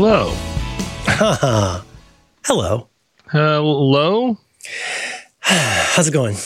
Hello. 0.00 0.32
Hello. 2.44 2.88
Hello. 3.32 4.38
How's 5.40 6.06
it 6.06 6.12
going? 6.12 6.36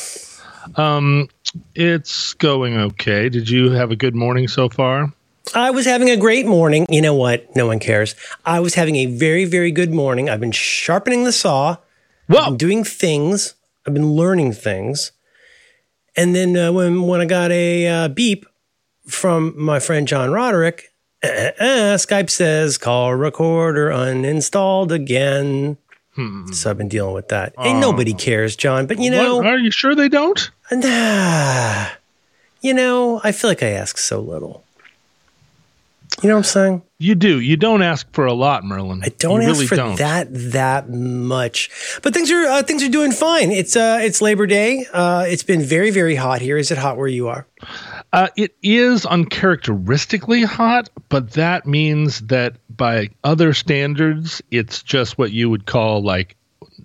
Um, 0.77 1.29
it's 1.75 2.33
going 2.33 2.79
okay. 2.79 3.29
Did 3.29 3.51
you 3.51 3.71
have 3.73 3.91
a 3.91 3.95
good 3.95 4.15
morning 4.15 4.49
so 4.49 4.71
far? 4.71 5.13
I 5.55 5.71
was 5.71 5.85
having 5.85 6.09
a 6.09 6.17
great 6.17 6.47
morning. 6.47 6.87
You 6.89 7.03
know 7.03 7.13
what? 7.13 7.55
No 7.55 7.67
one 7.67 7.79
cares. 7.79 8.17
I 8.47 8.59
was 8.61 8.73
having 8.73 8.97
a 8.97 9.05
very, 9.05 9.45
very 9.45 9.71
good 9.71 9.93
morning. 9.93 10.31
I've 10.31 10.41
been 10.41 10.51
sharpening 10.51 11.25
the 11.25 11.33
saw. 11.33 11.77
Well, 12.31 12.55
doing 12.55 12.85
things. 12.85 13.53
I've 13.87 13.93
been 13.93 14.13
learning 14.13 14.55
things. 14.55 15.13
And 16.17 16.35
then 16.35 16.57
uh, 16.57 16.73
when 16.73 17.03
when 17.03 17.21
I 17.21 17.27
got 17.27 17.53
a 17.53 17.87
uh, 17.87 18.09
beep 18.09 18.47
from 19.07 19.53
my 19.63 19.79
friend 19.79 20.09
John 20.09 20.31
Roderick, 20.31 20.92
uh, 21.25 21.27
uh, 21.29 21.53
uh, 21.59 21.97
Skype 21.97 22.31
says 22.31 22.79
call 22.79 23.15
recorder 23.15 23.91
uninstalled 23.91 24.91
again. 24.91 25.77
So 26.53 26.69
I've 26.69 26.77
been 26.77 26.89
dealing 26.89 27.15
with 27.15 27.29
that. 27.29 27.55
and 27.57 27.81
nobody 27.81 28.13
cares, 28.13 28.55
John. 28.55 28.87
But 28.87 28.99
you 28.99 29.11
know, 29.11 29.39
what? 29.39 29.47
are 29.47 29.59
you 29.59 29.71
sure 29.71 29.95
they 29.95 30.11
don't? 30.11 30.51
Nah. 30.71 31.87
You 32.61 32.75
know, 32.75 33.21
I 33.25 33.33
feel 33.33 33.49
like 33.51 33.63
I 33.63 33.71
ask 33.71 33.97
so 33.97 34.21
little. 34.21 34.63
You 36.23 36.29
know 36.29 36.35
what 36.35 36.41
I'm 36.41 36.45
saying? 36.45 36.83
You 36.99 37.15
do. 37.15 37.41
You 37.41 37.57
don't 37.57 37.83
ask 37.83 38.07
for 38.13 38.27
a 38.27 38.35
lot, 38.35 38.63
Merlin. 38.63 39.01
I 39.03 39.09
don't 39.19 39.41
you 39.41 39.49
ask 39.49 39.55
really 39.55 39.67
for 39.67 39.77
don't. 39.77 39.97
that 39.99 40.29
that 40.31 40.91
much. 40.91 41.71
But 42.03 42.13
things 42.15 42.31
are 42.31 42.45
uh, 42.45 42.63
things 42.63 42.83
are 42.83 42.91
doing 42.91 43.11
fine. 43.13 43.51
It's 43.51 43.75
uh 43.75 43.99
it's 44.03 44.21
Labor 44.21 44.47
Day. 44.47 44.87
Uh 44.93 45.25
it's 45.27 45.43
been 45.43 45.63
very 45.63 45.91
very 45.91 46.15
hot 46.15 46.43
here. 46.43 46.59
Is 46.59 46.71
it 46.71 46.79
hot 46.79 46.97
where 46.99 47.09
you 47.09 47.29
are? 47.29 47.47
Uh, 48.13 48.29
it 48.37 48.55
is 48.63 49.07
uncharacteristically 49.07 50.43
hot, 50.43 50.91
but 51.09 51.31
that 51.33 51.67
means 51.67 52.21
that 52.27 52.57
by 52.69 53.09
other 53.25 53.55
standards, 53.55 54.43
it's 54.51 54.83
just 54.83 55.17
what 55.17 55.33
you 55.33 55.49
would 55.49 55.65
call 55.65 56.03
like 56.03 56.37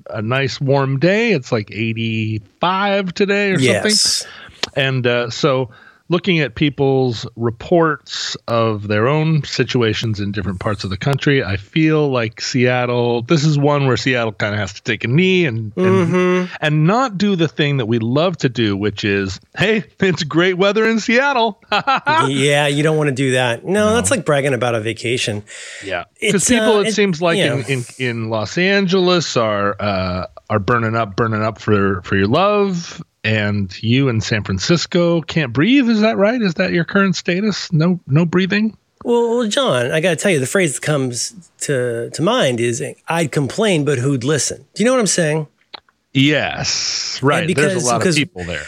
a 0.10 0.22
nice 0.22 0.62
warm 0.62 1.00
day. 1.00 1.34
It's 1.34 1.52
like 1.52 1.70
85 1.72 3.14
today 3.14 3.52
or 3.52 3.60
something. 3.60 4.30
And 4.76 5.06
uh, 5.06 5.30
so, 5.30 5.70
looking 6.10 6.40
at 6.40 6.56
people's 6.56 7.26
reports 7.36 8.36
of 8.48 8.88
their 8.88 9.08
own 9.08 9.44
situations 9.44 10.20
in 10.20 10.32
different 10.32 10.60
parts 10.60 10.84
of 10.84 10.90
the 10.90 10.98
country, 10.98 11.44
I 11.44 11.58
feel 11.58 12.10
like 12.10 12.40
Seattle. 12.40 13.22
This 13.24 13.44
is 13.44 13.58
one 13.58 13.88
where 13.88 13.98
Seattle 13.98 14.32
kind 14.32 14.54
of 14.54 14.60
has 14.60 14.74
to 14.74 14.84
take 14.84 15.04
a 15.04 15.08
knee 15.08 15.46
and 15.46 15.74
and, 15.76 16.50
and 16.62 16.88
not 16.88 17.18
do 17.18 17.36
the 17.36 17.48
thing 17.48 17.78
that 17.78 17.88
we 17.88 18.00
love 18.00 18.38
to 18.38 18.50
do, 18.50 18.78
which 18.78 19.04
is, 19.04 19.40
hey, 19.58 19.84
it's 20.00 20.24
great 20.24 20.58
weather 20.58 20.86
in 20.88 21.00
Seattle. 21.00 21.62
yeah, 22.28 22.68
you 22.68 22.84
don't 22.84 22.98
want 22.98 23.10
to 23.10 23.16
do 23.16 23.32
that. 23.32 23.66
No, 23.66 23.94
that's 23.94 24.12
like 24.12 24.26
bragging 24.26 24.54
about 24.54 24.76
a 24.76 24.80
vacation. 24.82 25.44
yeah, 25.84 26.06
because 26.22 26.46
people, 26.48 26.78
uh, 26.78 26.82
it, 26.82 26.88
it- 26.88 26.94
seems 26.94 27.22
like 27.22 27.38
in, 27.38 27.64
in 27.66 27.84
in 27.98 28.30
Los 28.30 28.58
Angeles 28.58 29.36
are 29.38 29.76
uh, 29.80 30.28
are 30.50 30.60
burning 30.60 30.96
up, 30.96 31.16
burning 31.16 31.44
up 31.44 31.60
for 31.60 32.02
for 32.04 32.16
your 32.16 32.28
love. 32.28 33.04
And 33.28 33.84
you 33.84 34.08
in 34.08 34.22
San 34.22 34.46
Francisco 34.46 35.20
can't 35.20 35.52
breathe. 35.52 35.90
Is 35.90 36.00
that 36.00 36.16
right? 36.16 36.42
Is 36.42 36.54
that 36.54 36.72
your 36.72 36.86
current 36.86 37.14
status? 37.14 37.74
No, 37.74 38.00
no 38.08 38.26
breathing. 38.26 38.78
Well, 39.04 39.38
well, 39.38 39.48
John, 39.50 39.92
I 39.92 40.00
got 40.00 40.12
to 40.12 40.16
tell 40.16 40.32
you, 40.32 40.40
the 40.40 40.48
phrase 40.48 40.76
that 40.76 40.82
comes 40.82 41.50
to 41.62 42.10
to 42.12 42.22
mind 42.22 42.62
is 42.62 42.82
"I'd 43.10 43.34
complain, 43.34 43.84
but 43.84 43.98
who'd 43.98 44.24
listen." 44.24 44.66
Do 44.74 44.82
you 44.82 44.86
know 44.86 44.94
what 44.94 45.02
I'm 45.02 45.08
saying? 45.08 45.48
Yes, 46.14 47.20
right. 47.22 47.46
Because, 47.46 47.74
There's 47.74 47.84
a 47.84 47.86
lot 47.86 48.08
of 48.08 48.16
people 48.16 48.46
there. 48.46 48.66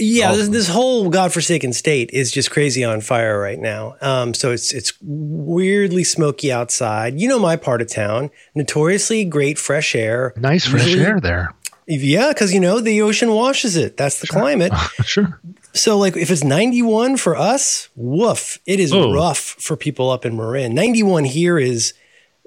Yeah, 0.00 0.32
this, 0.32 0.40
Awesome. 0.42 0.52
this 0.52 0.68
whole 0.68 1.08
godforsaken 1.10 1.72
state 1.72 2.10
is 2.12 2.32
just 2.32 2.50
crazy 2.50 2.82
on 2.82 3.00
fire 3.02 3.38
right 3.38 3.58
now. 3.58 3.96
Um, 4.00 4.34
so 4.34 4.50
it's 4.50 4.72
it's 4.72 4.92
weirdly 5.02 6.04
smoky 6.04 6.50
outside. 6.50 7.20
You 7.20 7.28
know 7.28 7.38
my 7.38 7.56
part 7.56 7.82
of 7.82 7.88
town, 7.88 8.30
notoriously 8.54 9.24
great 9.24 9.58
fresh 9.58 9.94
air. 9.94 10.32
Nice 10.36 10.66
fresh 10.66 10.86
Usually- 10.86 11.04
air 11.04 11.20
there. 11.20 11.54
Yeah, 11.86 12.28
because 12.28 12.54
you 12.54 12.60
know 12.60 12.78
the 12.80 13.02
ocean 13.02 13.32
washes 13.32 13.76
it. 13.76 13.96
That's 13.96 14.20
the 14.20 14.26
climate. 14.28 14.72
Sure. 15.04 15.40
So 15.74 15.98
like 15.98 16.16
if 16.16 16.30
it's 16.30 16.44
91 16.44 17.16
for 17.16 17.36
us, 17.36 17.88
woof, 17.96 18.58
it 18.66 18.78
is 18.80 18.92
Oh. 18.92 19.12
rough 19.12 19.38
for 19.38 19.76
people 19.76 20.08
up 20.10 20.24
in 20.24 20.36
Marin. 20.36 20.72
91 20.74 21.24
here 21.24 21.58
is 21.58 21.94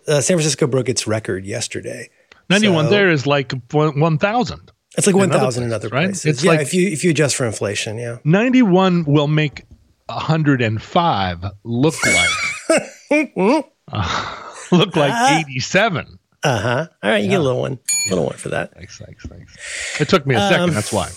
uh, 0.08 0.22
San 0.22 0.38
Francisco 0.38 0.66
broke 0.68 0.88
its 0.90 1.08
record 1.08 1.46
yesterday. 1.46 2.10
91 2.50 2.86
So- 2.86 2.90
there 2.92 3.10
is 3.12 3.26
like 3.28 3.54
1,000. 3.72 4.72
It's 4.98 5.08
like 5.08 5.16
1,000 5.16 5.64
in 5.64 5.74
other 5.74 5.90
places, 5.90 6.26
right? 6.26 6.32
It's 6.32 6.44
yeah, 6.44 6.52
like- 6.52 6.62
if 6.62 6.74
you 6.74 6.88
if 6.90 7.04
you 7.04 7.12
adjust 7.12 7.36
for 7.36 7.46
inflation, 7.46 7.98
yeah. 7.98 8.18
91 8.24 9.06
will 9.06 9.28
make 9.28 9.66
105 10.08 11.46
look 11.64 11.96
like 12.06 13.34
uh, 13.42 13.62
look 14.72 14.96
like 14.96 15.40
87. 15.48 16.20
Uh 16.44 16.60
huh. 16.60 16.88
All 17.02 17.10
right, 17.10 17.24
you 17.24 17.30
get 17.30 17.40
a 17.40 17.44
little 17.44 17.62
one, 17.62 17.80
little 18.10 18.26
one 18.26 18.36
for 18.36 18.50
that. 18.50 18.74
Thanks, 18.74 18.98
thanks, 18.98 19.26
thanks. 19.26 20.02
It 20.02 20.10
took 20.10 20.28
me 20.28 20.36
a 20.36 20.40
second. 20.40 20.60
Um, 20.62 20.74
that's 20.74 20.92
why. 20.92 21.10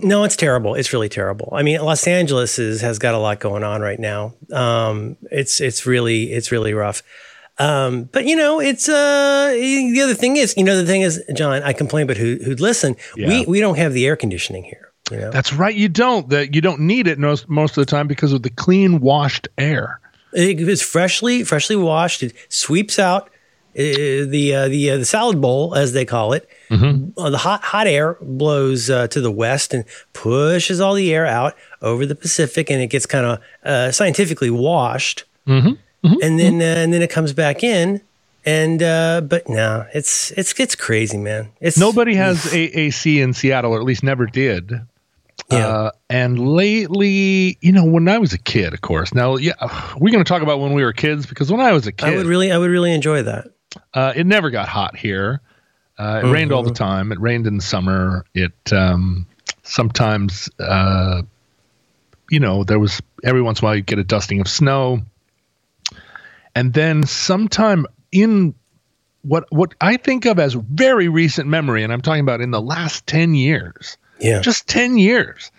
No, 0.00 0.22
it's 0.22 0.36
terrible. 0.36 0.76
It's 0.76 0.92
really 0.92 1.08
terrible. 1.08 1.48
I 1.52 1.64
mean, 1.64 1.80
Los 1.80 2.06
Angeles 2.06 2.60
is, 2.60 2.80
has 2.82 3.00
got 3.00 3.14
a 3.14 3.18
lot 3.18 3.40
going 3.40 3.64
on 3.64 3.80
right 3.80 3.98
now. 3.98 4.34
Um, 4.52 5.16
it's 5.32 5.60
it's 5.60 5.84
really 5.84 6.32
it's 6.32 6.52
really 6.52 6.74
rough. 6.74 7.02
Um, 7.58 8.04
but 8.04 8.24
you 8.24 8.36
know, 8.36 8.60
it's 8.60 8.88
uh, 8.88 9.48
the 9.52 10.00
other 10.02 10.14
thing 10.14 10.36
is, 10.36 10.54
you 10.56 10.64
know, 10.64 10.76
the 10.76 10.86
thing 10.86 11.02
is, 11.02 11.22
John, 11.34 11.62
I 11.62 11.72
complain, 11.72 12.06
but 12.06 12.16
who 12.16 12.36
who'd 12.44 12.60
listen? 12.60 12.96
Yeah. 13.16 13.28
We 13.28 13.46
we 13.46 13.60
don't 13.60 13.76
have 13.78 13.92
the 13.92 14.06
air 14.06 14.16
conditioning 14.16 14.64
here. 14.64 14.92
You 15.10 15.16
know, 15.18 15.30
That's 15.30 15.52
right. 15.52 15.74
You 15.74 15.88
don't. 15.88 16.28
That 16.28 16.54
you 16.54 16.60
don't 16.60 16.80
need 16.80 17.06
it 17.08 17.18
most 17.18 17.48
most 17.48 17.76
of 17.78 17.84
the 17.86 17.90
time 17.90 18.06
because 18.06 18.32
of 18.32 18.42
the 18.42 18.50
clean 18.50 19.00
washed 19.00 19.48
air. 19.56 20.00
it 20.34 20.60
is 20.60 20.82
freshly 20.82 21.42
freshly 21.44 21.76
washed. 21.76 22.22
It 22.22 22.34
sweeps 22.48 22.98
out 22.98 23.24
uh, 23.26 23.28
the 23.74 24.52
uh, 24.54 24.68
the 24.68 24.90
uh, 24.90 24.96
the 24.98 25.04
salad 25.04 25.40
bowl, 25.40 25.74
as 25.74 25.94
they 25.94 26.04
call 26.04 26.34
it. 26.34 26.48
Uh, 26.70 27.30
the 27.30 27.38
hot 27.38 27.62
hot 27.64 27.86
air 27.86 28.18
blows 28.20 28.90
uh, 28.90 29.08
to 29.08 29.20
the 29.20 29.30
west 29.32 29.72
and 29.74 29.84
pushes 30.12 30.78
all 30.80 30.94
the 30.94 31.12
air 31.14 31.24
out 31.26 31.56
over 31.82 32.04
the 32.06 32.14
Pacific, 32.14 32.70
and 32.70 32.80
it 32.82 32.88
gets 32.88 33.06
kind 33.06 33.24
of 33.26 33.38
uh, 33.64 33.90
scientifically 33.90 34.50
washed. 34.50 35.24
And 36.02 36.38
then 36.38 36.60
uh, 36.60 36.80
and 36.80 36.92
then 36.92 37.02
it 37.02 37.10
comes 37.10 37.32
back 37.32 37.62
in. 37.62 38.00
And 38.46 38.82
uh, 38.82 39.20
but 39.22 39.48
no, 39.48 39.86
it's 39.92 40.30
it's 40.32 40.58
it's 40.58 40.74
crazy, 40.74 41.18
man. 41.18 41.50
It's 41.60 41.76
Nobody 41.76 42.14
has 42.16 42.44
AAC 42.46 43.22
in 43.22 43.32
Seattle, 43.34 43.72
or 43.72 43.78
at 43.78 43.84
least 43.84 44.02
never 44.02 44.26
did. 44.26 44.72
Yeah. 45.50 45.66
Uh, 45.66 45.90
and 46.10 46.38
lately, 46.38 47.56
you 47.60 47.72
know, 47.72 47.84
when 47.84 48.06
I 48.08 48.18
was 48.18 48.32
a 48.32 48.38
kid, 48.38 48.74
of 48.74 48.80
course. 48.82 49.14
Now, 49.14 49.36
yeah, 49.36 49.52
we're 49.98 50.12
going 50.12 50.22
to 50.22 50.28
talk 50.28 50.42
about 50.42 50.60
when 50.60 50.72
we 50.72 50.84
were 50.84 50.92
kids 50.92 51.26
because 51.26 51.50
when 51.50 51.60
I 51.60 51.72
was 51.72 51.86
a 51.86 51.92
kid, 51.92 52.08
I 52.08 52.16
would 52.16 52.26
really 52.26 52.52
I 52.52 52.58
would 52.58 52.70
really 52.70 52.92
enjoy 52.92 53.22
that. 53.22 53.48
uh, 53.94 54.12
it 54.14 54.26
never 54.26 54.50
got 54.50 54.68
hot 54.68 54.96
here. 54.96 55.40
Uh, 55.98 56.22
it 56.24 56.28
rained 56.30 56.52
all 56.52 56.62
the 56.62 56.72
time. 56.72 57.10
It 57.12 57.20
rained 57.20 57.46
in 57.46 57.56
the 57.56 57.62
summer. 57.62 58.24
It 58.34 58.52
um, 58.72 59.26
sometimes, 59.64 60.48
uh, 60.60 61.22
you 62.30 62.40
know, 62.40 62.62
there 62.62 62.78
was 62.78 63.00
every 63.24 63.42
once 63.42 63.60
in 63.60 63.64
a 63.64 63.66
while 63.66 63.76
you 63.76 63.82
get 63.82 63.98
a 63.98 64.04
dusting 64.04 64.40
of 64.40 64.48
snow, 64.48 65.00
and 66.58 66.72
then 66.74 67.04
sometime 67.06 67.86
in 68.12 68.54
what 69.22 69.44
what 69.50 69.74
I 69.80 69.96
think 69.96 70.24
of 70.26 70.38
as 70.38 70.54
very 70.54 71.08
recent 71.08 71.48
memory, 71.48 71.82
and 71.82 71.92
I'm 71.92 72.00
talking 72.00 72.20
about 72.22 72.40
in 72.40 72.50
the 72.50 72.60
last 72.62 73.06
ten 73.06 73.34
years, 73.34 73.96
Yeah. 74.20 74.40
just 74.40 74.66
10 74.68 74.98
years. 74.98 75.50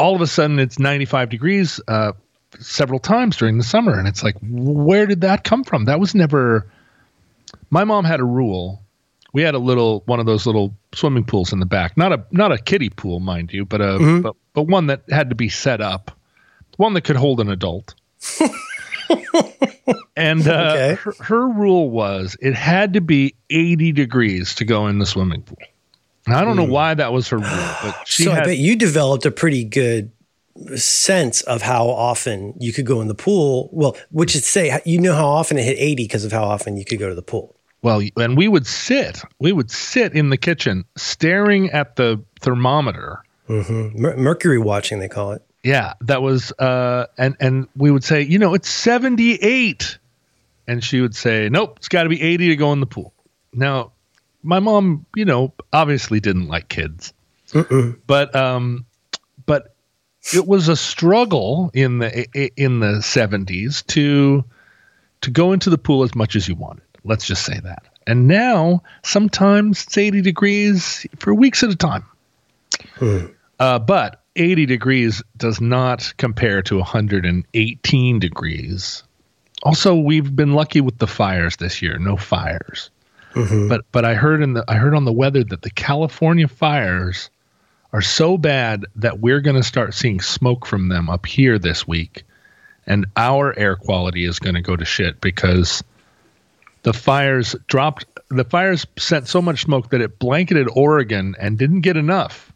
All 0.00 0.14
of 0.16 0.20
a 0.20 0.26
sudden, 0.26 0.58
it's 0.58 0.78
95 0.78 1.28
degrees 1.28 1.80
uh, 1.88 2.12
several 2.58 2.98
times 2.98 3.36
during 3.36 3.58
the 3.58 3.64
summer. 3.64 3.96
And 3.98 4.08
it's 4.08 4.22
like, 4.24 4.34
where 4.42 5.06
did 5.06 5.20
that 5.20 5.44
come 5.44 5.62
from? 5.62 5.84
That 5.84 6.00
was 6.00 6.14
never. 6.14 6.66
My 7.70 7.84
mom 7.84 8.04
had 8.04 8.18
a 8.20 8.24
rule. 8.24 8.82
We 9.32 9.42
had 9.42 9.54
a 9.54 9.58
little 9.58 10.02
one 10.06 10.20
of 10.20 10.26
those 10.26 10.46
little 10.46 10.74
swimming 10.94 11.24
pools 11.24 11.52
in 11.52 11.60
the 11.60 11.66
back, 11.66 11.96
not 11.96 12.12
a 12.12 12.24
not 12.30 12.50
a 12.52 12.58
kiddie 12.58 12.90
pool, 12.90 13.20
mind 13.20 13.52
you, 13.52 13.64
but 13.64 13.80
a 13.80 14.20
but, 14.22 14.34
but 14.52 14.62
one 14.64 14.86
that 14.88 15.02
had 15.10 15.28
to 15.30 15.36
be 15.36 15.48
set 15.48 15.80
up, 15.80 16.10
one 16.76 16.94
that 16.94 17.02
could 17.04 17.16
hold 17.16 17.40
an 17.40 17.50
adult. 17.50 17.94
and 20.16 20.46
uh, 20.46 20.52
Okay. 20.72 20.94
her, 21.02 21.12
her 21.20 21.48
rule 21.48 21.90
was 21.90 22.36
it 22.40 22.54
had 22.54 22.92
to 22.94 23.00
be 23.00 23.34
80 23.50 23.92
degrees 23.92 24.54
to 24.56 24.64
go 24.64 24.86
in 24.86 24.98
the 24.98 25.06
swimming 25.06 25.42
pool. 25.42 25.58
Now, 26.26 26.40
I 26.40 26.44
don't 26.44 26.56
know 26.56 26.64
why 26.64 26.94
that 26.94 27.12
was 27.12 27.28
her 27.28 27.38
rule, 27.38 27.48
but 27.82 27.96
she 28.06 28.24
so 28.24 28.32
I 28.32 28.44
bet 28.44 28.58
you 28.58 28.76
developed 28.76 29.26
a 29.26 29.30
pretty 29.30 29.64
good 29.64 30.10
sense 30.76 31.42
of 31.42 31.62
how 31.62 31.88
often 31.88 32.54
you 32.60 32.72
could 32.72 32.86
go 32.86 33.00
in 33.00 33.08
the 33.08 33.14
pool. 33.14 33.68
Well, 33.72 33.96
which 34.10 34.34
is 34.34 34.42
to 34.42 34.48
say, 34.48 34.80
you 34.84 35.00
know 35.00 35.14
how 35.14 35.26
often 35.28 35.58
it 35.58 35.64
hit 35.64 35.76
80 35.78 36.04
because 36.04 36.24
of 36.24 36.32
how 36.32 36.44
often 36.44 36.76
you 36.76 36.84
could 36.84 36.98
go 36.98 37.08
to 37.08 37.14
the 37.14 37.22
pool. 37.22 37.56
Well, 37.82 38.00
and 38.16 38.36
we 38.36 38.48
would 38.48 38.66
sit, 38.66 39.20
we 39.40 39.52
would 39.52 39.70
sit 39.70 40.14
in 40.14 40.30
the 40.30 40.38
kitchen 40.38 40.84
staring 40.96 41.70
at 41.70 41.96
the 41.96 42.22
thermometer. 42.40 43.22
Mer- 43.48 44.16
mercury 44.16 44.58
watching, 44.58 45.00
they 45.00 45.08
call 45.08 45.32
it. 45.32 45.42
Yeah, 45.64 45.94
that 46.02 46.20
was, 46.20 46.52
uh, 46.52 47.06
and 47.16 47.36
and 47.40 47.68
we 47.74 47.90
would 47.90 48.04
say, 48.04 48.20
you 48.20 48.38
know, 48.38 48.52
it's 48.52 48.68
seventy 48.68 49.34
eight, 49.36 49.98
and 50.68 50.84
she 50.84 51.00
would 51.00 51.16
say, 51.16 51.48
nope, 51.48 51.78
it's 51.78 51.88
got 51.88 52.02
to 52.02 52.10
be 52.10 52.20
eighty 52.20 52.48
to 52.48 52.56
go 52.56 52.72
in 52.74 52.80
the 52.80 52.86
pool. 52.86 53.14
Now, 53.54 53.92
my 54.42 54.60
mom, 54.60 55.06
you 55.16 55.24
know, 55.24 55.54
obviously 55.72 56.20
didn't 56.20 56.48
like 56.48 56.68
kids, 56.68 57.14
but 58.06 58.36
um, 58.36 58.84
but 59.46 59.74
it 60.34 60.46
was 60.46 60.68
a 60.68 60.76
struggle 60.76 61.70
in 61.72 61.98
the 61.98 62.50
in 62.62 62.80
the 62.80 63.00
seventies 63.00 63.82
to 63.84 64.44
to 65.22 65.30
go 65.30 65.52
into 65.52 65.70
the 65.70 65.78
pool 65.78 66.02
as 66.02 66.14
much 66.14 66.36
as 66.36 66.46
you 66.46 66.54
wanted. 66.56 66.84
Let's 67.04 67.26
just 67.26 67.44
say 67.44 67.58
that. 67.60 67.84
And 68.06 68.28
now, 68.28 68.82
sometimes 69.02 69.84
it's 69.84 69.96
80 69.96 70.20
degrees 70.20 71.06
for 71.18 71.34
weeks 71.34 71.62
at 71.62 71.70
a 71.70 71.76
time. 71.76 72.04
Hmm. 72.96 73.26
Uh, 73.58 73.78
but 73.78 74.23
80 74.36 74.66
degrees 74.66 75.22
does 75.36 75.60
not 75.60 76.12
compare 76.16 76.62
to 76.62 76.76
118 76.78 78.18
degrees. 78.18 79.02
Also, 79.62 79.94
we've 79.94 80.34
been 80.34 80.52
lucky 80.52 80.80
with 80.80 80.98
the 80.98 81.06
fires 81.06 81.56
this 81.56 81.80
year. 81.80 81.98
No 81.98 82.16
fires. 82.16 82.90
Mm-hmm. 83.34 83.68
But 83.68 83.84
but 83.90 84.04
I 84.04 84.14
heard 84.14 84.42
in 84.42 84.54
the 84.54 84.64
I 84.68 84.76
heard 84.76 84.94
on 84.94 85.04
the 85.04 85.12
weather 85.12 85.42
that 85.44 85.62
the 85.62 85.70
California 85.70 86.46
fires 86.46 87.30
are 87.92 88.02
so 88.02 88.38
bad 88.38 88.84
that 88.96 89.20
we're 89.20 89.40
going 89.40 89.56
to 89.56 89.62
start 89.62 89.94
seeing 89.94 90.20
smoke 90.20 90.66
from 90.66 90.88
them 90.88 91.10
up 91.10 91.26
here 91.26 91.58
this 91.58 91.86
week, 91.86 92.24
and 92.86 93.06
our 93.16 93.56
air 93.58 93.76
quality 93.76 94.24
is 94.24 94.38
going 94.38 94.54
to 94.54 94.60
go 94.60 94.76
to 94.76 94.84
shit 94.84 95.20
because 95.20 95.82
the 96.82 96.92
fires 96.92 97.56
dropped. 97.66 98.06
The 98.30 98.44
fires 98.44 98.86
sent 98.98 99.28
so 99.28 99.42
much 99.42 99.62
smoke 99.62 99.90
that 99.90 100.00
it 100.00 100.18
blanketed 100.18 100.68
Oregon 100.72 101.34
and 101.38 101.58
didn't 101.58 101.80
get 101.80 101.96
enough, 101.96 102.52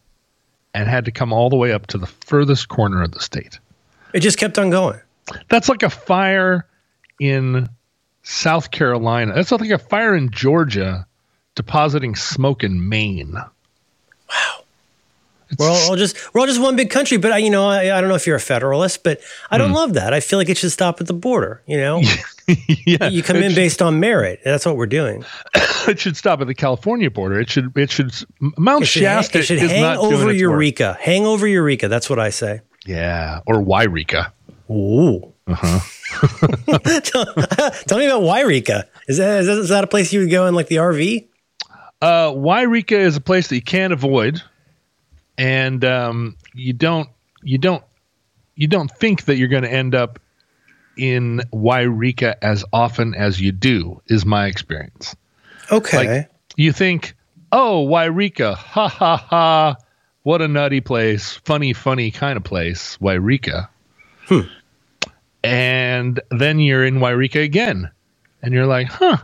and 0.73 0.87
had 0.87 1.05
to 1.05 1.11
come 1.11 1.33
all 1.33 1.49
the 1.49 1.55
way 1.55 1.71
up 1.71 1.87
to 1.87 1.97
the 1.97 2.07
furthest 2.07 2.67
corner 2.69 3.01
of 3.01 3.11
the 3.11 3.19
state. 3.19 3.59
It 4.13 4.19
just 4.21 4.37
kept 4.37 4.57
on 4.57 4.69
going. 4.69 4.99
That's 5.49 5.69
like 5.69 5.83
a 5.83 5.89
fire 5.89 6.65
in 7.19 7.69
South 8.23 8.71
Carolina. 8.71 9.33
That's 9.33 9.51
like 9.51 9.69
a 9.69 9.77
fire 9.77 10.15
in 10.15 10.29
Georgia 10.31 11.05
depositing 11.55 12.15
smoke 12.15 12.63
in 12.63 12.87
Maine. 12.87 13.33
Wow. 13.33 14.63
We're 15.57 15.69
all, 15.69 15.89
all, 15.89 15.95
just 15.95 16.33
we're 16.33 16.41
all 16.41 16.47
just 16.47 16.61
one 16.61 16.75
big 16.75 16.89
country, 16.89 17.17
but 17.17 17.31
I, 17.31 17.37
you 17.39 17.49
know 17.49 17.67
I, 17.67 17.97
I 17.97 18.01
don't 18.01 18.09
know 18.09 18.15
if 18.15 18.27
you're 18.27 18.35
a 18.35 18.41
federalist, 18.41 19.03
but 19.03 19.19
I 19.49 19.57
don't 19.57 19.71
mm. 19.71 19.75
love 19.75 19.93
that. 19.93 20.13
I 20.13 20.19
feel 20.19 20.37
like 20.37 20.49
it 20.49 20.57
should 20.57 20.71
stop 20.71 21.01
at 21.01 21.07
the 21.07 21.13
border. 21.13 21.63
You 21.65 21.77
know, 21.77 22.01
yeah, 22.85 23.07
you 23.07 23.23
come 23.23 23.37
in 23.37 23.51
should, 23.51 23.55
based 23.55 23.81
on 23.81 23.99
merit. 23.99 24.41
That's 24.43 24.65
what 24.65 24.77
we're 24.77 24.85
doing. 24.85 25.25
it 25.87 25.99
should 25.99 26.17
stop 26.17 26.41
at 26.41 26.47
the 26.47 26.55
California 26.55 27.09
border. 27.09 27.39
It 27.39 27.49
should 27.49 27.75
it 27.77 27.89
should 27.89 28.13
Mount 28.39 28.83
it 28.83 28.87
should 28.87 29.01
Shasta. 29.01 29.39
it 29.39 29.45
should 29.45 29.59
hang 29.59 29.97
over 29.97 30.31
Eureka. 30.31 30.89
Work. 30.89 30.99
Hang 30.99 31.25
over 31.25 31.47
Eureka. 31.47 31.87
That's 31.87 32.09
what 32.09 32.19
I 32.19 32.29
say. 32.29 32.61
Yeah, 32.85 33.41
or 33.47 33.55
Yreka. 33.55 34.31
Ooh. 34.69 35.33
Uh-huh. 35.47 35.79
tell, 37.01 37.25
tell, 37.87 37.97
me 37.97 38.05
about 38.05 38.21
Yreka. 38.21 38.85
Is 39.07 39.17
that, 39.17 39.41
is 39.41 39.47
that 39.47 39.57
is 39.57 39.69
that 39.69 39.83
a 39.83 39.87
place 39.87 40.13
you 40.13 40.21
would 40.21 40.31
go 40.31 40.47
in 40.47 40.53
like 40.53 40.67
the 40.67 40.77
RV? 40.77 41.27
Uh, 42.01 42.31
Yreka 42.31 42.97
is 42.97 43.15
a 43.15 43.21
place 43.21 43.47
that 43.47 43.55
you 43.55 43.61
can't 43.61 43.91
avoid, 43.91 44.41
and 45.39 45.83
um, 45.83 46.37
you 46.53 46.73
don't 46.73 47.09
you 47.41 47.57
don't 47.57 47.83
you 48.55 48.67
don't 48.67 48.91
think 48.91 49.25
that 49.25 49.37
you're 49.37 49.47
going 49.47 49.63
to 49.63 49.71
end 49.71 49.95
up 49.95 50.19
in 50.97 51.41
Yreka 51.51 52.35
as 52.41 52.63
often 52.71 53.15
as 53.15 53.41
you 53.41 53.51
do. 53.51 54.01
Is 54.07 54.25
my 54.25 54.45
experience. 54.45 55.15
Okay. 55.71 55.97
Like, 55.97 56.31
you 56.55 56.71
think, 56.73 57.15
oh, 57.51 57.87
Yreka, 57.87 58.55
ha 58.55 58.87
ha 58.87 59.17
ha, 59.17 59.75
what 60.23 60.41
a 60.41 60.47
nutty 60.47 60.81
place, 60.81 61.33
funny, 61.45 61.73
funny 61.73 62.11
kind 62.11 62.37
of 62.37 62.43
place, 62.43 62.97
Yreka. 62.97 63.69
Hmm 64.27 64.41
and 65.43 66.19
then 66.31 66.59
you're 66.59 66.85
in 66.85 66.95
Yreka 66.95 67.43
again, 67.43 67.89
and 68.41 68.53
you're 68.53 68.65
like, 68.65 68.87
huh, 68.87 69.17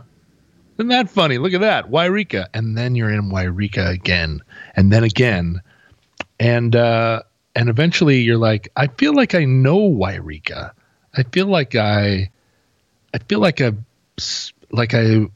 isn't 0.78 0.88
that 0.88 1.10
funny? 1.10 1.38
Look 1.38 1.52
at 1.52 1.60
that, 1.60 1.90
Yreka, 1.90 2.46
and 2.54 2.76
then 2.76 2.94
you're 2.94 3.12
in 3.12 3.30
Yreka 3.30 3.90
again, 3.90 4.42
and 4.74 4.92
then 4.92 5.04
again, 5.04 5.60
and 6.38 6.74
uh, 6.76 7.22
and 7.54 7.68
eventually 7.68 8.20
you're 8.20 8.36
like, 8.36 8.70
I 8.76 8.88
feel 8.88 9.14
like 9.14 9.34
I 9.34 9.44
know 9.44 9.90
Yreka. 9.90 10.72
I 11.14 11.22
feel 11.22 11.46
like 11.46 11.74
I, 11.74 12.30
I 13.14 13.18
feel 13.28 13.40
like 13.40 13.60
I, 13.60 13.72
like 14.70 14.92
I 14.92 15.26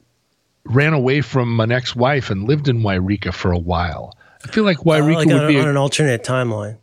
ran 0.65 0.93
away 0.93 1.23
from 1.23 1.59
an 1.61 1.73
ex-wife 1.73 2.29
and 2.29 2.47
lived 2.47 2.69
in 2.69 2.83
Yreka 2.83 3.33
for 3.33 3.53
a 3.53 3.59
while. 3.59 4.15
I 4.45 4.49
feel 4.49 4.65
like 4.65 4.79
Yreka 4.79 5.01
uh, 5.01 5.15
like 5.15 5.27
would 5.27 5.43
on, 5.43 5.49
be 5.49 5.59
on 5.59 5.67
a, 5.67 5.71
an 5.71 5.77
alternate 5.77 6.23
timeline. 6.23 6.77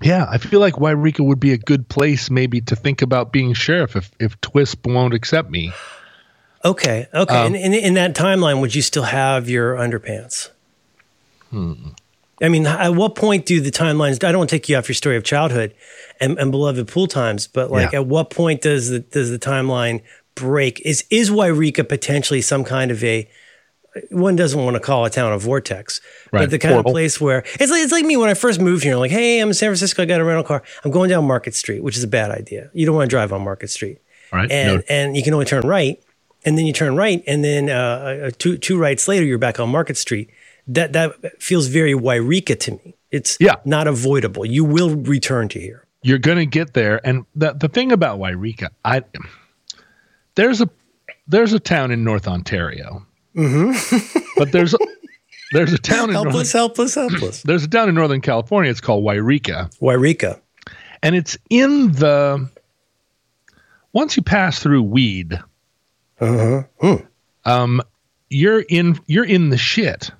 Yeah, 0.00 0.26
I 0.30 0.38
feel 0.38 0.60
like 0.60 0.74
Yreka 0.74 1.24
would 1.24 1.40
be 1.40 1.52
a 1.52 1.58
good 1.58 1.88
place 1.88 2.30
maybe 2.30 2.60
to 2.62 2.76
think 2.76 3.02
about 3.02 3.32
being 3.32 3.52
sheriff 3.54 3.96
if 3.96 4.12
if 4.20 4.40
Twisp 4.40 4.86
won't 4.86 5.14
accept 5.14 5.50
me. 5.50 5.72
Okay, 6.64 7.06
okay. 7.12 7.46
Um, 7.46 7.54
in, 7.54 7.74
in 7.74 7.94
that 7.94 8.14
timeline, 8.14 8.60
would 8.60 8.74
you 8.74 8.82
still 8.82 9.04
have 9.04 9.48
your 9.48 9.74
underpants? 9.74 10.50
Hmm. 11.50 11.90
I 12.40 12.48
mean, 12.48 12.66
at 12.66 12.94
what 12.94 13.14
point 13.14 13.46
do 13.46 13.60
the 13.60 13.70
timelines? 13.70 14.22
I 14.24 14.30
don't 14.30 14.38
want 14.38 14.50
to 14.50 14.56
take 14.56 14.68
you 14.68 14.76
off 14.76 14.88
your 14.88 14.94
story 14.94 15.16
of 15.16 15.24
childhood 15.24 15.74
and, 16.20 16.38
and 16.38 16.50
beloved 16.50 16.86
pool 16.88 17.06
times, 17.06 17.46
but 17.46 17.70
like, 17.70 17.92
yeah. 17.92 18.00
at 18.00 18.06
what 18.06 18.30
point 18.30 18.62
does 18.62 18.90
the 18.90 19.00
does 19.00 19.30
the 19.30 19.38
timeline 19.38 20.02
break? 20.34 20.80
Is 20.84 21.04
is 21.10 21.30
Yreka 21.30 21.88
potentially 21.88 22.40
some 22.40 22.64
kind 22.64 22.90
of 22.90 23.02
a 23.02 23.28
one 24.10 24.36
doesn't 24.36 24.62
want 24.62 24.74
to 24.74 24.80
call 24.80 25.04
a 25.04 25.10
town 25.10 25.32
a 25.32 25.38
vortex, 25.38 26.00
right. 26.32 26.42
but 26.42 26.50
the 26.50 26.58
kind 26.58 26.72
Horrible. 26.72 26.90
of 26.90 26.94
place 26.94 27.20
where 27.20 27.44
it's 27.58 27.70
like, 27.70 27.82
it's 27.82 27.92
like 27.92 28.04
me 28.04 28.16
when 28.16 28.28
I 28.28 28.34
first 28.34 28.60
moved 28.60 28.84
here. 28.84 28.94
I'm 28.94 29.00
like, 29.00 29.10
hey, 29.10 29.40
I'm 29.40 29.48
in 29.48 29.54
San 29.54 29.68
Francisco. 29.68 30.02
I 30.02 30.06
got 30.06 30.20
a 30.20 30.24
rental 30.24 30.44
car. 30.44 30.62
I'm 30.84 30.90
going 30.90 31.10
down 31.10 31.26
Market 31.26 31.54
Street, 31.54 31.82
which 31.82 31.96
is 31.96 32.04
a 32.04 32.08
bad 32.08 32.30
idea. 32.30 32.70
You 32.72 32.86
don't 32.86 32.94
want 32.94 33.10
to 33.10 33.14
drive 33.14 33.32
on 33.32 33.42
Market 33.42 33.70
Street, 33.70 33.98
right? 34.32 34.50
And 34.50 34.78
no. 34.78 34.82
and 34.88 35.16
you 35.16 35.22
can 35.22 35.34
only 35.34 35.46
turn 35.46 35.66
right, 35.66 36.02
and 36.44 36.56
then 36.56 36.66
you 36.66 36.72
turn 36.72 36.96
right, 36.96 37.22
and 37.26 37.42
then 37.42 37.70
uh, 37.70 38.26
uh, 38.26 38.30
two 38.38 38.58
two 38.58 38.78
rights 38.78 39.08
later, 39.08 39.24
you're 39.24 39.38
back 39.38 39.58
on 39.58 39.68
Market 39.70 39.96
Street. 39.96 40.30
That 40.68 40.92
that 40.92 41.42
feels 41.42 41.66
very 41.66 41.94
Yreka 41.94 42.58
to 42.60 42.72
me. 42.72 42.94
It's 43.10 43.36
yeah. 43.40 43.56
not 43.64 43.88
avoidable. 43.88 44.44
You 44.44 44.64
will 44.64 44.94
return 44.96 45.48
to 45.48 45.60
here. 45.60 45.86
You're 46.02 46.18
going 46.18 46.38
to 46.38 46.46
get 46.46 46.74
there, 46.74 47.00
and 47.06 47.24
the 47.34 47.54
the 47.54 47.68
thing 47.68 47.90
about 47.90 48.20
Yreka, 48.20 48.68
I 48.84 49.02
there's 50.34 50.60
a 50.60 50.68
there's 51.26 51.52
a 51.52 51.60
town 51.60 51.90
in 51.90 52.04
North 52.04 52.28
Ontario 52.28 53.06
Mm-hmm. 53.38 54.18
but 54.36 54.50
there's 54.50 54.74
there's 55.52 55.72
a 55.72 55.78
town 55.78 56.08
in 56.08 56.14
helpless, 56.14 56.54
Northern, 56.54 56.60
helpless, 56.60 56.94
helpless. 56.94 57.42
There's 57.44 57.62
a 57.64 57.68
town 57.68 57.88
in 57.88 57.94
Northern 57.94 58.20
California. 58.20 58.70
It's 58.70 58.80
called 58.80 59.04
Yreka. 59.04 59.74
Yreka, 59.78 60.40
and 61.02 61.14
it's 61.14 61.38
in 61.48 61.92
the 61.92 62.50
once 63.92 64.16
you 64.16 64.22
pass 64.22 64.60
through 64.60 64.82
Weed. 64.82 65.40
Uh-huh. 66.20 66.64
Hmm. 66.80 67.04
Um, 67.44 67.82
you're 68.28 68.60
in 68.60 68.98
you're 69.06 69.24
in 69.24 69.50
the 69.50 69.56
shit, 69.56 70.10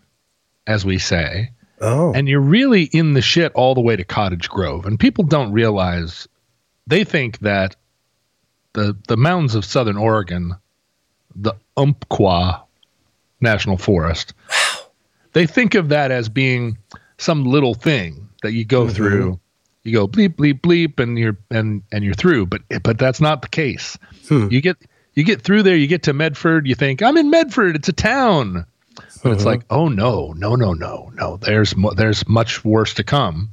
as 0.68 0.84
we 0.84 0.98
say. 0.98 1.50
Oh. 1.80 2.12
And 2.12 2.28
you're 2.28 2.40
really 2.40 2.84
in 2.84 3.14
the 3.14 3.22
shit 3.22 3.50
all 3.54 3.74
the 3.74 3.80
way 3.80 3.96
to 3.96 4.04
Cottage 4.04 4.48
Grove. 4.48 4.84
And 4.84 5.00
people 5.00 5.24
don't 5.24 5.50
realize 5.50 6.28
they 6.86 7.02
think 7.02 7.38
that 7.40 7.74
the 8.74 8.96
the 9.08 9.16
mountains 9.16 9.54
of 9.54 9.64
southern 9.64 9.96
Oregon, 9.96 10.54
the 11.34 11.54
Umpqua 11.76 12.62
National 13.40 13.78
Forest. 13.78 14.34
Wow. 14.50 14.84
They 15.32 15.46
think 15.46 15.74
of 15.74 15.88
that 15.90 16.10
as 16.10 16.28
being 16.28 16.78
some 17.16 17.44
little 17.44 17.74
thing 17.74 18.28
that 18.42 18.52
you 18.52 18.64
go 18.64 18.84
mm-hmm. 18.84 18.94
through. 18.94 19.40
You 19.84 19.92
go 19.92 20.08
bleep 20.08 20.34
bleep 20.36 20.60
bleep 20.60 21.00
and 21.00 21.18
you're 21.18 21.38
and 21.50 21.82
and 21.92 22.04
you're 22.04 22.14
through, 22.14 22.46
but 22.46 22.62
but 22.82 22.98
that's 22.98 23.20
not 23.20 23.42
the 23.42 23.48
case. 23.48 23.96
Hmm. 24.28 24.48
You 24.50 24.60
get 24.60 24.76
you 25.14 25.24
get 25.24 25.42
through 25.42 25.62
there, 25.62 25.76
you 25.76 25.86
get 25.86 26.02
to 26.04 26.12
Medford, 26.12 26.66
you 26.66 26.74
think 26.74 27.02
I'm 27.02 27.16
in 27.16 27.30
Medford, 27.30 27.76
it's 27.76 27.88
a 27.88 27.92
town. 27.92 28.66
But 29.22 29.32
it's 29.32 29.44
like, 29.44 29.62
oh 29.70 29.88
no, 29.88 30.32
no, 30.36 30.54
no, 30.54 30.72
no, 30.72 31.10
no. 31.14 31.36
There's 31.36 31.74
there's 31.96 32.26
much 32.28 32.64
worse 32.64 32.94
to 32.94 33.04
come. 33.04 33.50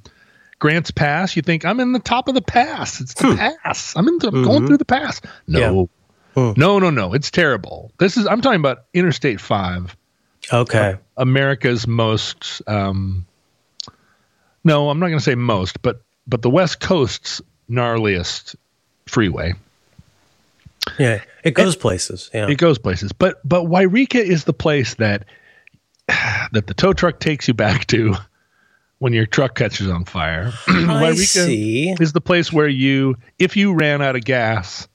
Grants 0.59 0.91
Pass, 0.91 1.35
you 1.35 1.41
think 1.41 1.65
I'm 1.65 1.79
in 1.79 1.91
the 1.91 1.99
top 1.99 2.27
of 2.27 2.33
the 2.33 2.41
pass. 2.41 3.01
It's 3.01 3.13
the 3.13 3.31
hmm. 3.31 3.35
pass. 3.35 3.95
I'm 3.95 4.07
in 4.07 4.17
the, 4.19 4.31
mm-hmm. 4.31 4.43
going 4.43 4.67
through 4.67 4.77
the 4.77 4.85
pass. 4.85 5.21
No, 5.47 5.89
Hmm. 6.35 6.51
No, 6.57 6.79
no, 6.79 6.89
no. 6.89 7.13
It's 7.13 7.31
terrible. 7.31 7.91
This 7.97 8.17
is 8.17 8.27
I'm 8.27 8.41
talking 8.41 8.59
about 8.59 8.85
Interstate 8.93 9.39
5. 9.39 9.95
Okay. 10.51 10.93
Uh, 10.93 10.97
America's 11.17 11.87
most 11.87 12.61
um 12.67 13.25
No, 14.63 14.89
I'm 14.89 14.99
not 14.99 15.07
going 15.07 15.19
to 15.19 15.23
say 15.23 15.35
most, 15.35 15.81
but 15.81 16.01
but 16.27 16.41
the 16.41 16.49
West 16.49 16.79
Coast's 16.79 17.41
gnarliest 17.69 18.55
freeway. 19.07 19.53
Yeah, 20.97 21.21
it 21.43 21.51
goes 21.51 21.73
and, 21.73 21.81
places. 21.81 22.29
Yeah. 22.33 22.47
It 22.47 22.57
goes 22.57 22.77
places. 22.77 23.11
But 23.11 23.39
but 23.47 23.63
Yreka 23.65 24.21
is 24.23 24.45
the 24.45 24.53
place 24.53 24.95
that 24.95 25.25
that 26.07 26.67
the 26.67 26.73
tow 26.73 26.93
truck 26.93 27.19
takes 27.19 27.47
you 27.47 27.53
back 27.53 27.87
to 27.87 28.15
when 28.99 29.13
your 29.13 29.25
truck 29.25 29.55
catches 29.55 29.89
on 29.89 30.05
fire. 30.05 30.51
See. 31.15 31.95
is 31.99 32.13
the 32.13 32.21
place 32.21 32.51
where 32.51 32.67
you 32.67 33.17
if 33.39 33.57
you 33.57 33.73
ran 33.73 34.01
out 34.01 34.15
of 34.15 34.23
gas 34.23 34.87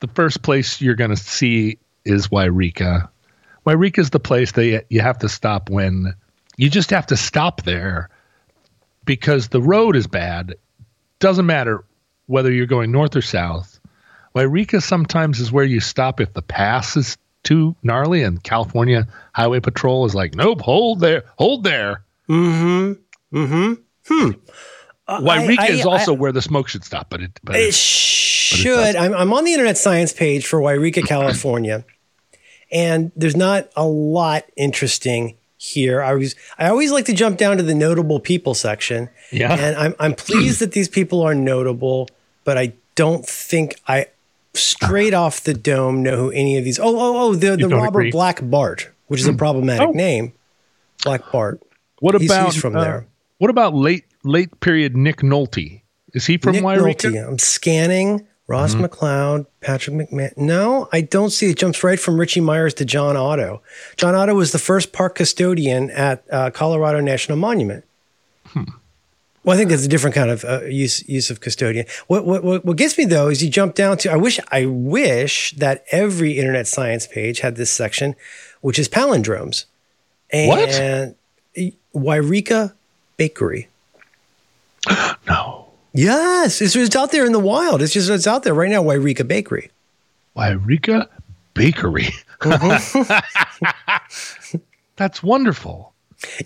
the 0.00 0.08
first 0.08 0.42
place 0.42 0.80
you're 0.80 0.94
going 0.94 1.10
to 1.10 1.16
see 1.16 1.78
is 2.04 2.28
Yreka. 2.28 3.08
Yreka 3.66 3.98
is 3.98 4.10
the 4.10 4.20
place 4.20 4.52
that 4.52 4.86
you 4.88 5.00
have 5.00 5.18
to 5.18 5.28
stop 5.28 5.70
when 5.70 6.14
you 6.56 6.70
just 6.70 6.90
have 6.90 7.06
to 7.06 7.16
stop 7.16 7.62
there 7.62 8.08
because 9.04 9.48
the 9.48 9.62
road 9.62 9.96
is 9.96 10.06
bad. 10.06 10.54
Doesn't 11.18 11.46
matter 11.46 11.84
whether 12.26 12.52
you're 12.52 12.66
going 12.66 12.92
north 12.92 13.16
or 13.16 13.22
south. 13.22 13.75
Yreka 14.36 14.82
sometimes 14.82 15.40
is 15.40 15.50
where 15.50 15.64
you 15.64 15.80
stop 15.80 16.20
if 16.20 16.32
the 16.34 16.42
pass 16.42 16.96
is 16.96 17.16
too 17.42 17.76
gnarly 17.82 18.22
and 18.22 18.42
California 18.42 19.06
Highway 19.32 19.60
Patrol 19.60 20.04
is 20.04 20.14
like, 20.14 20.34
nope, 20.34 20.60
hold 20.60 21.00
there, 21.00 21.24
hold 21.38 21.64
there. 21.64 22.02
Mm-hmm. 22.28 23.36
Mm-hmm. 23.36 23.74
Hmm. 24.08 24.30
Yreka 25.08 25.58
I, 25.58 25.66
I, 25.66 25.70
is 25.70 25.86
also 25.86 26.12
I, 26.12 26.16
where 26.16 26.32
the 26.32 26.42
smoke 26.42 26.68
should 26.68 26.84
stop, 26.84 27.08
but 27.10 27.20
it, 27.22 27.40
but 27.44 27.56
it, 27.56 27.68
it 27.68 27.74
should. 27.74 28.76
But 28.76 28.94
it 28.96 28.98
I'm, 28.98 29.14
I'm 29.14 29.32
on 29.32 29.44
the 29.44 29.52
Internet 29.52 29.78
Science 29.78 30.12
page 30.12 30.46
for 30.46 30.60
Yreka, 30.60 31.04
California, 31.06 31.84
and 32.72 33.12
there's 33.14 33.36
not 33.36 33.70
a 33.76 33.86
lot 33.86 34.44
interesting 34.56 35.36
here. 35.58 36.02
I 36.02 36.14
was 36.14 36.34
I 36.58 36.68
always 36.68 36.90
like 36.90 37.04
to 37.06 37.12
jump 37.12 37.38
down 37.38 37.56
to 37.58 37.62
the 37.62 37.74
notable 37.74 38.18
people 38.18 38.54
section. 38.54 39.08
Yeah, 39.30 39.54
and 39.54 39.76
I'm 39.76 39.94
I'm 40.00 40.14
pleased 40.14 40.60
that 40.60 40.72
these 40.72 40.88
people 40.88 41.22
are 41.22 41.34
notable, 41.34 42.08
but 42.42 42.58
I 42.58 42.72
don't 42.96 43.24
think 43.24 43.80
I 43.86 44.06
straight 44.58 45.14
off 45.22 45.42
the 45.42 45.54
dome 45.54 46.02
know 46.02 46.16
who 46.16 46.30
any 46.30 46.56
of 46.58 46.64
these. 46.64 46.78
Oh 46.78 46.98
oh 46.98 47.18
oh 47.18 47.34
the 47.34 47.56
the 47.56 47.68
Robert 47.68 48.00
agree. 48.00 48.10
Black 48.10 48.40
Bart, 48.42 48.90
which 49.06 49.20
is 49.20 49.26
a 49.26 49.32
hmm. 49.32 49.38
problematic 49.38 49.88
oh. 49.88 49.92
name. 49.92 50.32
Black 51.04 51.30
Bart. 51.30 51.62
What 52.00 52.20
he's, 52.20 52.30
about 52.30 52.52
he's 52.52 52.60
from 52.60 52.76
uh, 52.76 52.84
there? 52.84 53.06
What 53.38 53.50
about 53.50 53.74
late 53.74 54.04
late 54.24 54.60
period 54.60 54.96
Nick 54.96 55.18
Nolte? 55.18 55.82
Is 56.14 56.26
he 56.26 56.38
from 56.38 56.52
Nick 56.52 56.62
Nolte. 56.62 57.28
I'm 57.28 57.38
scanning. 57.38 58.26
Ross 58.48 58.74
mm-hmm. 58.74 58.84
McLeod, 58.84 59.46
Patrick 59.60 59.96
McMahon. 59.96 60.36
No, 60.36 60.88
I 60.92 61.00
don't 61.00 61.30
see 61.30 61.50
it. 61.50 61.58
Jumps 61.58 61.82
right 61.82 61.98
from 61.98 62.18
Richie 62.18 62.40
Myers 62.40 62.74
to 62.74 62.84
John 62.84 63.16
Otto. 63.16 63.60
John 63.96 64.14
Otto 64.14 64.34
was 64.34 64.52
the 64.52 64.58
first 64.60 64.92
park 64.92 65.16
custodian 65.16 65.90
at 65.90 66.24
uh, 66.30 66.50
Colorado 66.50 67.00
National 67.00 67.36
Monument. 67.36 67.84
Hmm. 68.46 68.62
Well, 69.46 69.54
I 69.54 69.58
think 69.58 69.70
that's 69.70 69.84
a 69.84 69.88
different 69.88 70.16
kind 70.16 70.28
of 70.28 70.44
uh, 70.44 70.64
use 70.64 71.08
use 71.08 71.30
of 71.30 71.40
custodian. 71.40 71.86
What, 72.08 72.26
what 72.26 72.64
what 72.64 72.76
gets 72.76 72.98
me 72.98 73.04
though 73.04 73.28
is 73.28 73.44
you 73.44 73.48
jump 73.48 73.76
down 73.76 73.96
to. 73.98 74.10
I 74.10 74.16
wish 74.16 74.40
I 74.50 74.66
wish 74.66 75.52
that 75.52 75.84
every 75.92 76.32
internet 76.32 76.66
science 76.66 77.06
page 77.06 77.38
had 77.38 77.54
this 77.54 77.70
section, 77.70 78.16
which 78.60 78.76
is 78.76 78.88
palindromes. 78.88 79.66
And 80.30 80.48
what? 80.48 80.68
Yreka 81.94 82.74
Bakery. 83.16 83.68
no. 85.28 85.68
Yes, 85.92 86.60
it's, 86.60 86.74
it's 86.74 86.96
out 86.96 87.12
there 87.12 87.24
in 87.24 87.30
the 87.30 87.38
wild. 87.38 87.82
It's 87.82 87.92
just 87.92 88.10
it's 88.10 88.26
out 88.26 88.42
there 88.42 88.52
right 88.52 88.68
now. 88.68 88.82
Yreka 88.82 89.28
Bakery. 89.28 89.70
Yreka 90.36 91.06
Bakery. 91.54 92.08
Mm-hmm. 92.40 93.98
That's 94.96 95.22
wonderful. 95.22 95.92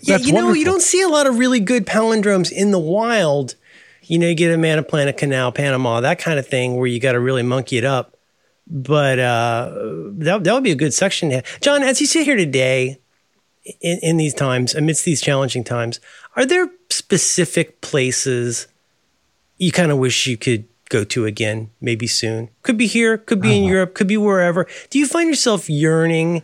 Yeah, 0.01 0.17
That's 0.17 0.27
you 0.27 0.33
know, 0.33 0.45
wonderful. 0.45 0.57
you 0.57 0.65
don't 0.65 0.81
see 0.81 1.01
a 1.01 1.07
lot 1.07 1.27
of 1.27 1.37
really 1.37 1.59
good 1.59 1.85
palindromes 1.85 2.51
in 2.51 2.71
the 2.71 2.79
wild. 2.79 3.55
You 4.03 4.19
know, 4.19 4.27
you 4.27 4.35
get 4.35 4.53
a 4.53 4.57
Mana 4.57 4.83
Planet 4.83 5.17
Canal, 5.17 5.51
Panama, 5.51 6.01
that 6.01 6.19
kind 6.19 6.39
of 6.39 6.47
thing, 6.47 6.75
where 6.75 6.87
you 6.87 6.99
got 6.99 7.13
to 7.13 7.19
really 7.19 7.43
monkey 7.43 7.77
it 7.77 7.85
up. 7.85 8.17
But 8.67 9.19
uh, 9.19 9.71
that 10.17 10.43
that 10.43 10.53
would 10.53 10.63
be 10.63 10.71
a 10.71 10.75
good 10.75 10.93
section. 10.93 11.41
John, 11.61 11.83
as 11.83 11.99
you 12.01 12.07
sit 12.07 12.25
here 12.25 12.35
today, 12.35 12.99
in, 13.81 13.99
in 14.01 14.17
these 14.17 14.33
times, 14.33 14.73
amidst 14.73 15.05
these 15.05 15.21
challenging 15.21 15.63
times, 15.63 15.99
are 16.35 16.45
there 16.45 16.69
specific 16.89 17.81
places 17.81 18.67
you 19.57 19.71
kind 19.71 19.91
of 19.91 19.97
wish 19.97 20.25
you 20.25 20.37
could 20.37 20.67
go 20.89 21.03
to 21.05 21.25
again, 21.25 21.69
maybe 21.79 22.07
soon. 22.07 22.49
Could 22.63 22.77
be 22.77 22.87
here, 22.87 23.17
could 23.17 23.41
be 23.41 23.57
in 23.57 23.63
uh-huh. 23.63 23.73
Europe, 23.73 23.93
could 23.93 24.07
be 24.07 24.17
wherever. 24.17 24.67
Do 24.89 24.99
you 24.99 25.07
find 25.07 25.29
yourself 25.29 25.69
yearning? 25.69 26.43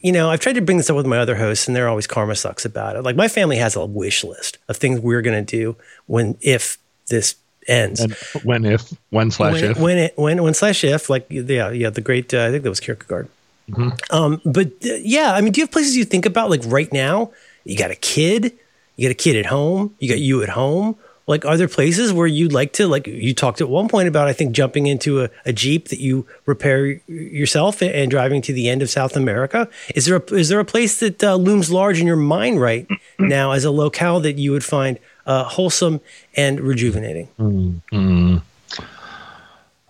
You 0.00 0.12
know, 0.12 0.30
I've 0.30 0.40
tried 0.40 0.54
to 0.54 0.60
bring 0.60 0.76
this 0.78 0.90
up 0.90 0.96
with 0.96 1.06
my 1.06 1.18
other 1.18 1.36
hosts, 1.36 1.66
and 1.66 1.76
they're 1.76 1.88
always 1.88 2.06
karma 2.06 2.36
sucks 2.36 2.64
about 2.64 2.96
it. 2.96 3.02
Like 3.02 3.16
my 3.16 3.28
family 3.28 3.56
has 3.56 3.76
a 3.76 3.84
wish 3.84 4.24
list 4.24 4.58
of 4.68 4.76
things 4.76 5.00
we're 5.00 5.22
going 5.22 5.44
to 5.44 5.56
do 5.56 5.76
when 6.06 6.36
if 6.40 6.78
this 7.08 7.36
ends. 7.66 8.00
And 8.00 8.14
when 8.44 8.64
if 8.64 8.92
when 9.10 9.30
slash 9.30 9.54
when, 9.54 9.64
if 9.64 9.78
when 9.78 9.98
it 9.98 10.12
when 10.16 10.42
when 10.42 10.54
slash 10.54 10.84
if 10.84 11.10
like 11.10 11.26
yeah 11.30 11.70
yeah 11.70 11.90
the 11.90 12.00
great 12.00 12.32
uh, 12.32 12.44
I 12.44 12.50
think 12.50 12.62
that 12.62 12.70
was 12.70 12.80
Kierkegaard. 12.80 13.28
Mm-hmm. 13.70 14.14
Um, 14.14 14.40
but 14.44 14.68
uh, 14.84 14.94
yeah, 15.00 15.32
I 15.32 15.40
mean, 15.40 15.52
do 15.52 15.60
you 15.60 15.64
have 15.64 15.72
places 15.72 15.96
you 15.96 16.04
think 16.04 16.26
about 16.26 16.50
like 16.50 16.62
right 16.66 16.92
now? 16.92 17.32
You 17.64 17.76
got 17.76 17.90
a 17.90 17.96
kid, 17.96 18.52
you 18.94 19.08
got 19.08 19.12
a 19.12 19.14
kid 19.14 19.36
at 19.36 19.46
home, 19.46 19.94
you 19.98 20.08
got 20.08 20.20
you 20.20 20.42
at 20.42 20.50
home 20.50 20.96
like 21.26 21.44
are 21.44 21.56
there 21.56 21.68
places 21.68 22.12
where 22.12 22.26
you'd 22.26 22.52
like 22.52 22.72
to 22.74 22.86
like 22.86 23.06
you 23.06 23.34
talked 23.34 23.60
at 23.60 23.68
one 23.68 23.88
point 23.88 24.08
about 24.08 24.28
i 24.28 24.32
think 24.32 24.52
jumping 24.52 24.86
into 24.86 25.22
a, 25.22 25.30
a 25.44 25.52
jeep 25.52 25.88
that 25.88 25.98
you 25.98 26.26
repair 26.46 27.00
yourself 27.06 27.82
and 27.82 28.10
driving 28.10 28.42
to 28.42 28.52
the 28.52 28.68
end 28.68 28.82
of 28.82 28.90
south 28.90 29.16
america? 29.16 29.68
Is 29.94 30.06
there 30.06 30.16
a, 30.16 30.34
is 30.34 30.48
there 30.48 30.60
a 30.60 30.64
place 30.64 31.00
that 31.00 31.22
uh, 31.22 31.34
looms 31.34 31.70
large 31.70 32.00
in 32.00 32.06
your 32.06 32.16
mind 32.16 32.60
right 32.60 32.86
now 33.18 33.52
as 33.52 33.64
a 33.64 33.70
locale 33.70 34.20
that 34.20 34.38
you 34.38 34.52
would 34.52 34.64
find 34.64 34.98
uh, 35.26 35.44
wholesome 35.44 36.00
and 36.34 36.60
rejuvenating? 36.60 37.28
Mm-hmm. 37.38 38.38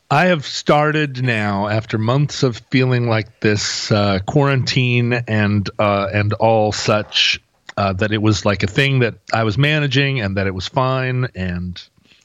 I 0.08 0.26
have 0.26 0.46
started 0.46 1.22
now 1.24 1.66
after 1.66 1.98
months 1.98 2.44
of 2.44 2.58
feeling 2.70 3.08
like 3.08 3.40
this 3.40 3.90
uh, 3.90 4.20
quarantine 4.20 5.12
and 5.12 5.68
uh, 5.78 6.08
and 6.12 6.32
all 6.34 6.70
such 6.70 7.40
uh, 7.76 7.92
that 7.94 8.12
it 8.12 8.22
was 8.22 8.44
like 8.44 8.62
a 8.62 8.66
thing 8.66 9.00
that 9.00 9.14
I 9.32 9.44
was 9.44 9.58
managing 9.58 10.20
and 10.20 10.36
that 10.36 10.46
it 10.46 10.54
was 10.54 10.66
fine. 10.66 11.28
And 11.34 11.80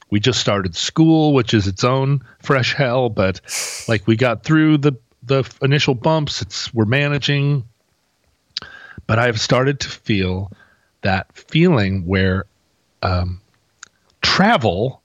we 0.10 0.20
just 0.20 0.40
started 0.40 0.76
school, 0.76 1.34
which 1.34 1.54
is 1.54 1.68
its 1.68 1.84
own 1.84 2.22
fresh 2.40 2.74
hell. 2.74 3.10
But 3.10 3.42
like 3.88 4.08
we 4.08 4.16
got 4.16 4.44
through 4.44 4.78
the 4.78 4.94
the 5.24 5.50
initial 5.62 5.94
bumps. 5.94 6.42
It's 6.42 6.74
we're 6.74 6.86
managing. 6.86 7.66
But 9.08 9.20
I've 9.20 9.40
started 9.40 9.80
to 9.82 9.90
feel 9.90 10.52
that 11.02 11.34
feeling 11.36 12.06
where 12.06 12.46
um, 13.02 13.42
travel 14.22 15.02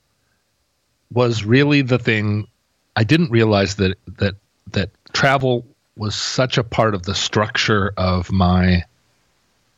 was 1.12 1.45
really 1.45 1.83
the 1.83 1.99
thing. 1.99 2.47
I 2.95 3.05
didn't 3.05 3.31
realize 3.31 3.76
that 3.76 3.99
that 4.19 4.35
that 4.73 4.91
travel 5.12 5.67
was 5.97 6.15
such 6.15 6.59
a 6.59 6.65
part 6.65 6.95
of 6.95 7.05
the 7.05 7.15
structure 7.15 7.93
of 7.97 8.31
my 8.31 8.85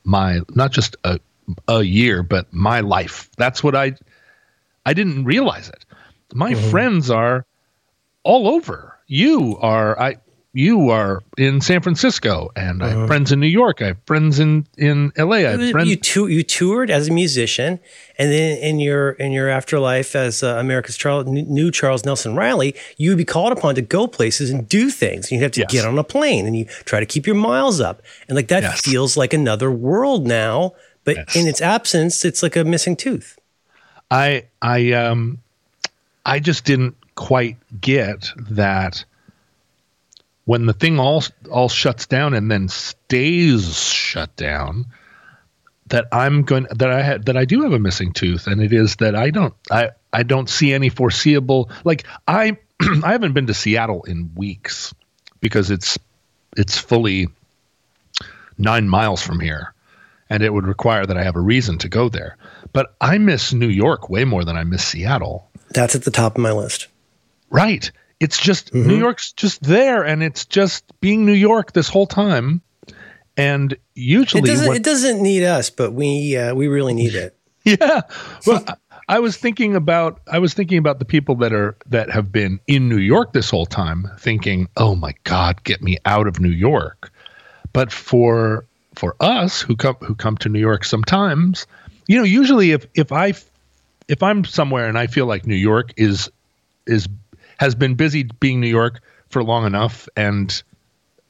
my 0.08 0.40
not 0.54 0.72
just 0.72 0.96
a 1.04 1.20
a 1.68 1.82
year, 1.82 2.22
but 2.22 2.52
my 2.52 2.80
life. 2.80 3.30
That's 3.36 3.62
what 3.62 3.76
I 3.76 3.92
I 4.84 4.94
didn't 4.94 5.24
realize 5.24 5.68
it. 5.68 5.84
My 6.34 6.54
mm-hmm. 6.54 6.70
friends 6.70 7.10
are 7.10 7.46
all 8.24 8.48
over. 8.48 8.96
You 9.06 9.56
are 9.60 9.98
I 10.00 10.16
you 10.58 10.90
are 10.90 11.22
in 11.36 11.60
San 11.60 11.80
Francisco, 11.80 12.50
and. 12.56 12.82
I 12.82 12.88
have 12.88 12.98
uh-huh. 12.98 13.06
friends 13.06 13.30
in 13.30 13.38
New 13.38 13.46
York. 13.46 13.80
I 13.80 13.86
have 13.88 13.98
friends 14.06 14.40
in 14.40 14.66
in 14.76 15.12
LA. 15.16 15.36
I 15.36 15.40
have 15.40 15.70
friends. 15.70 15.88
You, 15.88 15.96
tu- 15.96 16.26
you 16.26 16.42
toured 16.42 16.90
as 16.90 17.06
a 17.06 17.12
musician, 17.12 17.78
and 18.18 18.32
then 18.32 18.58
in 18.58 18.80
your 18.80 19.10
in 19.12 19.30
your 19.30 19.48
afterlife 19.48 20.16
as 20.16 20.42
uh, 20.42 20.56
America's 20.58 20.96
Charles, 20.96 21.26
new 21.26 21.70
Charles 21.70 22.04
Nelson 22.04 22.34
Reilly, 22.34 22.74
you 22.96 23.10
would 23.10 23.18
be 23.18 23.24
called 23.24 23.52
upon 23.52 23.76
to 23.76 23.82
go 23.82 24.08
places 24.08 24.50
and 24.50 24.68
do 24.68 24.90
things. 24.90 25.30
You'd 25.30 25.42
have 25.42 25.52
to 25.52 25.60
yes. 25.60 25.70
get 25.70 25.84
on 25.84 25.96
a 25.96 26.02
plane, 26.02 26.44
and 26.44 26.56
you 26.56 26.64
try 26.64 26.98
to 26.98 27.06
keep 27.06 27.24
your 27.24 27.36
miles 27.36 27.80
up, 27.80 28.02
and 28.26 28.34
like 28.34 28.48
that 28.48 28.64
yes. 28.64 28.80
feels 28.80 29.16
like 29.16 29.32
another 29.32 29.70
world 29.70 30.26
now. 30.26 30.74
But 31.04 31.18
yes. 31.18 31.36
in 31.36 31.46
its 31.46 31.60
absence, 31.60 32.24
it's 32.24 32.42
like 32.42 32.56
a 32.56 32.64
missing 32.64 32.96
tooth. 32.96 33.38
I 34.10 34.46
I 34.60 34.90
um 34.92 35.38
I 36.26 36.40
just 36.40 36.64
didn't 36.64 36.96
quite 37.14 37.56
get 37.80 38.30
that 38.50 39.04
when 40.48 40.64
the 40.64 40.72
thing 40.72 40.98
all 40.98 41.22
all 41.50 41.68
shuts 41.68 42.06
down 42.06 42.32
and 42.32 42.50
then 42.50 42.68
stays 42.68 43.82
shut 43.82 44.34
down 44.36 44.86
that 45.88 46.06
I'm 46.10 46.42
going 46.42 46.66
that 46.70 46.90
I 46.90 47.02
had 47.02 47.26
that 47.26 47.36
I 47.36 47.44
do 47.44 47.60
have 47.64 47.74
a 47.74 47.78
missing 47.78 48.14
tooth 48.14 48.46
and 48.46 48.62
it 48.62 48.72
is 48.72 48.96
that 48.96 49.14
I 49.14 49.28
don't 49.28 49.52
I 49.70 49.90
I 50.14 50.22
don't 50.22 50.48
see 50.48 50.72
any 50.72 50.88
foreseeable 50.88 51.70
like 51.84 52.06
I 52.26 52.56
I 52.80 53.12
haven't 53.12 53.34
been 53.34 53.46
to 53.48 53.52
Seattle 53.52 54.04
in 54.04 54.30
weeks 54.36 54.94
because 55.40 55.70
it's 55.70 55.98
it's 56.56 56.78
fully 56.78 57.28
9 58.56 58.88
miles 58.88 59.20
from 59.20 59.40
here 59.40 59.74
and 60.30 60.42
it 60.42 60.54
would 60.54 60.66
require 60.66 61.04
that 61.04 61.18
I 61.18 61.24
have 61.24 61.36
a 61.36 61.40
reason 61.40 61.76
to 61.76 61.90
go 61.90 62.08
there. 62.08 62.38
But 62.72 62.94
I 63.02 63.18
miss 63.18 63.52
New 63.52 63.68
York 63.68 64.08
way 64.08 64.24
more 64.24 64.46
than 64.46 64.56
I 64.56 64.64
miss 64.64 64.82
Seattle. 64.82 65.50
That's 65.70 65.94
at 65.94 66.04
the 66.04 66.10
top 66.10 66.36
of 66.36 66.42
my 66.42 66.52
list. 66.52 66.86
Right. 67.50 67.90
It's 68.20 68.38
just 68.38 68.72
mm-hmm. 68.72 68.88
New 68.88 68.96
York's 68.96 69.32
just 69.32 69.62
there, 69.62 70.04
and 70.04 70.22
it's 70.22 70.44
just 70.44 70.84
being 71.00 71.24
New 71.24 71.32
York 71.32 71.72
this 71.72 71.88
whole 71.88 72.06
time. 72.06 72.62
And 73.36 73.76
usually, 73.94 74.42
it 74.42 74.54
doesn't, 74.54 74.74
it 74.74 74.82
doesn't 74.82 75.22
need 75.22 75.44
us, 75.44 75.70
but 75.70 75.92
we 75.92 76.36
uh, 76.36 76.54
we 76.54 76.66
really 76.66 76.94
need 76.94 77.14
it. 77.14 77.36
yeah. 77.64 78.00
Well, 78.46 78.64
I 79.08 79.20
was 79.20 79.36
thinking 79.36 79.74
about 79.74 80.20
I 80.26 80.38
was 80.38 80.54
thinking 80.54 80.78
about 80.78 80.98
the 80.98 81.04
people 81.04 81.34
that 81.36 81.52
are 81.52 81.76
that 81.86 82.10
have 82.10 82.30
been 82.30 82.60
in 82.66 82.88
New 82.88 82.98
York 82.98 83.32
this 83.32 83.50
whole 83.50 83.66
time, 83.66 84.10
thinking, 84.18 84.68
"Oh 84.76 84.94
my 84.94 85.14
God, 85.24 85.62
get 85.64 85.82
me 85.82 85.98
out 86.04 86.26
of 86.26 86.40
New 86.40 86.50
York." 86.50 87.10
But 87.72 87.90
for 87.90 88.66
for 88.96 89.16
us 89.20 89.60
who 89.60 89.76
come 89.76 89.96
who 90.00 90.14
come 90.14 90.36
to 90.38 90.48
New 90.48 90.58
York 90.58 90.84
sometimes, 90.84 91.66
you 92.06 92.18
know, 92.18 92.24
usually 92.24 92.72
if 92.72 92.86
if 92.94 93.12
I 93.12 93.34
if 94.08 94.22
I'm 94.22 94.44
somewhere 94.44 94.88
and 94.88 94.98
I 94.98 95.06
feel 95.06 95.26
like 95.26 95.46
New 95.46 95.54
York 95.54 95.92
is 95.96 96.30
is 96.86 97.08
has 97.58 97.74
been 97.74 97.94
busy 97.94 98.24
being 98.40 98.60
New 98.60 98.68
York 98.68 99.00
for 99.30 99.42
long 99.42 99.66
enough, 99.66 100.08
and 100.16 100.62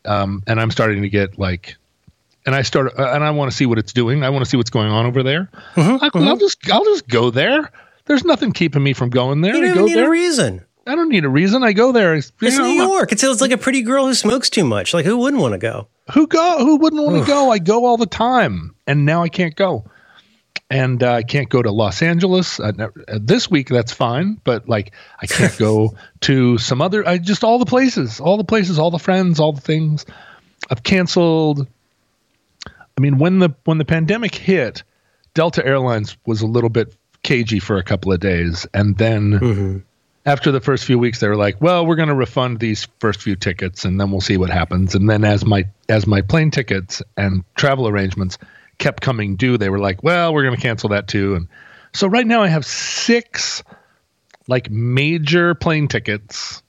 um, 0.05 0.43
and 0.47 0.61
I'm 0.61 0.71
starting 0.71 1.03
to 1.03 1.09
get 1.09 1.39
like, 1.39 1.77
and 2.47 2.55
I 2.55 2.63
start 2.63 2.93
uh, 2.99 3.11
and 3.13 3.25
I 3.25 3.31
want 3.31 3.51
to 3.51 3.57
see 3.57 3.67
what 3.67 3.79
it's 3.79 3.93
doing. 3.93 4.25
I 4.25 4.31
want 4.31 4.45
to 4.45 4.51
see 4.51 4.57
what's 4.57 4.71
going 4.71 4.91
on 4.91 5.07
over 5.07 5.23
there. 5.23 5.51
Mm-hmm, 5.75 6.05
I, 6.05 6.11
will 6.15 6.25
mm-hmm. 6.25 6.39
just 6.39 6.71
I'll 6.71 6.85
just 6.85 7.09
go 7.09 7.31
there. 7.31 7.71
There's 8.07 8.25
nothing 8.25 8.53
keeping 8.53 8.83
me 8.83 8.95
from 8.95 9.11
going 9.11 9.43
there. 9.43 9.55
You 9.55 9.67
don't 9.67 9.75
go 9.75 9.85
need 9.85 9.97
there. 9.97 10.07
a 10.07 10.11
reason. 10.11 10.65
I 10.87 10.95
don't 10.95 11.11
need 11.11 11.27
a 11.27 11.29
reason. 11.29 11.63
I 11.63 11.75
go 11.75 11.93
there. 11.93 12.15
It's, 12.15 12.33
it's 12.41 12.57
know, 12.57 12.65
New 12.65 12.83
York. 12.83 13.13
It's, 13.13 13.23
it's 13.23 13.43
like 13.43 13.51
a 13.51 13.59
pretty 13.59 13.83
girl 13.83 14.07
who 14.07 14.15
smokes 14.15 14.49
too 14.49 14.65
much. 14.65 14.95
Like 14.95 15.05
who 15.05 15.19
wouldn't 15.19 15.43
want 15.43 15.53
to 15.53 15.59
go? 15.59 15.89
Who 16.15 16.27
go? 16.27 16.59
Who 16.61 16.77
wouldn't 16.77 17.03
want 17.03 17.23
to 17.23 17.27
go? 17.27 17.51
I 17.51 17.59
go 17.59 17.85
all 17.85 17.99
the 17.99 18.07
time, 18.07 18.75
and 18.87 19.05
now 19.05 19.23
I 19.23 19.29
can't 19.29 19.55
go. 19.55 19.85
And 20.71 21.03
uh, 21.03 21.13
I 21.15 21.23
can't 21.23 21.49
go 21.49 21.63
to 21.63 21.71
Los 21.71 22.03
Angeles 22.03 22.61
uh, 22.61 22.73
uh, 22.77 23.19
this 23.21 23.51
week. 23.51 23.69
That's 23.69 23.93
fine, 23.93 24.41
but 24.45 24.69
like 24.69 24.93
I 25.21 25.27
can't 25.27 25.57
go 25.57 25.95
to 26.23 26.59
some 26.59 26.83
other. 26.83 27.07
I 27.07 27.19
just 27.19 27.43
all 27.43 27.59
the 27.59 27.67
places, 27.67 28.21
all 28.21 28.37
the 28.37 28.45
places, 28.45 28.79
all 28.79 28.91
the 28.91 28.99
friends, 28.99 29.41
all 29.41 29.53
the 29.53 29.61
things. 29.61 30.05
I've 30.71 30.83
canceled. 30.83 31.67
I 32.67 33.01
mean, 33.01 33.19
when 33.19 33.39
the 33.39 33.55
when 33.65 33.79
the 33.79 33.85
pandemic 33.85 34.35
hit, 34.35 34.83
Delta 35.35 35.65
Airlines 35.65 36.17
was 36.27 36.43
a 36.43 36.47
little 36.47 36.71
bit 36.71 36.95
cagey 37.23 37.61
for 37.61 37.79
a 37.79 37.83
couple 37.83 38.13
of 38.13 38.21
days, 38.21 38.67
and 38.75 38.97
then. 38.97 39.33
Mm-hmm. 39.33 39.79
After 40.27 40.53
the 40.53 40.61
first 40.61 40.85
few 40.85 40.99
weeks, 40.99 41.21
they 41.21 41.29
were 41.29 41.37
like, 41.37 41.59
"Well, 41.63 41.87
we're 41.87 41.97
going 41.97 42.11
to 42.11 42.15
refund 42.15 42.61
these 42.61 42.87
first 42.99 43.23
few 43.23 43.35
tickets, 43.35 43.87
and 43.87 43.99
then 43.99 44.11
we'll 44.11 44.21
see 44.21 44.37
what 44.37 44.51
happens." 44.51 44.95
And 44.95 45.09
then, 45.09 45.25
as 45.25 45.43
my 45.43 45.65
as 45.89 46.07
my 46.07 46.21
plane 46.21 46.51
tickets 46.51 47.01
and 47.17 47.45
travel 47.55 47.89
arrangements 47.89 48.37
kept 48.79 49.03
coming 49.03 49.37
due, 49.37 49.59
they 49.59 49.69
were 49.69 49.79
like, 49.79 50.03
well, 50.03 50.33
we're 50.33 50.45
going 50.45 50.57
to 50.57 50.61
cancel 50.61 50.91
that 50.91 51.09
too. 51.09 51.35
And 51.35 51.49
so 51.93 52.07
right 52.07 52.27
now 52.27 52.43
I 52.43 52.49
have 52.49 52.65
six 52.65 53.63
like 54.47 54.71
major 54.71 55.55
plane 55.55 55.89
tickets, 55.89 56.63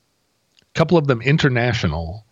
a 0.62 0.78
couple 0.78 0.98
of 0.98 1.08
them 1.08 1.22
international, 1.22 2.26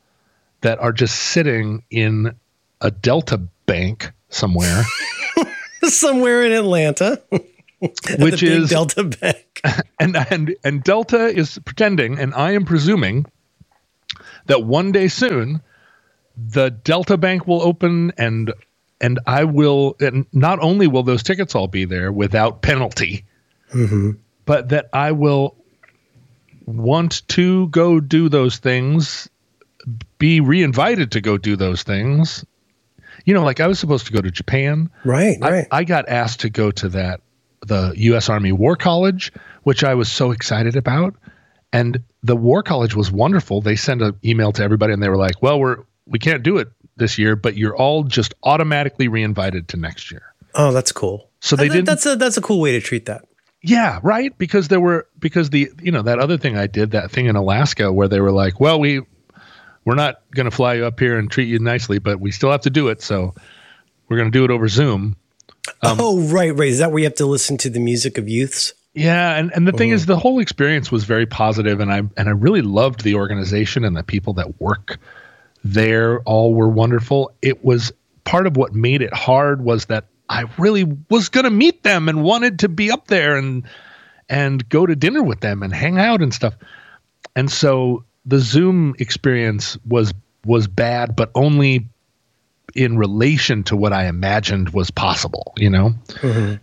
that 0.62 0.79
are 0.79 0.91
just 0.91 1.15
sitting 1.15 1.84
in 1.89 2.36
a 2.81 2.91
Delta 2.91 3.39
bank 3.65 4.12
somewhere. 4.29 4.84
somewhere 5.84 6.43
in 6.43 6.51
Atlanta. 6.51 7.22
which 8.19 8.41
is 8.43 8.69
Delta 8.69 9.03
Bank. 9.03 9.43
And 10.00 10.15
and 10.15 10.55
and 10.63 10.84
Delta 10.84 11.25
is 11.25 11.60
pretending, 11.65 12.19
and 12.19 12.31
I 12.36 12.51
am 12.51 12.65
presuming 12.65 13.25
that 14.46 14.63
one 14.63 14.91
day 14.91 15.07
soon 15.07 15.62
the 16.38 16.69
Delta 16.69 17.17
Bank 17.17 17.48
will 17.48 17.63
open 17.63 18.13
and 18.15 18.53
and 19.00 19.20
I 19.25 19.44
will, 19.44 19.96
and 20.00 20.25
not 20.34 20.60
only 20.60 20.88
will 20.88 21.04
those 21.04 21.24
tickets 21.24 21.56
all 21.56 21.68
be 21.68 21.86
there 21.86 22.12
without 22.12 22.62
penalty, 22.62 23.25
mm-hmm. 23.72 24.12
but 24.46 24.70
that 24.70 24.89
I 24.94 25.12
will 25.12 25.56
want 26.66 27.27
to 27.30 27.68
go 27.70 28.00
do 28.00 28.30
those 28.30 28.58
things, 28.58 29.30
be 30.18 30.42
reinvited 30.42 31.12
to 31.12 31.22
go 31.22 31.38
do 31.38 31.56
those 31.56 31.84
things. 31.84 32.46
You 33.25 33.34
know, 33.34 33.44
like 33.44 33.60
I 33.60 33.68
was 33.68 33.80
supposed 33.80 34.08
to 34.08 34.13
go 34.13 34.22
to 34.22 34.32
Japan. 34.32 34.89
Right, 35.04 35.38
I, 35.42 35.51
right. 35.51 35.68
I 35.72 35.84
got 35.84 36.10
asked 36.10 36.42
to 36.42 36.50
go 36.50 36.72
to 36.72 36.89
that, 36.89 37.22
the 37.66 37.94
U.S. 37.96 38.30
Army 38.30 38.51
War 38.51 38.75
College, 38.75 39.32
which 39.63 39.84
I 39.84 39.96
was 39.96 40.12
so 40.12 40.32
excited 40.32 40.75
about. 40.75 41.16
And 41.74 42.04
the 42.24 42.36
War 42.36 42.63
College 42.63 42.96
was 42.96 43.12
wonderful. 43.12 43.62
They 43.62 43.75
sent 43.75 44.01
an 44.01 44.18
email 44.24 44.51
to 44.54 44.63
everybody 44.63 44.94
and 44.94 45.04
they 45.04 45.10
were 45.10 45.18
like, 45.18 45.42
well, 45.42 45.60
we're, 45.60 45.84
we 46.06 46.20
can't 46.20 46.42
do 46.42 46.58
it 46.58 46.70
this 46.98 47.18
year, 47.18 47.36
but 47.36 47.56
you're 47.56 47.75
all 47.75 48.04
just 48.04 48.34
automatically 48.44 49.08
reinvited 49.08 49.68
to 49.70 49.77
next 49.77 50.12
year. 50.12 50.34
Oh, 50.54 50.72
that's 50.72 50.92
cool. 50.92 51.30
So 51.39 51.56
they 51.56 51.70
did. 51.70 51.86
That's 51.86 52.06
a 52.06 52.16
that's 52.16 52.38
a 52.38 52.42
cool 52.42 52.60
way 52.60 52.72
to 52.74 52.82
treat 52.82 53.06
that. 53.06 53.25
Yeah, 53.62 54.00
right. 54.04 54.36
Because 54.38 54.68
there 54.68 54.80
were 54.80 55.08
because 55.20 55.50
the 55.50 55.72
you 55.82 55.92
know 55.92 56.01
that 56.01 56.20
other 56.20 56.38
thing 56.38 56.58
I 56.58 56.68
did 56.68 56.92
that 56.92 57.12
thing 57.12 57.27
in 57.27 57.36
Alaska 57.36 57.92
where 57.92 58.08
they 58.08 58.20
were 58.20 58.32
like, 58.32 58.60
well, 58.60 58.80
we 58.80 59.01
we're 59.86 59.96
not 59.96 60.22
going 60.32 60.46
to 60.46 60.51
fly 60.51 60.75
you 60.75 60.86
up 60.86 61.00
here 61.00 61.18
and 61.18 61.30
treat 61.30 61.48
you 61.48 61.60
nicely, 61.60 62.00
but 62.00 62.20
we 62.20 62.32
still 62.32 62.51
have 62.51 62.62
to 62.62 62.70
do 62.70 62.89
it. 62.89 63.01
So 63.01 63.34
we're 64.10 64.18
going 64.18 64.32
to 64.32 64.38
do 64.38 64.44
it 64.44 64.51
over 64.51 64.68
Zoom. 64.68 65.16
Um, 65.82 65.98
oh, 66.00 66.20
right, 66.20 66.56
right. 66.56 66.70
Is 66.70 66.80
that 66.80 66.92
where 66.92 67.00
you 67.00 67.06
have 67.06 67.16
to 67.16 67.25
listen 67.25 67.58
to 67.60 67.70
the 67.70 67.80
music 67.80 68.18
of 68.18 68.27
youths? 68.27 68.74
Yeah, 68.94 69.36
and, 69.36 69.51
and 69.54 69.68
the 69.68 69.74
thing 69.74 69.92
is, 69.92 70.08
the 70.08 70.18
whole 70.18 70.39
experience 70.39 70.92
was 70.92 71.04
very 71.04 71.27
positive, 71.27 71.80
and 71.80 71.92
I 71.92 71.98
and 71.98 72.27
I 72.27 72.32
really 72.32 72.63
loved 72.63 73.04
the 73.04 73.13
organization 73.13 73.84
and 73.84 73.96
the 73.96 74.01
people 74.01 74.34
that 74.34 74.60
work 74.60 74.98
there 75.64 76.20
all 76.22 76.54
were 76.54 76.70
wonderful. 76.70 77.32
It 77.42 77.64
was 77.64 77.92
part 78.24 78.48
of 78.48 78.58
what 78.58 78.74
made 78.74 79.02
it 79.02 79.14
hard 79.14 79.64
was 79.64 79.86
that 79.86 80.06
I 80.30 80.46
really 80.58 80.84
was 81.10 81.30
going 81.30 81.46
to 81.46 81.50
meet 81.50 81.84
them 81.84 82.10
and 82.10 82.24
wanted 82.24 82.60
to 82.60 82.70
be 82.70 82.92
up 82.92 83.08
there 83.08 83.38
and 83.38 83.64
and 84.30 84.68
go 84.68 84.86
to 84.86 84.96
dinner 84.96 85.24
with 85.24 85.40
them 85.40 85.64
and 85.64 85.74
hang 85.74 85.98
out 85.98 86.22
and 86.22 86.34
stuff. 86.34 86.54
And 87.36 87.50
so 87.50 88.04
the 88.26 88.40
Zoom 88.40 88.96
experience 89.00 89.78
was 89.86 90.13
was 90.46 90.67
bad, 90.67 91.15
but 91.15 91.32
only 91.36 91.88
in 92.76 92.98
relation 92.98 93.63
to 93.63 93.78
what 93.78 93.93
I 93.93 94.08
imagined 94.08 94.70
was 94.70 94.91
possible, 94.91 95.54
you 95.58 95.70
know? 95.70 95.93
Mm-hmm. 96.08 96.56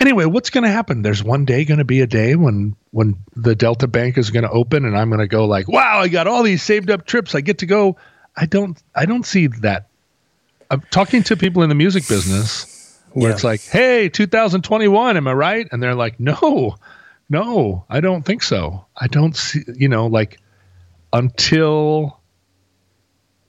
Anyway, 0.00 0.24
what's 0.24 0.50
going 0.50 0.64
to 0.64 0.70
happen? 0.70 1.02
There's 1.02 1.22
one 1.22 1.44
day 1.44 1.64
going 1.64 1.78
to 1.78 1.84
be 1.84 2.00
a 2.00 2.06
day 2.06 2.34
when 2.34 2.74
when 2.90 3.16
the 3.36 3.54
Delta 3.54 3.86
Bank 3.86 4.18
is 4.18 4.30
going 4.30 4.44
to 4.44 4.50
open 4.50 4.84
and 4.84 4.96
I'm 4.96 5.08
going 5.10 5.20
to 5.20 5.28
go 5.28 5.44
like, 5.44 5.68
"Wow, 5.68 6.00
I 6.00 6.08
got 6.08 6.26
all 6.26 6.42
these 6.42 6.62
saved 6.62 6.90
up 6.90 7.06
trips. 7.06 7.34
I 7.34 7.40
get 7.40 7.58
to 7.58 7.66
go 7.66 7.96
I 8.36 8.46
don't 8.46 8.80
I 8.94 9.06
don't 9.06 9.24
see 9.24 9.46
that. 9.46 9.88
I'm 10.70 10.82
talking 10.90 11.22
to 11.24 11.36
people 11.36 11.62
in 11.62 11.68
the 11.68 11.74
music 11.74 12.08
business 12.08 12.98
where 13.10 13.28
yeah. 13.28 13.34
it's 13.34 13.44
like, 13.44 13.60
"Hey, 13.60 14.08
2021, 14.08 15.16
am 15.16 15.28
I 15.28 15.32
right?" 15.32 15.68
And 15.70 15.82
they're 15.82 15.94
like, 15.94 16.18
"No, 16.18 16.76
no, 17.28 17.84
I 17.90 18.00
don't 18.00 18.24
think 18.24 18.42
so. 18.42 18.86
I 18.96 19.06
don't 19.06 19.36
see. 19.36 19.62
You 19.74 19.88
know, 19.88 20.06
like 20.06 20.38
until 21.12 22.18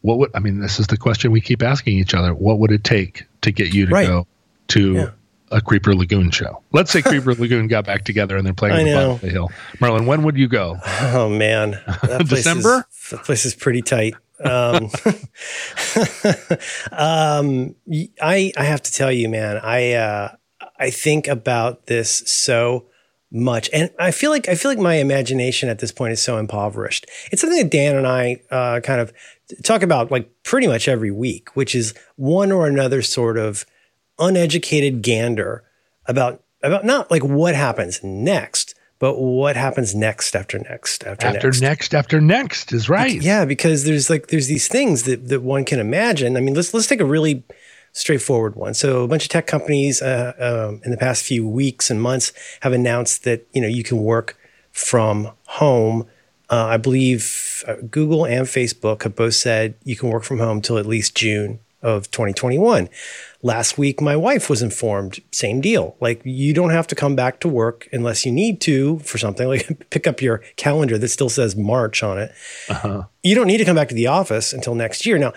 what 0.02 0.18
would 0.18 0.32
I 0.34 0.40
mean? 0.40 0.60
This 0.60 0.80
is 0.80 0.88
the 0.88 0.98
question 0.98 1.32
we 1.32 1.40
keep 1.40 1.64
asking 1.64 1.98
each 1.98 2.14
other. 2.14 2.34
What 2.34 2.60
would 2.60 2.72
it 2.72 2.84
take 2.84 3.24
to 3.42 3.52
get 3.52 3.74
you 3.74 3.86
to 3.88 3.92
right. 3.92 4.08
go 4.08 4.28
to?" 4.70 4.94
Yeah 4.94 5.10
a 5.54 5.62
Creeper 5.62 5.96
Lagoon 5.96 6.32
show. 6.32 6.62
Let's 6.72 6.92
say 6.92 7.02
Creeper 7.04 7.36
Lagoon 7.36 7.68
got 7.68 7.86
back 7.86 8.04
together 8.04 8.36
and 8.36 8.46
they're 8.46 8.54
playing 8.54 8.76
on 8.76 8.86
the 8.86 8.94
bottom 8.94 9.12
of 9.12 9.22
the 9.22 9.30
hill. 9.30 9.52
Merlin, 9.80 10.06
when 10.06 10.24
would 10.24 10.38
you 10.38 10.48
go? 10.48 10.78
Oh 11.00 11.30
man, 11.30 11.80
December. 12.26 12.86
Is, 12.92 13.10
that 13.12 13.24
place 13.24 13.46
is 13.46 13.56
pretty 13.56 13.82
tight. 13.82 14.16
Um, 14.44 14.90
um, 16.92 17.76
I 18.22 18.52
I 18.58 18.64
have 18.64 18.84
to 18.84 18.92
tell 18.92 19.12
you, 19.12 19.30
man, 19.30 19.58
I 19.58 19.94
uh, 19.94 20.36
I 20.78 20.90
think 20.90 21.28
about 21.28 21.88
this 21.88 22.24
so 22.26 22.88
much, 23.32 23.70
and 23.74 23.90
I 24.00 24.12
feel 24.12 24.32
like 24.32 24.48
I 24.48 24.56
feel 24.56 24.70
like 24.72 24.80
my 24.80 24.96
imagination 24.96 25.70
at 25.70 25.80
this 25.80 25.92
point 25.92 26.14
is 26.14 26.22
so 26.22 26.38
impoverished. 26.38 27.08
It's 27.32 27.42
something 27.42 27.60
that 27.60 27.72
Dan 27.72 27.96
and 27.96 28.08
I 28.08 28.42
uh, 28.52 28.80
kind 28.82 29.02
of 29.02 29.14
talk 29.64 29.82
about 29.82 30.12
like 30.12 30.30
pretty 30.44 30.68
much 30.68 30.88
every 30.88 31.12
week, 31.12 31.56
which 31.56 31.76
is 31.76 31.94
one 32.16 32.52
or 32.52 32.68
another 32.68 33.02
sort 33.02 33.38
of 33.38 33.66
uneducated 34.20 35.02
gander 35.02 35.64
about 36.06 36.44
about 36.62 36.86
not 36.86 37.12
like 37.12 37.24
what 37.24 37.56
happens 37.56 38.04
next, 38.04 38.76
but 39.04 39.20
what 39.20 39.58
happens 39.58 39.94
next 39.94 40.34
after 40.34 40.58
next 40.60 41.04
after, 41.04 41.28
after 41.28 41.48
next. 41.48 41.62
next 41.62 41.94
after 41.94 42.22
next 42.22 42.72
is 42.72 42.88
right. 42.88 43.22
Yeah, 43.22 43.44
because 43.44 43.84
there's 43.84 44.10
like 44.10 44.28
there's 44.28 44.48
these 44.48 44.70
things 44.70 45.04
that 45.04 45.28
that 45.28 45.42
one 45.42 45.66
can 45.66 45.82
imagine. 45.82 46.38
I 46.38 46.40
mean, 46.40 46.54
let's 46.54 46.74
let's 46.74 46.88
take 46.88 47.02
a 47.02 47.06
really 47.06 47.44
straightforward 47.92 48.56
one. 48.56 48.74
So 48.74 49.04
a 49.04 49.08
bunch 49.10 49.24
of 49.24 49.30
tech 49.30 49.46
companies 49.46 50.02
uh, 50.02 50.32
um, 50.40 50.82
in 50.86 50.92
the 50.92 50.96
past 50.96 51.26
few 51.26 51.46
weeks 51.46 51.92
and 51.92 52.02
months 52.02 52.32
have 52.62 52.72
announced 52.72 53.26
that 53.26 53.46
you 53.52 53.62
know 53.62 53.68
you 53.68 53.84
can 53.84 54.02
work 54.02 54.38
from 54.72 55.32
home. 55.48 56.08
Uh, 56.50 56.68
I 56.68 56.78
believe 56.78 57.66
uh, 57.68 57.76
Google 57.92 58.26
and 58.26 58.48
Facebook 58.48 59.04
have 59.04 59.18
both 59.18 59.34
said 59.34 59.76
you 59.84 59.98
can 59.98 60.12
work 60.12 60.24
from 60.24 60.40
home 60.40 60.62
till 60.62 60.78
at 60.78 60.86
least 60.86 61.14
June 61.14 61.60
of 61.82 62.10
2021. 62.12 62.88
Last 63.46 63.78
week, 63.78 64.00
my 64.00 64.16
wife 64.16 64.50
was 64.50 64.62
informed, 64.62 65.20
same 65.32 65.60
deal. 65.60 65.98
Like, 66.00 66.22
you 66.24 66.54
don't 66.54 66.70
have 66.70 66.88
to 66.88 66.96
come 66.96 67.14
back 67.16 67.42
to 67.42 67.50
work 67.50 67.90
unless 67.92 68.26
you 68.26 68.32
need 68.32 68.62
to 68.62 69.00
for 69.00 69.18
something. 69.18 69.48
Like, 69.54 69.90
pick 69.90 70.08
up 70.08 70.22
your 70.22 70.38
calendar 70.56 70.98
that 70.98 71.10
still 71.10 71.30
says 71.30 71.56
March 71.56 72.02
on 72.02 72.18
it. 72.18 72.32
Uh-huh. 72.70 73.04
You 73.22 73.36
don't 73.36 73.46
need 73.46 73.58
to 73.58 73.66
come 73.66 73.76
back 73.76 73.90
to 73.90 73.96
the 73.96 74.08
office 74.08 74.54
until 74.54 74.74
next 74.74 75.06
year. 75.06 75.18
Now, 75.18 75.34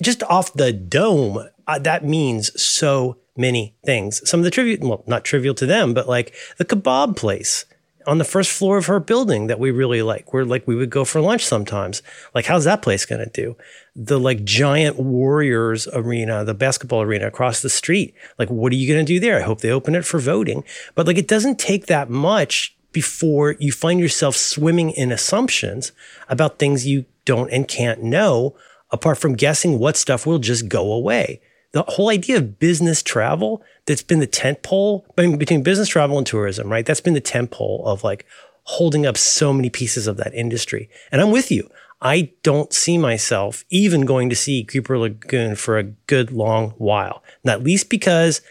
just 0.00 0.22
off 0.24 0.52
the 0.52 0.72
dome, 0.72 1.48
uh, 1.66 1.78
that 1.80 2.04
means 2.04 2.60
so 2.60 3.16
many 3.36 3.74
things. 3.84 4.28
Some 4.28 4.40
of 4.40 4.44
the 4.44 4.50
trivial, 4.50 4.88
well, 4.88 5.04
not 5.06 5.24
trivial 5.24 5.54
to 5.54 5.66
them, 5.66 5.94
but 5.94 6.08
like 6.08 6.34
the 6.58 6.64
kebab 6.64 7.16
place 7.16 7.64
on 8.06 8.18
the 8.18 8.24
first 8.24 8.52
floor 8.52 8.78
of 8.78 8.86
her 8.86 9.00
building 9.00 9.48
that 9.48 9.58
we 9.58 9.70
really 9.70 10.02
like. 10.02 10.32
We're 10.32 10.44
like, 10.44 10.66
we 10.66 10.76
would 10.76 10.90
go 10.90 11.04
for 11.04 11.20
lunch 11.20 11.44
sometimes. 11.44 12.02
Like, 12.34 12.46
how's 12.46 12.64
that 12.64 12.82
place 12.82 13.04
going 13.04 13.24
to 13.24 13.30
do? 13.30 13.56
The 13.94 14.18
like 14.18 14.44
giant 14.44 14.98
Warriors 14.98 15.88
arena, 15.92 16.44
the 16.44 16.54
basketball 16.54 17.02
arena 17.02 17.26
across 17.26 17.62
the 17.62 17.70
street. 17.70 18.14
Like, 18.38 18.50
what 18.50 18.72
are 18.72 18.76
you 18.76 18.92
going 18.92 19.04
to 19.04 19.12
do 19.12 19.20
there? 19.20 19.38
I 19.38 19.42
hope 19.42 19.60
they 19.60 19.70
open 19.70 19.94
it 19.94 20.04
for 20.04 20.18
voting. 20.18 20.64
But 20.94 21.06
like, 21.06 21.18
it 21.18 21.28
doesn't 21.28 21.58
take 21.58 21.86
that 21.86 22.08
much 22.10 22.76
before 22.92 23.56
you 23.58 23.72
find 23.72 24.00
yourself 24.00 24.36
swimming 24.36 24.90
in 24.90 25.12
assumptions 25.12 25.92
about 26.28 26.58
things 26.58 26.86
you 26.86 27.04
don't 27.24 27.50
and 27.50 27.68
can't 27.68 28.02
know, 28.02 28.56
apart 28.90 29.18
from 29.18 29.34
guessing 29.34 29.78
what 29.78 29.96
stuff 29.96 30.26
will 30.26 30.38
just 30.38 30.68
go 30.68 30.92
away 30.92 31.40
the 31.72 31.82
whole 31.82 32.08
idea 32.08 32.36
of 32.36 32.58
business 32.58 33.02
travel 33.02 33.62
that's 33.86 34.02
been 34.02 34.20
the 34.20 34.26
tent 34.26 34.62
pole 34.62 35.06
between 35.16 35.62
business 35.62 35.88
travel 35.88 36.18
and 36.18 36.26
tourism, 36.26 36.70
right? 36.70 36.86
That's 36.86 37.00
been 37.00 37.14
the 37.14 37.20
tent 37.20 37.50
pole 37.50 37.84
of 37.86 38.04
like 38.04 38.26
holding 38.64 39.06
up 39.06 39.16
so 39.16 39.52
many 39.52 39.70
pieces 39.70 40.06
of 40.06 40.16
that 40.16 40.34
industry. 40.34 40.88
And 41.12 41.20
I'm 41.20 41.30
with 41.30 41.50
you. 41.50 41.70
I 42.00 42.32
don't 42.42 42.72
see 42.72 42.98
myself 42.98 43.64
even 43.70 44.02
going 44.02 44.28
to 44.28 44.36
see 44.36 44.64
Creeper 44.64 44.98
Lagoon 44.98 45.54
for 45.56 45.78
a 45.78 45.84
good 45.84 46.30
long 46.30 46.70
while. 46.78 47.22
Not 47.42 47.62
least 47.62 47.88
because 47.88 48.42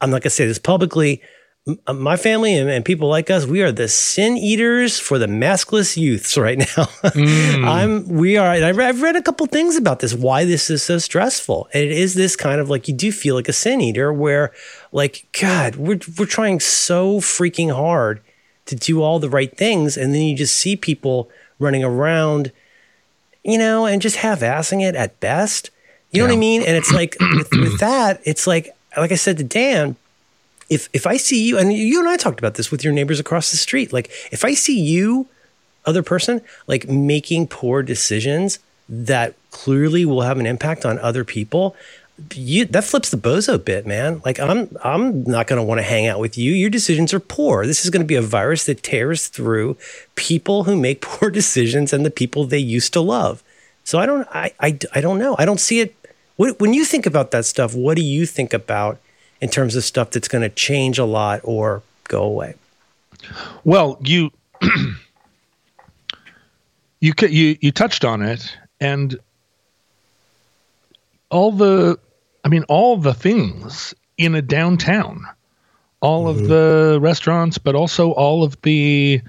I'm 0.00 0.10
not 0.10 0.22
going 0.22 0.22
to 0.22 0.30
say 0.30 0.46
this 0.46 0.58
publicly. 0.58 1.20
My 1.92 2.16
family 2.16 2.54
and, 2.54 2.70
and 2.70 2.84
people 2.84 3.08
like 3.08 3.30
us, 3.30 3.46
we 3.46 3.62
are 3.62 3.72
the 3.72 3.88
sin 3.88 4.36
eaters 4.36 4.98
for 4.98 5.18
the 5.18 5.26
maskless 5.26 5.96
youths 5.96 6.36
right 6.38 6.58
now. 6.58 6.64
Mm. 6.64 7.66
I'm, 7.66 8.08
we 8.08 8.36
are, 8.36 8.54
and 8.54 8.64
I've 8.64 9.02
read 9.02 9.16
a 9.16 9.22
couple 9.22 9.46
things 9.46 9.76
about 9.76 10.00
this, 10.00 10.14
why 10.14 10.44
this 10.44 10.70
is 10.70 10.82
so 10.82 10.98
stressful. 10.98 11.68
And 11.72 11.84
it 11.84 11.92
is 11.92 12.14
this 12.14 12.36
kind 12.36 12.60
of 12.60 12.70
like, 12.70 12.88
you 12.88 12.94
do 12.94 13.12
feel 13.12 13.34
like 13.34 13.48
a 13.48 13.52
sin 13.52 13.80
eater 13.80 14.12
where 14.12 14.52
like, 14.92 15.26
God, 15.38 15.76
we're, 15.76 16.00
we're 16.18 16.26
trying 16.26 16.60
so 16.60 17.20
freaking 17.20 17.74
hard 17.74 18.20
to 18.66 18.76
do 18.76 19.02
all 19.02 19.18
the 19.18 19.30
right 19.30 19.54
things. 19.56 19.96
And 19.96 20.14
then 20.14 20.22
you 20.22 20.36
just 20.36 20.56
see 20.56 20.76
people 20.76 21.30
running 21.58 21.84
around, 21.84 22.52
you 23.44 23.58
know, 23.58 23.86
and 23.86 24.00
just 24.00 24.16
half 24.16 24.40
assing 24.40 24.86
it 24.86 24.94
at 24.94 25.20
best. 25.20 25.70
You 26.10 26.22
know 26.22 26.28
what 26.28 26.34
I 26.34 26.38
mean? 26.38 26.62
And 26.62 26.76
it's 26.76 26.92
like 26.92 27.16
with, 27.20 27.50
with 27.52 27.78
that, 27.80 28.20
it's 28.24 28.46
like 28.46 28.74
like 28.96 29.12
I 29.12 29.16
said 29.16 29.36
to 29.38 29.44
Dan, 29.44 29.96
if 30.68 30.88
if 30.92 31.06
I 31.06 31.16
see 31.16 31.46
you 31.46 31.58
and 31.58 31.72
you 31.72 31.98
and 31.98 32.08
I 32.08 32.16
talked 32.16 32.38
about 32.38 32.54
this 32.54 32.70
with 32.70 32.84
your 32.84 32.92
neighbors 32.92 33.20
across 33.20 33.50
the 33.50 33.56
street, 33.56 33.92
like 33.92 34.10
if 34.30 34.44
I 34.44 34.54
see 34.54 34.78
you, 34.78 35.26
other 35.86 36.02
person, 36.02 36.42
like 36.66 36.88
making 36.88 37.48
poor 37.48 37.82
decisions 37.82 38.58
that 38.88 39.34
clearly 39.50 40.04
will 40.04 40.22
have 40.22 40.38
an 40.38 40.46
impact 40.46 40.84
on 40.84 40.98
other 40.98 41.24
people, 41.24 41.74
you 42.34 42.64
that 42.66 42.84
flips 42.84 43.10
the 43.10 43.16
bozo 43.16 43.62
bit, 43.62 43.86
man. 43.86 44.20
Like 44.24 44.38
I'm 44.38 44.76
I'm 44.84 45.24
not 45.24 45.46
to 45.58 45.62
want 45.62 45.78
to 45.78 45.84
hang 45.84 46.06
out 46.06 46.20
with 46.20 46.36
you. 46.36 46.52
Your 46.52 46.70
decisions 46.70 47.14
are 47.14 47.20
poor. 47.20 47.64
This 47.64 47.84
is 47.84 47.90
to 48.02 48.06
be 48.06 48.16
a 48.16 48.22
virus 48.22 48.64
that 48.66 48.82
tears 48.82 49.28
through 49.28 49.76
people 50.16 50.64
who 50.64 50.76
make 50.76 51.00
poor 51.02 51.30
decisions 51.30 51.92
and 51.92 52.04
the 52.04 52.10
people 52.10 52.44
they 52.44 52.58
used 52.58 52.92
to 52.92 53.00
love. 53.00 53.42
So 53.84 53.98
I 53.98 54.06
don't 54.06 54.28
I 54.30 54.52
I, 54.60 54.78
I 54.94 55.00
don't 55.00 55.18
know. 55.18 55.36
I 55.38 55.44
don't 55.44 55.60
see 55.60 55.80
it 55.80 55.94
when 56.36 56.72
you 56.72 56.84
think 56.84 57.04
about 57.06 57.32
that 57.32 57.44
stuff, 57.46 57.74
what 57.74 57.96
do 57.96 58.02
you 58.02 58.24
think 58.24 58.52
about 58.52 58.98
in 59.40 59.48
terms 59.48 59.76
of 59.76 59.84
stuff 59.84 60.10
that's 60.10 60.28
going 60.28 60.42
to 60.42 60.48
change 60.48 60.98
a 60.98 61.04
lot 61.04 61.40
or 61.44 61.82
go 62.04 62.22
away? 62.22 62.54
Well, 63.64 63.98
you 64.04 64.30
you 67.00 67.12
you 67.20 67.56
you 67.60 67.72
touched 67.72 68.04
on 68.04 68.22
it, 68.22 68.56
and 68.80 69.18
all 71.30 71.52
the, 71.52 71.98
I 72.44 72.48
mean, 72.48 72.64
all 72.64 72.96
the 72.96 73.14
things 73.14 73.94
in 74.16 74.34
a 74.34 74.42
downtown, 74.42 75.26
all 76.00 76.28
of 76.28 76.48
the 76.48 76.98
restaurants, 77.00 77.58
but 77.58 77.74
also 77.74 78.12
all 78.12 78.44
of 78.44 78.60
the 78.62 79.20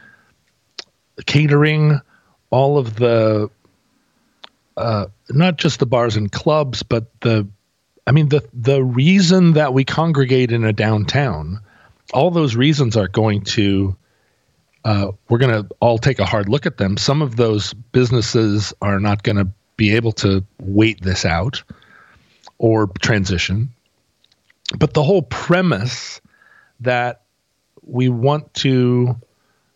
catering, 1.25 1.99
all 2.51 2.77
of 2.77 2.95
the, 2.95 3.49
uh, 4.77 5.07
not 5.29 5.57
just 5.57 5.79
the 5.79 5.85
bars 5.85 6.15
and 6.15 6.31
clubs, 6.31 6.83
but 6.83 7.07
the, 7.21 7.47
I 8.09 8.11
mean, 8.11 8.29
the 8.29 8.43
the 8.55 8.83
reason 8.83 9.53
that 9.53 9.71
we 9.71 9.85
congregate 9.85 10.51
in 10.51 10.65
a 10.65 10.73
downtown, 10.73 11.59
all 12.11 12.31
those 12.31 12.55
reasons 12.55 12.97
are 12.97 13.07
going 13.07 13.41
to 13.41 13.95
uh, 14.83 15.11
we're 15.29 15.37
going 15.37 15.63
to 15.63 15.69
all 15.79 15.99
take 15.99 16.17
a 16.17 16.25
hard 16.25 16.49
look 16.49 16.65
at 16.65 16.77
them. 16.77 16.97
Some 16.97 17.21
of 17.21 17.35
those 17.35 17.75
businesses 17.75 18.73
are 18.81 18.99
not 18.99 19.21
going 19.21 19.35
to 19.35 19.47
be 19.77 19.95
able 19.95 20.13
to 20.13 20.43
wait 20.59 20.99
this 21.03 21.23
out 21.23 21.61
or 22.57 22.87
transition. 22.99 23.69
But 24.79 24.95
the 24.95 25.03
whole 25.03 25.21
premise 25.21 26.19
that 26.79 27.21
we 27.83 28.09
want 28.09 28.51
to 28.55 29.17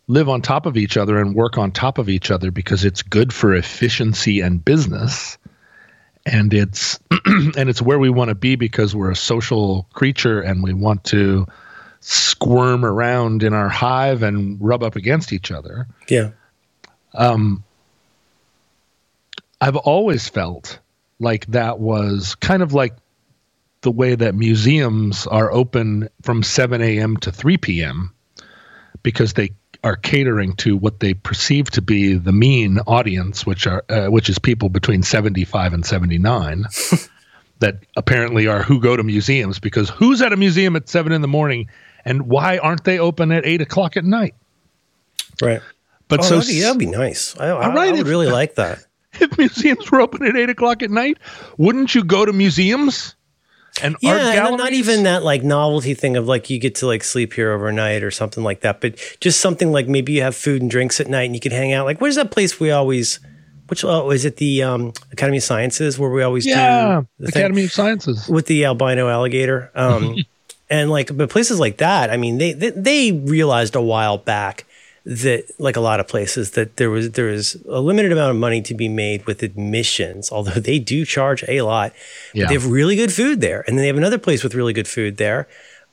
live 0.08 0.28
on 0.28 0.42
top 0.42 0.66
of 0.66 0.76
each 0.76 0.96
other 0.96 1.20
and 1.20 1.36
work 1.36 1.56
on 1.56 1.70
top 1.70 1.98
of 1.98 2.08
each 2.08 2.32
other 2.32 2.50
because 2.50 2.84
it's 2.84 3.02
good 3.02 3.32
for 3.32 3.54
efficiency 3.54 4.40
and 4.40 4.64
business 4.64 5.38
and 6.26 6.52
it's 6.54 6.98
and 7.26 7.68
it's 7.68 7.82
where 7.82 7.98
we 7.98 8.10
want 8.10 8.28
to 8.28 8.34
be 8.34 8.56
because 8.56 8.94
we're 8.94 9.10
a 9.10 9.16
social 9.16 9.86
creature 9.92 10.40
and 10.40 10.62
we 10.62 10.72
want 10.72 11.04
to 11.04 11.46
squirm 12.00 12.84
around 12.84 13.42
in 13.42 13.54
our 13.54 13.68
hive 13.68 14.22
and 14.22 14.58
rub 14.60 14.82
up 14.82 14.96
against 14.96 15.32
each 15.32 15.50
other. 15.50 15.86
Yeah. 16.08 16.30
Um, 17.14 17.64
I've 19.60 19.76
always 19.76 20.28
felt 20.28 20.78
like 21.18 21.46
that 21.46 21.78
was 21.78 22.34
kind 22.34 22.62
of 22.62 22.74
like 22.74 22.94
the 23.80 23.90
way 23.90 24.14
that 24.14 24.34
museums 24.34 25.26
are 25.26 25.52
open 25.52 26.08
from 26.22 26.42
7 26.42 26.82
a.m. 26.82 27.16
to 27.18 27.30
3 27.30 27.56
p.m. 27.58 28.12
because 29.02 29.34
they 29.34 29.50
are 29.84 29.94
catering 29.96 30.56
to 30.56 30.76
what 30.76 30.98
they 31.00 31.14
perceive 31.14 31.70
to 31.70 31.82
be 31.82 32.14
the 32.14 32.32
mean 32.32 32.78
audience, 32.86 33.46
which 33.46 33.66
are 33.66 33.84
uh, 33.88 34.06
which 34.06 34.28
is 34.28 34.38
people 34.38 34.68
between 34.68 35.02
75 35.02 35.72
and 35.74 35.86
79. 35.86 36.64
that 37.60 37.78
apparently 37.96 38.48
are 38.48 38.62
who 38.62 38.80
go 38.80 38.96
to 38.96 39.02
museums 39.04 39.60
because 39.60 39.88
who's 39.88 40.20
at 40.20 40.32
a 40.32 40.36
museum 40.36 40.74
at 40.74 40.88
seven 40.88 41.12
in 41.12 41.22
the 41.22 41.28
morning 41.28 41.68
and 42.04 42.22
why 42.26 42.58
aren't 42.58 42.82
they 42.84 42.98
open 42.98 43.30
at 43.30 43.46
eight 43.46 43.60
o'clock 43.60 43.96
at 43.96 44.04
night? 44.04 44.34
Right. 45.40 45.62
But 46.08 46.20
Oh, 46.20 46.22
so 46.24 46.34
that'd, 46.36 46.48
be, 46.48 46.60
that'd 46.60 46.78
be 46.78 46.86
nice. 46.86 47.36
I, 47.38 47.46
I, 47.46 47.68
right, 47.68 47.88
I 47.88 47.90
would 47.92 48.00
if- 48.00 48.06
really 48.08 48.26
like 48.26 48.56
that. 48.56 48.84
if 49.20 49.38
museums 49.38 49.90
were 49.90 50.00
open 50.00 50.26
at 50.26 50.36
eight 50.36 50.50
o'clock 50.50 50.82
at 50.82 50.90
night, 50.90 51.18
wouldn't 51.56 51.94
you 51.94 52.02
go 52.04 52.24
to 52.24 52.32
museums 52.32 53.14
and 53.82 53.94
art 53.94 54.02
Yeah, 54.02 54.46
and 54.46 54.56
not 54.56 54.72
even 54.72 55.02
that 55.04 55.24
like 55.24 55.42
novelty 55.42 55.94
thing 55.94 56.16
of 56.16 56.26
like 56.26 56.50
you 56.50 56.58
get 56.58 56.76
to 56.76 56.86
like 56.86 57.02
sleep 57.02 57.32
here 57.32 57.52
overnight 57.52 58.02
or 58.02 58.10
something 58.10 58.44
like 58.44 58.60
that, 58.60 58.80
but 58.80 58.96
just 59.20 59.40
something 59.40 59.72
like 59.72 59.88
maybe 59.88 60.12
you 60.12 60.22
have 60.22 60.36
food 60.36 60.62
and 60.62 60.70
drinks 60.70 61.00
at 61.00 61.08
night 61.08 61.24
and 61.24 61.34
you 61.34 61.40
can 61.40 61.52
hang 61.52 61.72
out. 61.72 61.84
Like, 61.84 62.00
where's 62.00 62.16
that 62.16 62.30
place 62.30 62.60
we 62.60 62.70
always? 62.70 63.20
Which 63.68 63.82
oh, 63.82 64.10
is 64.10 64.24
it? 64.24 64.36
The 64.36 64.62
um, 64.62 64.92
Academy 65.10 65.38
of 65.38 65.42
Sciences 65.42 65.98
where 65.98 66.10
we 66.10 66.22
always 66.22 66.46
yeah, 66.46 67.00
do 67.00 67.08
the 67.18 67.32
thing 67.32 67.42
Academy 67.42 67.64
of 67.64 67.72
Sciences. 67.72 68.28
with 68.28 68.46
the 68.46 68.66
albino 68.66 69.08
alligator. 69.08 69.70
Um, 69.74 70.16
and 70.70 70.90
like, 70.90 71.16
but 71.16 71.30
places 71.30 71.58
like 71.58 71.78
that, 71.78 72.10
I 72.10 72.16
mean, 72.16 72.38
they, 72.38 72.52
they 72.52 72.70
they 72.70 73.12
realized 73.12 73.74
a 73.74 73.80
while 73.80 74.18
back 74.18 74.66
that, 75.06 75.44
like 75.58 75.76
a 75.76 75.80
lot 75.80 76.00
of 76.00 76.08
places, 76.08 76.52
that 76.52 76.76
there 76.76 76.90
was 76.90 77.10
there 77.12 77.26
was 77.26 77.56
a 77.68 77.80
limited 77.80 78.10
amount 78.12 78.30
of 78.30 78.36
money 78.36 78.62
to 78.62 78.74
be 78.74 78.88
made 78.88 79.26
with 79.26 79.42
admissions. 79.42 80.30
Although 80.32 80.60
they 80.60 80.78
do 80.78 81.04
charge 81.04 81.44
a 81.48 81.60
lot, 81.62 81.92
Yeah. 82.32 82.46
they 82.46 82.54
have 82.54 82.66
really 82.66 82.96
good 82.96 83.12
food 83.12 83.40
there, 83.40 83.64
and 83.66 83.76
then 83.76 83.82
they 83.82 83.88
have 83.88 83.96
another 83.98 84.18
place 84.18 84.42
with 84.42 84.54
really 84.54 84.72
good 84.72 84.88
food 84.88 85.16
there. 85.18 85.46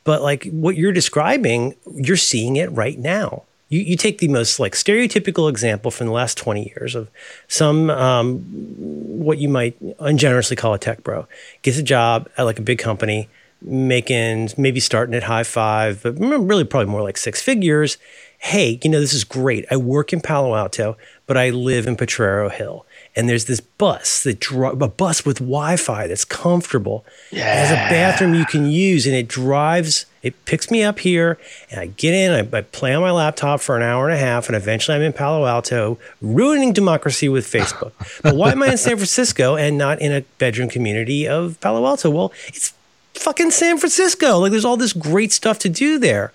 But 0.04 0.22
like 0.22 0.46
what 0.52 0.76
you're 0.78 0.92
describing, 0.94 1.76
you're 1.94 2.18
seeing 2.18 2.56
it 2.56 2.72
right 2.72 2.98
now. 2.98 3.44
You, 3.70 3.80
you 3.82 3.96
take 3.96 4.18
the 4.18 4.28
most 4.28 4.60
like 4.60 4.74
stereotypical 4.74 5.50
example 5.50 5.92
from 5.92 6.08
the 6.08 6.14
last 6.14 6.38
20 6.38 6.74
years 6.76 6.94
of 6.96 7.08
some 7.48 7.90
um, 7.90 8.40
what 8.40 9.38
you 9.38 9.48
might 9.48 9.80
ungenerously 10.00 10.58
call 10.58 10.74
a 10.74 10.80
tech 10.80 11.04
bro 11.04 11.26
gets 11.62 11.78
a 11.78 11.84
job 11.84 12.28
at 12.38 12.44
like 12.44 12.60
a 12.60 12.62
big 12.62 12.80
company 12.80 13.30
making 13.62 14.50
maybe 14.58 14.80
starting 14.80 15.16
at 15.16 15.24
high 15.24 15.44
five 15.44 16.02
but 16.04 16.14
really 16.20 16.64
probably 16.64 16.92
more 16.92 17.04
like 17.04 17.18
six 17.18 17.42
figures. 17.42 17.98
Hey 18.40 18.80
you 18.84 18.90
know 18.90 19.00
this 19.00 19.14
is 19.14 19.24
great. 19.24 19.66
I 19.72 19.78
work 19.78 20.14
in 20.14 20.22
palo 20.22 20.56
alto 20.56 20.98
but 21.28 21.38
i 21.38 21.50
live 21.50 21.88
in 21.88 21.96
potrero 21.96 22.50
hill. 22.50 22.86
And 23.16 23.28
there's 23.28 23.46
this 23.46 23.60
bus 23.60 24.24
that 24.24 24.40
dri- 24.40 24.70
a 24.70 24.88
bus 24.88 25.26
with 25.26 25.40
wi-fi 25.40 26.08
that's 26.08 26.24
comfortable. 26.24 27.06
It 27.32 27.40
has 27.40 27.72
a 27.72 27.76
bathroom 27.76 28.34
you 28.34 28.46
can 28.46 28.66
use 28.68 29.06
and 29.06 29.16
it 29.16 29.28
drives 29.28 30.06
it 30.24 30.46
picks 30.46 30.70
me 30.70 30.84
up 30.84 31.00
here 31.00 31.38
and 31.70 31.80
i 31.80 31.88
get 31.88 32.14
in 32.14 32.32
I, 32.32 32.58
I 32.58 32.62
play 32.62 32.94
on 32.94 33.02
my 33.02 33.12
laptop 33.12 33.60
for 33.62 33.76
an 33.76 33.82
hour 33.82 34.08
and 34.08 34.14
a 34.14 34.20
half 34.20 34.48
and 34.48 34.56
eventually 34.56 34.96
i'm 34.96 35.02
in 35.02 35.14
palo 35.14 35.46
alto 35.46 35.98
ruining 36.22 36.74
democracy 36.74 37.30
with 37.30 37.46
facebook. 37.46 37.92
But 38.22 38.36
why 38.36 38.52
am 38.52 38.64
i 38.64 38.68
in 38.68 38.78
san 38.78 38.98
francisco 38.98 39.56
and 39.56 39.78
not 39.78 40.02
in 40.02 40.12
a 40.12 40.22
bedroom 40.38 40.70
community 40.70 41.28
of 41.28 41.60
palo 41.62 41.86
alto? 41.86 42.10
Well 42.10 42.32
it's 42.48 42.74
fucking 43.14 43.52
san 43.52 43.78
francisco. 43.78 44.38
Like 44.40 44.52
there's 44.52 44.66
all 44.66 44.78
this 44.78 44.94
great 44.94 45.32
stuff 45.32 45.60
to 45.60 45.70
do 45.70 46.00
there. 46.00 46.32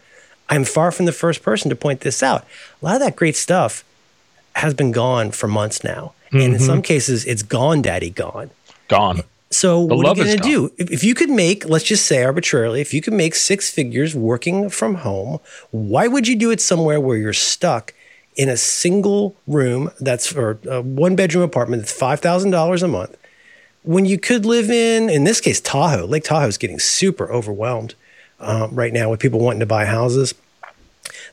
I'm 0.49 0.65
far 0.65 0.93
from 0.93 1.07
the 1.07 1.13
first 1.13 1.43
person 1.43 1.69
to 1.71 1.77
point 1.77 2.01
this 2.01 2.23
out. 2.23 2.47
A 2.81 2.85
lot 2.85 2.95
of 2.97 3.01
that 3.01 3.17
great 3.17 3.37
stuff 3.37 3.85
has 4.55 4.75
been 4.75 4.93
gone 4.93 5.33
for 5.33 5.49
months 5.49 5.83
now. 5.83 6.13
And 6.33 6.55
in 6.55 6.59
some 6.59 6.83
cases 6.83 7.25
it's 7.25 7.43
gone 7.43 7.83
daddy 7.83 8.11
gone. 8.11 8.51
Gone. 8.89 9.23
so 9.51 9.81
what 9.81 9.99
love 9.99 10.19
are 10.19 10.23
you 10.23 10.27
going 10.27 10.39
to 10.39 10.43
do? 10.43 10.73
If, 10.77 10.91
if 10.91 11.05
you 11.05 11.15
could 11.15 11.31
make, 11.31 11.69
let's 11.69 11.85
just 11.85 12.07
say 12.07 12.23
arbitrarily, 12.23 12.81
if 12.81 12.93
you 12.93 13.01
could 13.01 13.15
make 13.15 13.35
six 13.35 13.71
figures 13.71 14.15
working 14.15 14.69
from 14.69 14.97
home, 14.97 15.41
why 15.71 16.07
would 16.09 16.29
you 16.29 16.37
do 16.37 16.51
it 16.51 16.61
somewhere 16.61 17.01
where 17.01 17.17
you're 17.17 17.33
stuck 17.33 17.95
in 18.37 18.49
a 18.51 18.57
single 18.57 19.35
room 19.47 19.91
that's 19.99 20.33
or 20.35 20.59
a 20.69 20.83
one 20.83 21.17
bedroom 21.17 21.43
apartment 21.43 21.83
that's 21.83 21.93
five 21.93 22.21
thousand 22.21 22.51
dollars 22.51 22.83
a 22.83 22.89
month, 22.89 23.17
when 23.87 24.05
you 24.05 24.19
could 24.19 24.45
live 24.45 24.71
in, 24.71 25.09
in 25.09 25.25
this 25.25 25.41
case, 25.41 25.61
Tahoe. 25.61 26.07
Lake 26.07 26.25
Tahoe 26.25 26.49
is 26.49 26.59
getting 26.59 26.79
super 26.79 27.31
overwhelmed 27.31 27.95
um, 28.41 28.75
right 28.75 28.93
now 28.93 29.11
with 29.11 29.21
people 29.21 29.41
wanting 29.41 29.61
to 29.61 29.67
buy 29.67 29.85
houses 29.85 30.35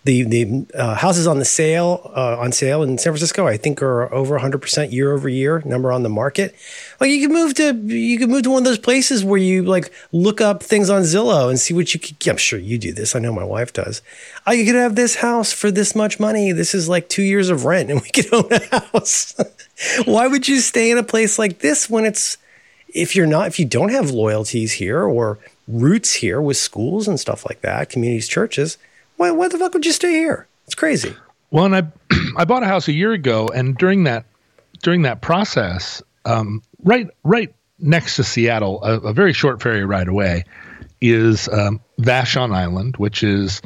the 0.04 0.24
the 0.24 0.66
uh, 0.76 0.96
houses 0.96 1.28
on 1.28 1.40
the 1.40 1.46
sale 1.46 2.12
uh, 2.16 2.38
on 2.38 2.52
sale 2.52 2.84
in 2.84 2.98
San 2.98 3.14
Francisco, 3.14 3.48
I 3.48 3.58
think, 3.58 3.82
are 3.82 4.14
over 4.14 4.36
100 4.36 4.62
percent 4.62 4.92
year 4.92 5.14
over 5.14 5.30
year 5.30 5.62
number 5.66 5.92
on 5.92 6.04
the 6.04 6.10
market. 6.10 6.56
Like 7.00 7.10
you 7.10 7.26
can 7.26 7.34
move 7.34 7.54
to 7.56 7.74
you 7.74 8.20
can 8.20 8.30
move 8.30 8.44
to 8.44 8.52
one 8.52 8.60
of 8.60 8.66
those 8.66 8.78
places 8.78 9.24
where 9.24 9.40
you 9.40 9.64
like 9.64 9.92
look 10.12 10.42
up 10.42 10.62
things 10.62 10.90
on 10.90 11.04
Zillow 11.04 11.50
and 11.50 11.60
see 11.60 11.74
what 11.74 11.94
you 11.94 12.00
could. 12.00 12.16
I'm 12.28 12.38
sure 12.38 12.60
you 12.60 12.78
do 12.78 12.92
this. 12.92 13.16
I 13.16 13.20
know 13.20 13.32
my 13.32 13.44
wife 13.44 13.72
does. 13.72 14.02
I 14.46 14.58
could 14.58 14.76
have 14.76 14.96
this 14.96 15.16
house 15.16 15.54
for 15.54 15.72
this 15.72 15.96
much 15.96 16.20
money. 16.20 16.52
This 16.52 16.76
is 16.76 16.90
like 16.90 17.08
two 17.08 17.24
years 17.24 17.50
of 17.50 17.66
rent, 17.66 17.90
and 17.90 18.02
we 18.02 18.10
could 18.10 18.34
own 18.34 18.52
a 18.52 18.80
house. 18.80 19.36
Why 20.06 20.28
would 20.28 20.48
you 20.48 20.60
stay 20.60 20.92
in 20.92 20.98
a 20.98 21.04
place 21.04 21.40
like 21.40 21.60
this 21.60 21.90
when 21.90 22.06
it's 22.06 22.38
if 22.94 23.16
you're 23.16 23.28
not 23.28 23.48
if 23.48 23.60
you 23.60 23.66
don't 23.66 23.90
have 23.90 24.12
loyalties 24.12 24.74
here 24.74 25.04
or 25.04 25.40
roots 25.68 26.14
here 26.14 26.42
with 26.42 26.58
schools 26.58 27.08
and 27.08 27.20
stuff 27.20 27.46
like 27.48 27.62
that, 27.62 27.90
communities, 27.90 28.28
churches? 28.28 28.78
Why, 29.18 29.32
why 29.32 29.48
the 29.48 29.58
fuck 29.58 29.74
would 29.74 29.86
you 29.86 29.92
stay 29.92 30.12
here? 30.12 30.48
It's 30.66 30.76
crazy. 30.76 31.16
Well, 31.52 31.66
and 31.66 31.76
I 31.76 31.84
I 32.38 32.46
bought 32.46 32.64
a 32.64 32.68
house 32.68 32.88
a 32.88 32.94
year 32.94 33.12
ago, 33.12 33.48
and 33.48 33.78
during 33.78 34.04
that 34.06 34.26
during 34.82 35.04
that 35.04 35.22
process, 35.22 36.02
um, 36.26 36.62
right 36.84 37.08
right 37.24 37.54
next 37.80 38.16
to 38.16 38.24
Seattle, 38.24 38.84
a, 38.84 39.00
a, 39.00 39.14
very 39.14 39.34
short 39.34 39.62
ferry 39.62 39.84
ride 39.84 40.08
away, 40.08 40.46
is 41.02 41.50
um, 41.50 41.82
Vashon 42.00 42.56
Island, 42.56 42.98
which 42.98 43.24
is 43.24 43.62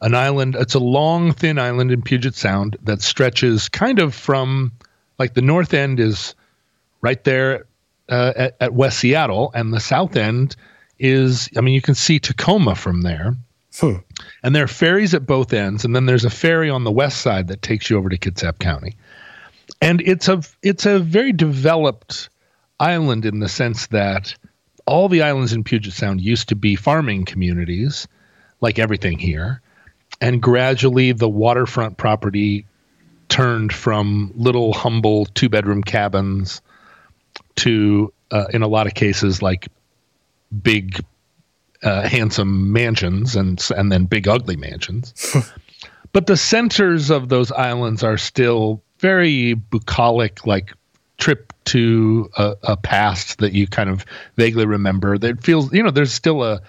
an 0.00 0.14
island. 0.14 0.56
It's 0.58 0.74
a 0.74 0.80
long, 0.80 1.32
thin 1.32 1.58
island 1.58 1.92
in 1.92 2.02
Puget 2.02 2.34
Sound 2.34 2.76
that 2.82 3.02
stretches 3.02 3.68
kind 3.68 3.98
of 3.98 4.14
from 4.14 4.72
like 5.18 5.34
the 5.34 5.42
north 5.42 5.74
end 5.74 6.00
is 6.00 6.34
right 7.02 7.22
there 7.24 7.66
uh, 8.12 8.32
at, 8.36 8.56
at 8.60 8.74
West 8.74 8.98
Seattle, 8.98 9.50
and 9.54 9.72
the 9.72 9.80
south 9.80 10.16
end 10.16 10.54
is, 10.98 11.48
I 11.56 11.62
mean, 11.62 11.72
you 11.72 11.80
can 11.80 11.94
see 11.94 12.20
Tacoma 12.20 12.74
from 12.74 13.00
there. 13.00 13.34
Hmm. 13.80 13.96
And 14.42 14.54
there 14.54 14.64
are 14.64 14.68
ferries 14.68 15.14
at 15.14 15.24
both 15.24 15.54
ends, 15.54 15.86
and 15.86 15.96
then 15.96 16.04
there's 16.04 16.26
a 16.26 16.30
ferry 16.30 16.68
on 16.68 16.84
the 16.84 16.92
west 16.92 17.22
side 17.22 17.48
that 17.48 17.62
takes 17.62 17.88
you 17.88 17.96
over 17.96 18.10
to 18.10 18.18
Kitsap 18.18 18.58
County. 18.58 18.96
And 19.80 20.02
it's 20.02 20.28
a 20.28 20.42
it's 20.62 20.84
a 20.84 20.98
very 20.98 21.32
developed 21.32 22.28
island 22.78 23.24
in 23.24 23.40
the 23.40 23.48
sense 23.48 23.86
that 23.88 24.34
all 24.86 25.08
the 25.08 25.22
islands 25.22 25.54
in 25.54 25.64
Puget 25.64 25.94
Sound 25.94 26.20
used 26.20 26.50
to 26.50 26.54
be 26.54 26.76
farming 26.76 27.24
communities, 27.24 28.06
like 28.60 28.78
everything 28.78 29.18
here, 29.18 29.62
and 30.20 30.42
gradually 30.42 31.12
the 31.12 31.28
waterfront 31.28 31.96
property 31.96 32.66
turned 33.30 33.72
from 33.72 34.32
little 34.34 34.74
humble 34.74 35.24
two 35.24 35.48
bedroom 35.48 35.82
cabins 35.82 36.60
to, 37.56 38.12
uh, 38.30 38.46
in 38.52 38.62
a 38.62 38.68
lot 38.68 38.86
of 38.86 38.94
cases, 38.94 39.42
like 39.42 39.68
big, 40.62 41.04
uh, 41.82 42.08
handsome 42.08 42.72
mansions 42.72 43.34
and 43.34 43.68
and 43.76 43.90
then 43.90 44.04
big 44.04 44.28
ugly 44.28 44.56
mansions. 44.56 45.34
but 46.12 46.26
the 46.26 46.36
centers 46.36 47.10
of 47.10 47.28
those 47.28 47.50
islands 47.52 48.04
are 48.04 48.18
still 48.18 48.82
very 48.98 49.54
bucolic, 49.54 50.46
like 50.46 50.72
trip 51.18 51.52
to 51.64 52.30
a, 52.36 52.56
a, 52.62 52.76
past 52.76 53.38
that 53.38 53.52
you 53.52 53.66
kind 53.66 53.90
of 53.90 54.04
vaguely 54.36 54.66
remember. 54.66 55.18
That 55.18 55.42
feels, 55.42 55.72
you 55.72 55.82
know, 55.82 55.90
there's 55.90 56.12
still 56.12 56.42
a 56.42 56.60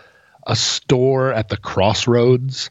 a 0.46 0.56
store 0.56 1.32
at 1.32 1.50
the 1.50 1.58
crossroads, 1.58 2.70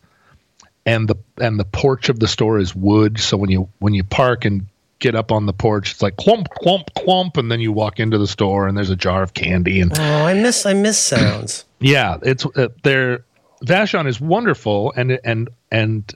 and 0.84 1.08
the 1.08 1.16
and 1.38 1.58
the 1.58 1.64
porch 1.64 2.08
of 2.08 2.18
the 2.18 2.28
store 2.28 2.58
is 2.58 2.74
wood. 2.74 3.18
So 3.18 3.36
when 3.36 3.50
you 3.50 3.68
when 3.78 3.94
you 3.94 4.04
park 4.04 4.44
and 4.44 4.66
get 5.02 5.14
up 5.14 5.30
on 5.30 5.44
the 5.44 5.52
porch. 5.52 5.90
It's 5.90 6.00
like 6.00 6.16
clump, 6.16 6.48
clump, 6.48 6.94
clump, 6.94 7.36
and 7.36 7.50
then 7.50 7.60
you 7.60 7.72
walk 7.72 8.00
into 8.00 8.16
the 8.16 8.26
store 8.26 8.66
and 8.66 8.76
there's 8.76 8.88
a 8.88 8.96
jar 8.96 9.22
of 9.22 9.34
candy. 9.34 9.80
And 9.80 9.92
oh, 9.98 10.24
I 10.24 10.32
miss 10.32 10.64
I 10.64 10.72
miss 10.72 10.98
sounds. 10.98 11.66
yeah, 11.80 12.16
it's 12.22 12.46
uh, 12.56 12.68
there. 12.82 13.26
Vashon 13.66 14.06
is 14.06 14.20
wonderful, 14.20 14.92
and 14.96 15.20
and 15.24 15.50
and 15.70 16.14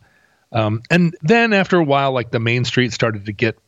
um, 0.53 0.83
and 0.91 1.15
then 1.21 1.53
after 1.53 1.77
a 1.77 1.85
while, 1.85 2.13
like 2.13 2.31
the 2.31 2.41
main 2.41 2.65
street 2.65 2.93
started 2.93 3.27
to 3.27 3.33
get 3.33 3.59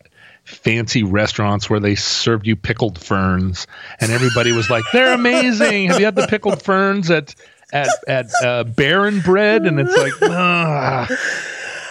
fancy 0.44 1.02
restaurants 1.02 1.68
where 1.68 1.80
they 1.80 1.94
served 1.94 2.46
you 2.46 2.56
pickled 2.56 2.98
ferns, 2.98 3.66
and 4.00 4.10
everybody 4.10 4.52
was 4.52 4.70
like, 4.70 4.84
"They're 4.92 5.14
amazing! 5.14 5.88
Have 5.88 5.98
you 5.98 6.06
had 6.06 6.16
the 6.16 6.26
pickled 6.26 6.62
ferns 6.62 7.10
at 7.10 7.34
at 7.72 7.88
at 8.06 8.26
uh, 8.42 8.64
Baron 8.64 9.20
Bread?" 9.20 9.66
And 9.66 9.78
it's 9.78 9.96
like, 9.96 10.12
ah. 10.22 11.06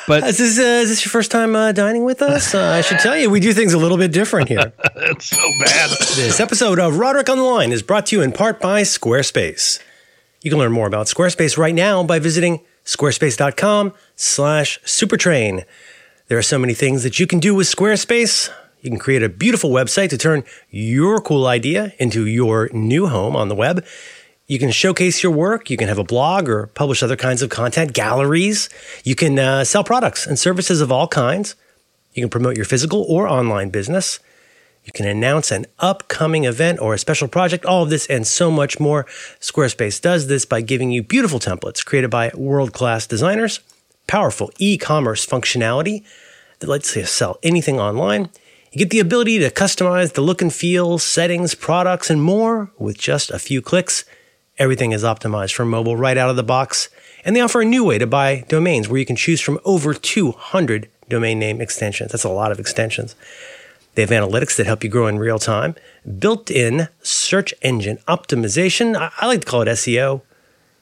But 0.08 0.24
is 0.24 0.38
this, 0.38 0.58
uh, 0.58 0.84
is 0.84 0.90
this 0.90 1.04
your 1.04 1.12
first 1.12 1.32
time 1.32 1.54
uh, 1.54 1.74
dining 1.74 2.06
with 2.06 2.22
us? 2.22 2.56
Uh, 2.56 2.64
I 2.64 2.80
should 2.80 3.00
tell 3.00 3.18
you, 3.18 3.30
we 3.30 3.42
do 3.42 3.52
things 3.52 3.74
a 3.74 3.78
little 3.78 3.98
bit 3.98 4.14
different 4.14 4.48
here. 4.48 4.72
That's 4.96 5.26
so 5.26 5.42
bad. 5.60 5.90
This 6.16 6.40
episode 6.40 6.80
of 6.80 6.98
Roderick 6.98 7.28
on 7.30 7.36
the 7.38 7.44
Line 7.44 7.74
is 7.74 7.82
brought 7.82 8.06
to 8.08 8.16
you 8.16 8.22
in 8.22 8.32
part 8.32 8.62
by 8.62 8.84
Squarespace. 8.84 9.82
You 10.42 10.50
can 10.50 10.60
learn 10.60 10.72
more 10.72 10.88
about 10.88 11.08
Squarespace 11.08 11.58
right 11.58 11.76
now 11.76 12.04
by 12.04 12.20
visiting 12.20 12.62
squarespace.com/supertrain. 12.86 15.66
There 16.30 16.38
are 16.38 16.44
so 16.44 16.58
many 16.58 16.74
things 16.74 17.04
that 17.04 17.20
you 17.20 17.28
can 17.28 17.40
do 17.40 17.54
with 17.54 17.68
Squarespace. 17.68 18.50
You 18.80 18.90
can 18.90 19.00
create 19.00 19.24
a 19.24 19.30
beautiful 19.30 19.72
website 19.72 20.08
to 20.12 20.18
turn 20.18 20.46
your 20.70 21.20
cool 21.20 21.48
idea 21.48 21.92
into 22.00 22.26
your 22.26 22.70
new 22.72 23.08
home 23.08 23.36
on 23.36 23.50
the 23.50 23.56
web. 23.56 23.84
You 24.48 24.60
can 24.60 24.72
showcase 24.72 25.22
your 25.22 25.34
work. 25.34 25.70
You 25.70 25.76
can 25.76 25.90
have 25.90 25.98
a 25.98 26.06
blog 26.06 26.48
or 26.48 26.68
publish 26.68 27.04
other 27.04 27.18
kinds 27.18 27.42
of 27.42 27.50
content, 27.50 27.92
galleries. 27.92 28.70
You 29.04 29.14
can 29.14 29.38
uh, 29.38 29.66
sell 29.66 29.84
products 29.84 30.26
and 30.26 30.40
services 30.40 30.80
of 30.80 30.90
all 30.90 31.10
kinds. 31.10 31.56
You 32.14 32.24
can 32.24 32.30
promote 32.30 32.56
your 32.56 32.64
physical 32.64 33.06
or 33.10 33.28
online 33.28 33.72
business. 33.72 34.22
You 34.86 34.94
can 34.94 35.06
announce 35.06 35.52
an 35.52 35.66
upcoming 35.80 36.46
event 36.46 36.80
or 36.80 36.94
a 36.94 36.98
special 36.98 37.28
project, 37.28 37.66
all 37.66 37.84
of 37.84 37.90
this 37.90 38.08
and 38.08 38.26
so 38.26 38.50
much 38.50 38.80
more. 38.80 39.06
Squarespace 39.42 40.02
does 40.02 40.28
this 40.28 40.46
by 40.46 40.62
giving 40.62 40.92
you 40.92 41.04
beautiful 41.04 41.40
templates 41.40 41.84
created 41.84 42.10
by 42.10 42.32
world 42.34 42.72
class 42.72 43.06
designers, 43.06 43.60
powerful 44.08 44.50
e 44.60 44.78
commerce 44.78 45.26
functionality 45.26 46.06
that 46.60 46.70
lets 46.70 46.96
you 46.96 47.04
sell 47.04 47.38
anything 47.44 47.82
online. 47.82 48.30
You 48.72 48.80
get 48.80 48.92
the 48.92 49.00
ability 49.00 49.40
to 49.40 49.50
customize 49.50 50.14
the 50.14 50.22
look 50.22 50.42
and 50.42 50.54
feel, 50.54 51.00
settings, 51.00 51.54
products, 51.54 52.10
and 52.10 52.22
more 52.22 52.72
with 52.78 52.98
just 52.98 53.30
a 53.30 53.40
few 53.40 53.62
clicks. 53.62 54.06
Everything 54.58 54.92
is 54.92 55.04
optimized 55.04 55.54
for 55.54 55.66
mobile 55.66 55.96
right 55.96 56.18
out 56.18 56.30
of 56.30 56.36
the 56.36 56.44
box. 56.44 56.90
And 57.24 57.36
they 57.36 57.42
offer 57.42 57.62
a 57.62 57.66
new 57.66 57.84
way 57.84 57.98
to 57.98 58.08
buy 58.08 58.44
domains 58.48 58.88
where 58.88 59.00
you 59.00 59.06
can 59.06 59.16
choose 59.16 59.42
from 59.42 59.60
over 59.66 59.94
200 59.94 60.90
domain 61.10 61.40
name 61.40 61.62
extensions. 61.62 62.12
That's 62.12 62.24
a 62.24 62.30
lot 62.30 62.52
of 62.52 62.60
extensions. 62.60 63.16
They 63.96 64.04
have 64.04 64.12
analytics 64.12 64.56
that 64.58 64.68
help 64.68 64.84
you 64.84 64.90
grow 64.90 65.08
in 65.08 65.18
real 65.18 65.40
time, 65.40 65.76
built 66.20 66.52
in 66.52 66.88
search 67.02 67.54
engine 67.62 67.98
optimization. 68.08 68.96
I, 68.96 69.26
like 69.26 69.42
to 69.42 69.48
call 69.48 69.64
it 69.64 69.68
SEO. 69.68 70.22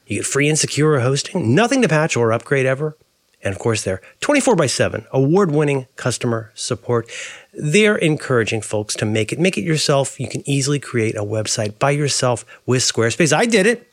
You 0.06 0.18
get 0.18 0.26
free 0.26 0.48
and 0.48 0.58
secure 0.58 1.00
hosting, 1.00 1.54
nothing 1.54 1.82
to 1.82 1.88
patch 1.88 2.16
or 2.16 2.32
upgrade 2.32 2.66
ever. 2.66 2.96
And 3.46 3.54
of 3.54 3.60
course, 3.60 3.84
they're 3.84 4.00
24 4.22 4.56
by 4.56 4.66
7, 4.66 5.06
award 5.12 5.52
winning 5.52 5.86
customer 5.94 6.50
support. 6.56 7.08
They're 7.54 7.94
encouraging 7.94 8.60
folks 8.60 8.96
to 8.96 9.04
make 9.06 9.32
it. 9.32 9.38
Make 9.38 9.56
it 9.56 9.62
yourself. 9.62 10.18
You 10.18 10.26
can 10.26 10.42
easily 10.50 10.80
create 10.80 11.14
a 11.14 11.22
website 11.22 11.78
by 11.78 11.92
yourself 11.92 12.44
with 12.66 12.82
Squarespace. 12.82 13.32
I 13.32 13.46
did 13.46 13.68
it. 13.68 13.88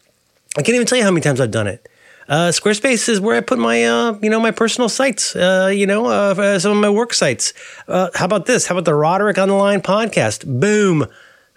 I 0.58 0.64
can't 0.64 0.74
even 0.74 0.88
tell 0.88 0.98
you 0.98 1.04
how 1.04 1.12
many 1.12 1.22
times 1.22 1.40
I've 1.40 1.52
done 1.52 1.68
it. 1.68 1.88
Uh, 2.28 2.50
Squarespace 2.50 3.08
is 3.08 3.22
where 3.22 3.36
I 3.38 3.42
put 3.42 3.60
my, 3.60 3.86
uh, 3.86 4.18
you 4.24 4.30
know, 4.32 4.40
my 4.40 4.50
personal 4.50 4.90
sites, 4.90 5.36
uh, 5.36 5.72
you 5.72 5.86
know, 5.86 6.08
uh, 6.08 6.58
some 6.58 6.72
of 6.72 6.80
my 6.80 6.90
work 6.90 7.14
sites. 7.14 7.54
Uh, 7.88 8.10
how 8.16 8.26
about 8.26 8.48
this? 8.48 8.66
How 8.66 8.74
about 8.74 8.86
the 8.86 8.96
Roderick 8.96 9.38
on 9.38 9.50
the 9.50 9.54
Line 9.54 9.82
podcast? 9.84 10.48
Boom, 10.60 11.06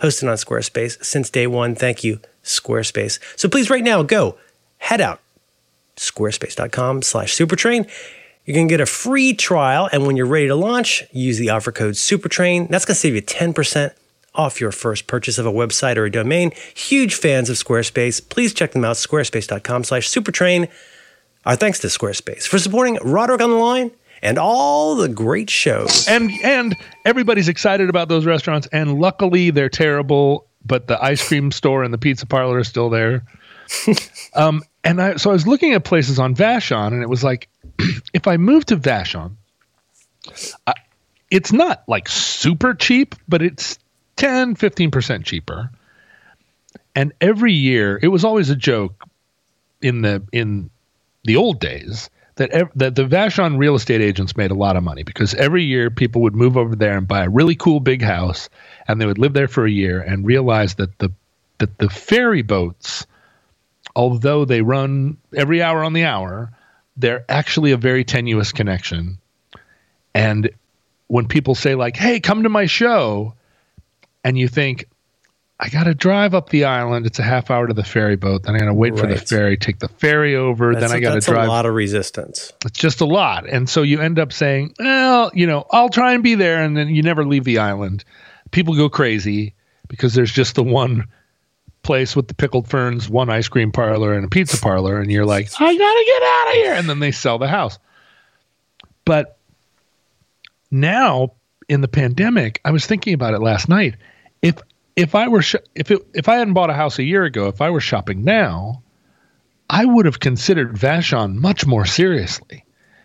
hosted 0.03 0.29
on 0.29 0.37
Squarespace 0.37 1.03
since 1.03 1.31
day 1.31 1.47
one. 1.47 1.75
Thank 1.75 2.05
you, 2.05 2.21
Squarespace. 2.45 3.19
So 3.37 3.49
please, 3.49 3.71
right 3.71 3.83
now, 3.83 4.03
go 4.03 4.37
head 4.77 5.01
out 5.01 5.23
squarespace.com 5.97 7.03
slash 7.03 7.35
supertrain. 7.35 7.91
You 8.45 8.55
can 8.55 8.69
get 8.69 8.81
a 8.81 8.87
free 8.87 9.35
trial. 9.35 9.89
And 9.93 10.07
when 10.07 10.17
you're 10.17 10.27
ready 10.27 10.47
to 10.47 10.55
launch, 10.55 11.05
use 11.13 11.39
the 11.39 11.51
offer 11.51 11.73
code 11.73 11.95
supertrain. 11.95 12.69
That's 12.69 12.85
going 12.85 12.95
to 12.95 13.01
save 13.01 13.15
you 13.15 13.23
10% 13.23 13.93
off 14.37 14.61
your 14.61 14.71
first 14.71 15.07
purchase 15.07 15.39
of 15.39 15.47
a 15.47 15.53
website 15.53 15.97
or 15.97 16.05
a 16.05 16.11
domain. 16.11 16.53
Huge 16.75 17.15
fans 17.15 17.51
of 17.51 17.57
Squarespace. 17.57 18.27
Please 18.29 18.55
check 18.55 18.73
them 18.73 18.85
out, 18.85 18.97
squarespace.com 18.97 19.85
slash 19.85 20.09
supertrain. 20.09 20.71
Our 21.45 21.57
thanks 21.57 21.79
to 21.81 21.89
Squarespace 21.89 22.47
for 22.47 22.59
supporting 22.59 22.99
Roderick 23.03 23.41
on 23.41 23.51
the 23.51 23.57
Line 23.57 23.91
and 24.23 24.39
all 24.39 24.97
the 24.97 25.09
great 25.09 25.51
shows. 25.51 26.07
And 26.09 26.31
and 26.43 26.77
everybody's 27.05 27.49
excited 27.49 27.89
about 27.89 28.09
those 28.09 28.27
restaurants. 28.27 28.67
And 28.73 28.99
luckily 28.99 29.51
they're 29.51 29.69
terrible, 29.69 30.49
but 30.65 30.89
the 30.89 31.03
ice 31.03 31.27
cream 31.27 31.53
store 31.53 31.85
and 31.85 31.95
the 31.95 31.99
pizza 31.99 32.27
parlor 32.27 32.59
are 32.59 32.65
still 32.65 32.91
there. 32.91 33.25
um, 34.35 34.63
and 34.87 35.03
I, 35.03 35.17
so 35.17 35.31
I 35.31 35.33
was 35.33 35.49
looking 35.49 35.73
at 35.73 35.83
places 35.85 36.21
on 36.21 36.37
Vashon, 36.37 36.93
and 36.93 37.03
it 37.03 37.09
was 37.09 37.25
like, 37.25 37.49
if 38.15 38.29
I 38.29 38.37
move 38.37 38.65
to 38.67 38.77
Vashon, 38.77 39.33
I, 40.67 40.75
it's 41.29 41.53
not 41.53 41.83
like 41.89 42.09
super 42.09 42.73
cheap, 42.73 43.17
but 43.27 43.43
it's 43.43 43.79
10, 44.15 44.55
15% 44.55 45.25
cheaper. 45.25 45.71
And 46.95 47.13
every 47.21 47.53
year, 47.53 47.99
it 48.01 48.09
was 48.09 48.25
always 48.25 48.49
a 48.49 48.57
joke 48.57 49.05
in 49.83 50.03
the 50.03 50.23
in 50.33 50.71
the 51.25 51.37
old 51.37 51.61
days 51.61 52.09
that 52.37 52.51
ev- 52.51 52.71
that 52.77 52.95
the 52.95 53.05
Vashon 53.05 53.59
real 53.59 53.75
estate 53.75 54.01
agents 54.01 54.37
made 54.37 54.53
a 54.53 54.55
lot 54.55 54.77
of 54.77 54.85
money 54.85 55.03
because 55.03 55.35
every 55.35 55.65
year 55.65 55.91
people 55.91 56.23
would 56.23 56.35
move 56.35 56.57
over 56.57 56.77
there 56.77 56.97
and 56.97 57.09
buy 57.09 57.25
a 57.25 57.29
really 57.29 57.57
cool 57.57 57.81
big 57.81 58.03
house, 58.03 58.49
and 58.87 59.01
they 59.01 59.07
would 59.07 59.19
live 59.19 59.33
there 59.33 59.49
for 59.49 59.67
a 59.67 59.71
year 59.71 60.01
and 60.01 60.25
realize 60.25 60.77
that 60.77 60.97
the 60.99 61.13
that 61.59 61.77
the 61.79 61.89
ferry 61.89 62.43
boats 62.43 63.05
although 63.97 64.45
they 64.45 64.61
run 64.61 65.17
every 65.35 65.63
hour 65.63 65.83
on 65.83 65.95
the 65.95 66.05
hour, 66.05 66.53
they're 66.97 67.25
actually 67.29 67.73
a 67.73 67.77
very 67.77 68.05
tenuous 68.05 68.53
connection. 68.53 69.19
And 70.15 70.51
when 71.09 71.27
people 71.27 71.55
say, 71.55 71.75
like, 71.75 71.97
hey, 71.97 72.21
come 72.21 72.43
to 72.43 72.49
my 72.49 72.67
show, 72.67 73.35
and 74.23 74.39
you 74.39 74.49
think, 74.49 74.85
I 75.59 75.71
got 75.71 75.85
to 75.85 75.95
drive 75.95 76.35
up 76.35 76.51
the 76.51 76.67
island. 76.67 77.07
It's 77.07 77.19
a 77.19 77.23
half 77.23 77.51
hour 77.51 77.67
to 77.67 77.73
the 77.73 77.85
ferry 77.85 78.17
boat. 78.17 78.43
Then 78.43 78.55
I 78.55 78.59
got 78.59 78.67
to 78.67 78.75
wait 78.75 78.93
right. 78.93 79.01
for 79.01 79.07
the 79.07 79.17
ferry, 79.17 79.57
take 79.57 79.79
the 79.79 79.89
ferry 79.89 80.37
over. 80.37 80.75
That's 80.75 80.87
then 80.87 80.97
I 80.97 81.01
got 81.01 81.15
to 81.15 81.21
drive. 81.21 81.47
a 81.47 81.49
lot 81.49 81.65
of 81.65 81.75
resistance. 81.75 82.53
It's 82.67 82.79
just 82.79 83.01
a 83.01 83.07
lot. 83.07 83.49
And 83.49 83.67
so 83.69 83.81
you 83.81 84.03
end 84.03 84.19
up 84.19 84.35
saying, 84.35 84.75
well, 84.79 85.31
you 85.33 85.47
know, 85.47 85.65
I'll 85.71 85.89
try 85.89 86.13
and 86.13 86.23
be 86.23 86.35
there. 86.35 86.63
And 86.63 86.77
then 86.77 86.89
you 86.89 87.03
never 87.03 87.25
leave 87.25 87.45
the 87.45 87.59
island. 87.59 88.05
People 88.51 88.75
go 88.75 88.91
crazy 88.91 89.55
because 89.89 90.13
there's 90.13 90.33
just 90.33 90.57
the 90.57 90.63
one 90.63 91.07
place 91.87 92.15
with 92.15 92.29
the 92.29 92.35
pickled 92.35 92.69
ferns, 92.69 93.09
one 93.09 93.31
ice 93.31 93.49
cream 93.49 93.73
parlor 93.73 94.13
and 94.13 94.25
a 94.25 94.29
pizza 94.29 94.61
parlor, 94.61 95.01
and 95.01 95.11
you're 95.11 95.25
like, 95.25 95.49
I 95.59 95.77
gotta 95.77 96.05
get 96.07 96.23
out 96.23 96.49
of 96.49 96.55
here, 96.55 96.73
and 96.75 96.89
then 96.89 96.99
they 96.99 97.13
sell 97.13 97.39
the 97.39 97.49
house. 97.49 97.79
But 99.05 99.39
now 100.71 101.33
in 101.69 101.81
the 101.81 101.89
pandemic, 101.89 102.61
I 102.65 102.73
was 102.73 102.85
thinking 102.85 103.15
about 103.15 103.35
it 103.35 103.41
last 103.41 103.69
night. 103.69 103.97
If 104.43 104.57
if 104.97 105.15
I 105.15 105.29
were 105.29 105.43
sh- 105.43 105.57
if 105.75 105.91
it, 105.91 106.07
if 106.15 106.29
I 106.29 106.37
hadn't 106.37 106.55
bought 106.55 106.71
a 106.71 106.75
house 106.75 106.99
a 106.99 107.05
year 107.05 107.25
ago, 107.25 107.49
if 107.49 107.61
I 107.61 107.71
were 107.71 107.81
shopping 107.81 108.25
now, 108.25 108.83
I 109.71 109.85
would 109.85 110.07
have 110.07 110.21
considered 110.21 110.75
Vashon 110.75 111.37
much 111.37 111.67
more 111.67 111.87
seriously 111.87 112.65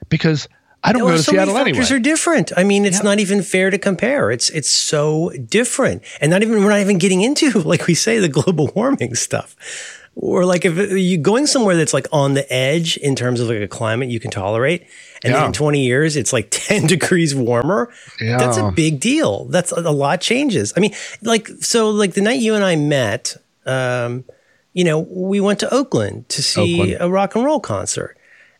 because 0.09 0.47
I 0.83 0.93
don't 0.93 1.01
go 1.03 1.11
to 1.11 1.19
so 1.21 1.31
Seattle 1.31 1.53
many 1.53 1.71
factors 1.71 1.91
anyway. 1.91 1.99
are 1.99 2.03
different. 2.03 2.51
I 2.57 2.63
mean, 2.63 2.85
it's 2.85 2.97
Yeah. 2.97 3.03
not 3.03 3.19
even 3.19 3.43
fair 3.43 3.69
to 3.69 3.77
compare. 3.77 4.31
It's 4.31 4.49
it's 4.49 4.69
so 4.69 5.29
different, 5.47 6.01
and 6.19 6.31
not 6.31 6.41
even 6.41 6.63
we're 6.63 6.69
not 6.69 6.79
even 6.79 6.97
getting 6.97 7.21
into 7.21 7.51
like 7.59 7.87
we 7.87 7.93
say 7.93 8.19
the 8.19 8.27
global 8.29 8.71
warming 8.75 9.13
stuff, 9.15 9.55
or 10.15 10.43
like 10.45 10.65
if 10.65 10.77
you 10.91 11.17
going 11.19 11.45
somewhere 11.45 11.75
that's 11.75 11.93
like 11.93 12.07
on 12.11 12.33
the 12.33 12.51
edge 12.51 12.97
in 12.97 13.15
terms 13.15 13.39
of 13.39 13.47
like 13.47 13.61
a 13.61 13.67
climate 13.67 14.09
you 14.09 14.19
can 14.19 14.31
tolerate, 14.31 14.87
and 15.23 15.33
Yeah. 15.33 15.45
in 15.45 15.53
twenty 15.53 15.85
years 15.85 16.15
it's 16.15 16.33
like 16.33 16.47
ten 16.51 16.87
degrees 16.87 17.35
warmer. 17.35 17.93
That's 18.19 18.57
a 18.57 18.71
big 18.71 18.99
deal. 18.99 19.45
That's 19.45 19.71
a, 19.71 19.81
a 19.81 19.91
lot 19.93 20.19
changes. 20.21 20.73
I 20.75 20.79
mean, 20.79 20.93
like 21.21 21.47
so 21.59 21.91
like 21.91 22.13
the 22.13 22.21
night 22.21 22.39
you 22.39 22.55
and 22.55 22.63
I 22.63 22.75
met. 22.75 23.37
Um, 23.65 24.25
you 24.73 24.85
know, 24.85 24.99
we 24.99 25.41
went 25.41 25.59
to 25.59 25.71
Oakland 25.73 26.29
to 26.29 26.41
see 26.41 26.79
Oakland. 26.81 26.97
a 27.01 27.09
rock 27.09 27.35
and 27.35 27.43
roll 27.43 27.59
concert. 27.59 28.17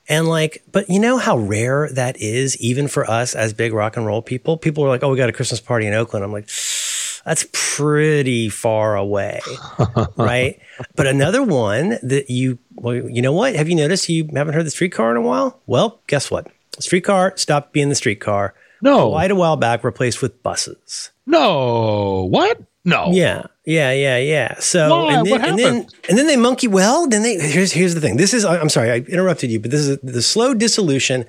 And 0.08 0.28
like, 0.28 0.64
but 0.72 0.90
you 0.90 1.00
know 1.00 1.18
how 1.18 1.38
rare 1.38 1.90
that 1.94 2.18
is, 2.18 2.58
even 2.58 2.88
for 2.88 3.10
us 3.10 3.36
as 3.36 3.54
big 3.54 3.74
rock 3.74 3.98
and 3.98 4.06
roll 4.06 4.22
people? 4.22 4.58
People 4.58 4.84
are 4.84 4.90
like, 4.90 5.04
oh, 5.04 5.10
we 5.10 5.18
got 5.18 5.30
a 5.30 5.34
Christmas 5.34 5.62
party 5.62 5.88
in 5.88 5.94
Oakland. 5.94 6.26
I'm 6.26 6.32
like, 6.32 6.48
that's 7.26 7.48
pretty 7.52 8.50
far 8.50 8.96
away. 8.96 9.42
right. 10.18 10.60
But 10.96 11.08
another 11.08 11.44
one 11.44 11.98
that 12.04 12.30
you, 12.30 12.60
well, 12.76 12.96
you 12.96 13.22
know 13.22 13.34
what? 13.34 13.56
Have 13.56 13.70
you 13.70 13.76
noticed 13.76 14.10
you 14.10 14.28
haven't 14.34 14.54
heard 14.54 14.66
the 14.66 14.72
streetcar 14.72 15.12
in 15.12 15.18
a 15.18 15.22
while? 15.22 15.62
Well, 15.68 16.02
guess 16.08 16.32
what? 16.32 16.48
Streetcar 16.80 17.38
stopped 17.38 17.74
being 17.74 17.90
the 17.90 17.96
streetcar 17.96 18.56
no, 18.82 19.12
quite 19.12 19.32
a 19.32 19.36
while 19.36 19.58
back, 19.58 19.84
replaced 19.84 20.22
with 20.22 20.42
buses. 20.42 21.12
no, 21.26 22.28
what? 22.30 22.60
No, 22.84 23.12
Yeah, 23.12 23.44
yeah, 23.64 23.92
yeah, 23.92 24.18
yeah. 24.18 24.60
So 24.60 24.90
Why? 24.90 25.14
and 25.14 25.26
then 25.26 25.32
What 25.32 25.50
and 25.50 25.60
then 25.60 25.88
and 26.10 26.18
then 26.18 26.28
they 26.28 26.36
monkey. 26.36 26.68
Well, 26.68 27.08
then 27.08 27.22
they 27.22 27.38
here's 27.38 27.72
here's 27.72 27.94
the 27.94 28.02
thing. 28.02 28.18
This 28.18 28.34
is 28.34 28.44
I'm 28.44 28.70
sorry 28.70 28.92
I 28.92 28.98
interrupted 28.98 29.52
you, 29.52 29.60
but 29.60 29.70
this 29.70 29.82
is 29.82 30.00
the 30.02 30.22
slow 30.22 30.54
dissolution 30.54 31.26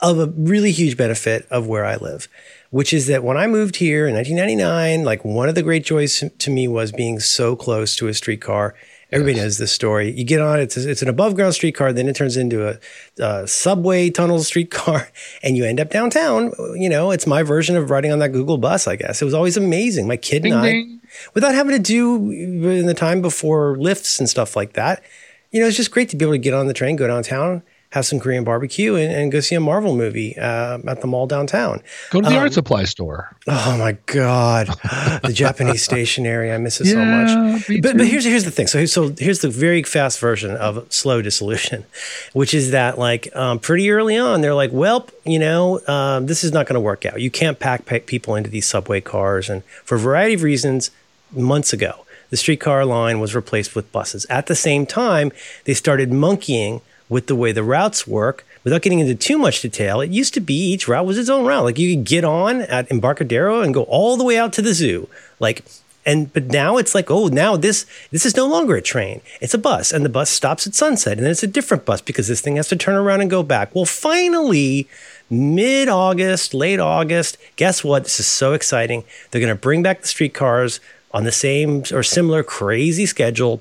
of 0.00 0.18
a 0.18 0.26
really 0.26 0.72
huge 0.72 0.96
benefit 0.96 1.46
of 1.50 1.66
where 1.68 1.84
I 1.84 1.96
live, 1.96 2.26
which 2.70 2.92
is 2.92 3.06
that 3.06 3.22
when 3.22 3.36
I 3.36 3.46
moved 3.46 3.76
here 3.76 4.08
in 4.08 4.14
1999, 4.14 5.04
like 5.04 5.24
one 5.24 5.48
of 5.48 5.54
the 5.54 5.62
great 5.62 5.84
joys 5.84 6.24
to 6.38 6.50
me 6.50 6.66
was 6.66 6.90
being 6.90 7.20
so 7.20 7.54
close 7.54 7.94
to 7.96 8.08
a 8.08 8.14
streetcar. 8.14 8.74
Everybody 9.12 9.38
knows 9.38 9.58
this 9.58 9.72
story. 9.72 10.12
You 10.12 10.24
get 10.24 10.40
on 10.40 10.60
it's 10.60 10.76
it's 10.76 11.02
an 11.02 11.08
above 11.08 11.34
ground 11.34 11.54
streetcar, 11.54 11.92
then 11.92 12.08
it 12.08 12.14
turns 12.14 12.36
into 12.36 12.68
a, 12.68 12.78
a 13.22 13.46
subway 13.46 14.10
tunnel 14.10 14.42
streetcar, 14.42 15.08
and 15.42 15.56
you 15.56 15.64
end 15.64 15.80
up 15.80 15.90
downtown. 15.90 16.52
You 16.74 16.88
know, 16.88 17.10
it's 17.10 17.26
my 17.26 17.42
version 17.42 17.76
of 17.76 17.90
riding 17.90 18.12
on 18.12 18.20
that 18.20 18.30
Google 18.30 18.58
bus. 18.58 18.86
I 18.86 18.96
guess 18.96 19.20
it 19.20 19.24
was 19.24 19.34
always 19.34 19.56
amazing. 19.56 20.06
My 20.06 20.16
kid 20.16 20.44
Ding, 20.44 20.52
and 20.52 20.60
I 20.62 20.70
ding. 20.72 21.00
without 21.34 21.54
having 21.54 21.72
to 21.72 21.82
do 21.82 22.30
in 22.30 22.86
the 22.86 22.94
time 22.94 23.20
before 23.20 23.76
lifts 23.78 24.18
and 24.20 24.28
stuff 24.28 24.54
like 24.56 24.74
that. 24.74 25.02
You 25.50 25.60
know, 25.60 25.66
it's 25.66 25.76
just 25.76 25.90
great 25.90 26.08
to 26.10 26.16
be 26.16 26.24
able 26.24 26.34
to 26.34 26.38
get 26.38 26.54
on 26.54 26.68
the 26.68 26.74
train, 26.74 26.94
go 26.94 27.08
downtown, 27.08 27.64
have 27.90 28.06
some 28.06 28.20
Korean 28.20 28.44
barbecue, 28.44 28.94
and, 28.94 29.12
and 29.12 29.32
go 29.32 29.40
see 29.40 29.54
a 29.56 29.60
Marvel 29.60 29.96
movie 29.96 30.36
uh, 30.38 30.78
at 30.86 31.00
the 31.00 31.06
mall 31.08 31.26
downtown. 31.26 31.82
Go 32.10 32.20
to 32.20 32.28
the 32.28 32.36
Um, 32.36 32.42
art 32.42 32.52
supply 32.52 32.84
store. 32.84 33.36
Oh 33.48 33.76
my 33.78 33.96
god, 34.06 34.68
the 35.24 35.32
Japanese 35.34 35.82
stationery! 35.82 36.52
I 36.52 36.58
miss 36.58 36.80
it 36.80 36.86
so 36.86 37.04
much. 37.04 37.66
But 37.82 37.96
but 37.96 38.06
here's 38.06 38.24
here's 38.24 38.44
the 38.44 38.50
thing. 38.52 38.68
So 38.68 38.84
so 38.86 39.12
here's 39.18 39.40
the 39.40 39.48
very 39.50 39.82
fast 39.82 40.20
version 40.20 40.52
of 40.56 40.86
slow 40.92 41.20
dissolution, 41.20 41.84
which 42.32 42.54
is 42.54 42.70
that 42.70 42.98
like 42.98 43.34
um, 43.34 43.58
pretty 43.58 43.90
early 43.90 44.16
on 44.16 44.40
they're 44.40 44.54
like, 44.54 44.70
well, 44.72 45.08
you 45.24 45.38
know, 45.38 45.80
um, 45.88 46.26
this 46.26 46.44
is 46.44 46.52
not 46.52 46.66
going 46.66 46.74
to 46.74 46.80
work 46.80 47.04
out. 47.04 47.20
You 47.20 47.30
can't 47.30 47.58
pack 47.58 47.86
pa- 47.86 47.98
people 48.06 48.36
into 48.36 48.50
these 48.50 48.66
subway 48.66 49.00
cars, 49.00 49.50
and 49.50 49.64
for 49.84 49.96
a 49.96 49.98
variety 49.98 50.34
of 50.34 50.42
reasons, 50.42 50.90
months 51.32 51.72
ago. 51.72 52.04
The 52.30 52.36
streetcar 52.36 52.84
line 52.84 53.18
was 53.18 53.34
replaced 53.34 53.74
with 53.74 53.90
buses. 53.90 54.24
At 54.30 54.46
the 54.46 54.54
same 54.54 54.86
time, 54.86 55.32
they 55.64 55.74
started 55.74 56.12
monkeying 56.12 56.80
with 57.10 57.26
the 57.26 57.36
way 57.36 57.52
the 57.52 57.62
routes 57.62 58.06
work. 58.06 58.46
Without 58.64 58.80
getting 58.80 59.00
into 59.00 59.14
too 59.14 59.36
much 59.36 59.60
detail, 59.60 60.00
it 60.00 60.10
used 60.10 60.32
to 60.32 60.40
be 60.40 60.54
each 60.54 60.88
route 60.88 61.04
was 61.04 61.18
its 61.18 61.28
own 61.28 61.44
route. 61.44 61.64
Like 61.64 61.78
you 61.78 61.94
could 61.94 62.06
get 62.06 62.24
on 62.24 62.62
at 62.62 62.90
Embarcadero 62.90 63.60
and 63.60 63.74
go 63.74 63.82
all 63.82 64.16
the 64.16 64.24
way 64.24 64.38
out 64.38 64.54
to 64.54 64.62
the 64.62 64.72
zoo. 64.72 65.08
Like 65.38 65.64
and 66.06 66.32
but 66.32 66.46
now 66.46 66.78
it's 66.78 66.94
like, 66.94 67.10
oh, 67.10 67.26
now 67.26 67.56
this 67.56 67.84
this 68.10 68.24
is 68.24 68.36
no 68.36 68.46
longer 68.46 68.76
a 68.76 68.82
train. 68.82 69.20
It's 69.40 69.54
a 69.54 69.58
bus. 69.58 69.92
And 69.92 70.04
the 70.04 70.08
bus 70.08 70.30
stops 70.30 70.66
at 70.66 70.74
sunset. 70.74 71.18
And 71.18 71.24
then 71.24 71.32
it's 71.32 71.42
a 71.42 71.48
different 71.48 71.84
bus 71.84 72.00
because 72.00 72.28
this 72.28 72.40
thing 72.40 72.56
has 72.56 72.68
to 72.68 72.76
turn 72.76 72.94
around 72.94 73.20
and 73.20 73.30
go 73.30 73.42
back. 73.42 73.74
Well, 73.74 73.84
finally, 73.84 74.88
mid-August, 75.28 76.54
late 76.54 76.80
August, 76.80 77.36
guess 77.56 77.84
what? 77.84 78.04
This 78.04 78.18
is 78.18 78.26
so 78.26 78.54
exciting. 78.54 79.04
They're 79.30 79.40
gonna 79.40 79.54
bring 79.54 79.82
back 79.82 80.00
the 80.00 80.08
streetcars 80.08 80.80
on 81.12 81.24
the 81.24 81.32
same 81.32 81.82
or 81.92 82.02
similar 82.02 82.42
crazy 82.42 83.04
schedule 83.04 83.60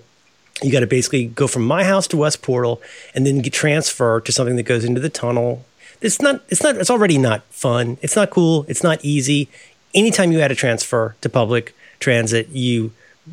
you 0.62 0.72
got 0.72 0.82
to 0.82 0.88
basically 0.88 1.26
go 1.26 1.48
from 1.48 1.63
my 1.65 1.84
house 1.84 2.08
to 2.08 2.17
West 2.17 2.41
Portal 2.41 2.82
and 3.13 3.26
then 3.26 3.41
get 3.41 3.54
transfer 3.54 4.19
to 4.22 4.32
something 4.32 4.56
that 4.56 4.63
goes 4.63 4.84
into 4.84 5.00
the 5.00 5.10
tunnel. 5.10 5.65
It's 6.02 6.22
not, 6.22 6.43
it's 6.50 6.63
not, 6.63 6.78
it's 6.78 6.89
already 6.89 7.17
not 7.17 7.43
fun. 7.45 7.98
It's 8.02 8.15
not 8.15 8.30
cool. 8.30 8.65
It's 8.67 8.84
not 8.84 9.04
easy. 9.04 9.50
Anytime 9.93 10.32
you 10.32 10.39
add 10.39 10.52
a 10.52 10.56
transfer 10.56 11.15
to 11.22 11.30
public 11.30 11.76
transit, 12.00 12.50
you 12.50 12.91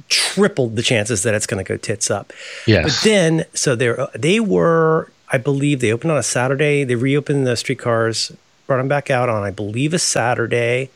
tripled 0.09 0.77
the 0.77 0.83
chances 0.83 1.23
that 1.23 1.35
it's 1.35 1.47
going 1.47 1.65
to 1.65 1.69
go 1.69 1.77
tits 1.77 2.11
up. 2.11 2.33
Yes. 2.67 2.85
But 2.85 3.09
then, 3.09 3.45
so 3.55 3.75
they 3.75 3.95
they 4.15 4.41
were, 4.41 5.11
I 5.33 5.39
believe, 5.39 5.81
they 5.81 5.93
opened 5.93 6.13
on 6.13 6.19
a 6.19 6.23
Saturday. 6.23 6.85
They 6.85 6.95
reopened 6.95 7.47
the 7.47 7.57
streetcars, 7.57 8.33
brought 8.67 8.79
them 8.79 8.89
back 8.89 9.11
out 9.11 9.29
on, 9.29 9.43
I 9.43 9.51
believe, 9.51 9.95
a 9.95 9.99
Saturday. 9.99 10.91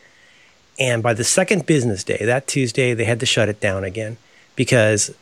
And 0.78 1.02
by 1.02 1.14
the 1.14 1.24
second 1.24 1.66
business 1.66 2.04
day, 2.04 2.24
that 2.24 2.46
Tuesday, 2.46 2.94
they 2.94 3.04
had 3.04 3.20
to 3.20 3.26
shut 3.26 3.48
it 3.48 3.60
down 3.60 3.84
again 3.84 4.16
because 4.56 5.14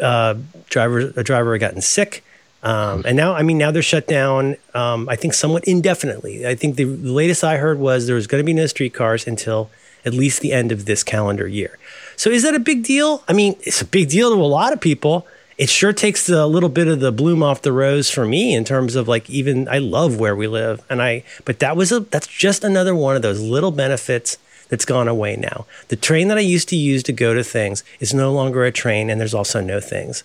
uh, 0.00 0.34
driver 0.68 1.12
a 1.16 1.22
driver 1.22 1.52
had 1.52 1.60
gotten 1.60 1.80
sick. 1.80 2.24
Um, 2.62 3.02
and 3.04 3.16
now, 3.16 3.34
I 3.34 3.42
mean, 3.42 3.58
now 3.58 3.72
they're 3.72 3.82
shut 3.82 4.06
down. 4.06 4.56
Um, 4.72 5.08
I 5.08 5.16
think 5.16 5.34
somewhat 5.34 5.64
indefinitely. 5.64 6.46
I 6.46 6.54
think 6.54 6.76
the, 6.76 6.84
latest 6.84 7.42
I 7.42 7.56
heard 7.56 7.78
was 7.80 8.06
there 8.06 8.14
was 8.14 8.28
going 8.28 8.40
to 8.40 8.46
be 8.46 8.52
no 8.52 8.66
streetcars 8.66 9.26
until 9.26 9.68
at 10.04 10.14
least 10.14 10.40
the 10.40 10.52
end 10.52 10.70
of 10.70 10.84
this 10.84 11.02
calendar 11.02 11.48
year. 11.48 11.76
So, 12.16 12.30
is 12.30 12.44
that 12.44 12.54
a 12.54 12.60
big 12.60 12.84
deal? 12.84 13.24
I 13.26 13.32
mean, 13.32 13.56
it's 13.60 13.82
a 13.82 13.84
big 13.84 14.10
deal 14.10 14.30
to 14.30 14.40
a 14.40 14.46
lot 14.46 14.72
of 14.72 14.80
people. 14.80 15.26
It 15.58 15.68
sure 15.68 15.92
takes 15.92 16.28
a 16.28 16.46
little 16.46 16.68
bit 16.68 16.88
of 16.88 17.00
the 17.00 17.12
bloom 17.12 17.42
off 17.42 17.62
the 17.62 17.72
rose 17.72 18.10
for 18.10 18.24
me 18.24 18.54
in 18.54 18.64
terms 18.64 18.96
of 18.96 19.06
like 19.08 19.28
even 19.28 19.68
I 19.68 19.78
love 19.78 20.18
where 20.18 20.36
we 20.36 20.46
live, 20.46 20.82
and 20.88 21.02
I. 21.02 21.24
But 21.44 21.58
that 21.60 21.76
was 21.76 21.90
a 21.92 22.00
that's 22.00 22.26
just 22.26 22.64
another 22.64 22.94
one 22.94 23.16
of 23.16 23.22
those 23.22 23.40
little 23.40 23.70
benefits 23.70 24.38
that's 24.72 24.86
gone 24.86 25.06
away 25.06 25.36
now. 25.36 25.66
The 25.88 25.96
train 25.96 26.28
that 26.28 26.38
I 26.38 26.40
used 26.40 26.66
to 26.70 26.76
use 26.76 27.02
to 27.02 27.12
go 27.12 27.34
to 27.34 27.44
things 27.44 27.84
is 28.00 28.14
no 28.14 28.32
longer 28.32 28.64
a 28.64 28.72
train, 28.72 29.10
and 29.10 29.20
there's 29.20 29.34
also 29.34 29.60
no 29.60 29.80
things. 29.80 30.24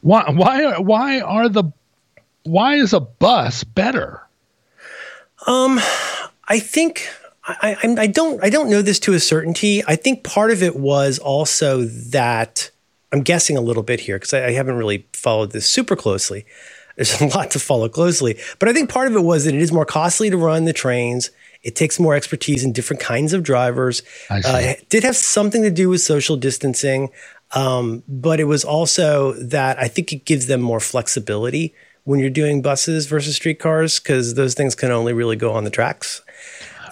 Why? 0.00 0.30
Why? 0.30 0.78
Why 0.78 1.18
are 1.18 1.48
the? 1.48 1.64
Why 2.44 2.76
is 2.76 2.92
a 2.92 3.00
bus 3.00 3.64
better? 3.64 4.22
Um, 5.48 5.80
I 6.46 6.60
think 6.60 7.08
I, 7.44 7.76
I, 7.82 8.02
I 8.02 8.06
don't 8.06 8.40
I 8.44 8.48
don't 8.48 8.70
know 8.70 8.80
this 8.80 9.00
to 9.00 9.12
a 9.12 9.18
certainty. 9.18 9.82
I 9.88 9.96
think 9.96 10.22
part 10.22 10.52
of 10.52 10.62
it 10.62 10.76
was 10.76 11.18
also 11.18 11.82
that 11.82 12.70
I'm 13.12 13.22
guessing 13.22 13.56
a 13.56 13.60
little 13.60 13.82
bit 13.82 13.98
here 13.98 14.20
because 14.20 14.34
I, 14.34 14.46
I 14.46 14.50
haven't 14.52 14.76
really 14.76 15.04
followed 15.12 15.50
this 15.50 15.68
super 15.68 15.96
closely. 15.96 16.46
There's 16.94 17.20
a 17.20 17.26
lot 17.26 17.50
to 17.50 17.58
follow 17.58 17.88
closely, 17.88 18.38
but 18.60 18.68
I 18.68 18.72
think 18.72 18.88
part 18.88 19.08
of 19.08 19.16
it 19.16 19.24
was 19.24 19.46
that 19.46 19.54
it 19.54 19.60
is 19.60 19.72
more 19.72 19.84
costly 19.84 20.30
to 20.30 20.36
run 20.36 20.64
the 20.64 20.72
trains. 20.72 21.30
It 21.64 21.74
takes 21.74 21.98
more 21.98 22.14
expertise 22.14 22.62
in 22.64 22.72
different 22.72 23.00
kinds 23.00 23.32
of 23.32 23.42
drivers. 23.42 24.02
Uh, 24.30 24.58
it 24.58 24.88
did 24.88 25.02
have 25.02 25.16
something 25.16 25.62
to 25.62 25.70
do 25.70 25.88
with 25.88 26.00
social 26.02 26.36
distancing, 26.36 27.10
um, 27.52 28.02
but 28.06 28.38
it 28.38 28.44
was 28.44 28.64
also 28.64 29.32
that 29.34 29.78
I 29.78 29.88
think 29.88 30.12
it 30.12 30.24
gives 30.24 30.46
them 30.46 30.60
more 30.60 30.80
flexibility 30.80 31.74
when 32.04 32.20
you're 32.20 32.30
doing 32.30 32.62
buses 32.62 33.06
versus 33.06 33.36
streetcars 33.36 33.98
because 33.98 34.34
those 34.34 34.54
things 34.54 34.74
can 34.74 34.90
only 34.90 35.12
really 35.14 35.36
go 35.36 35.52
on 35.52 35.64
the 35.64 35.70
tracks. 35.70 36.20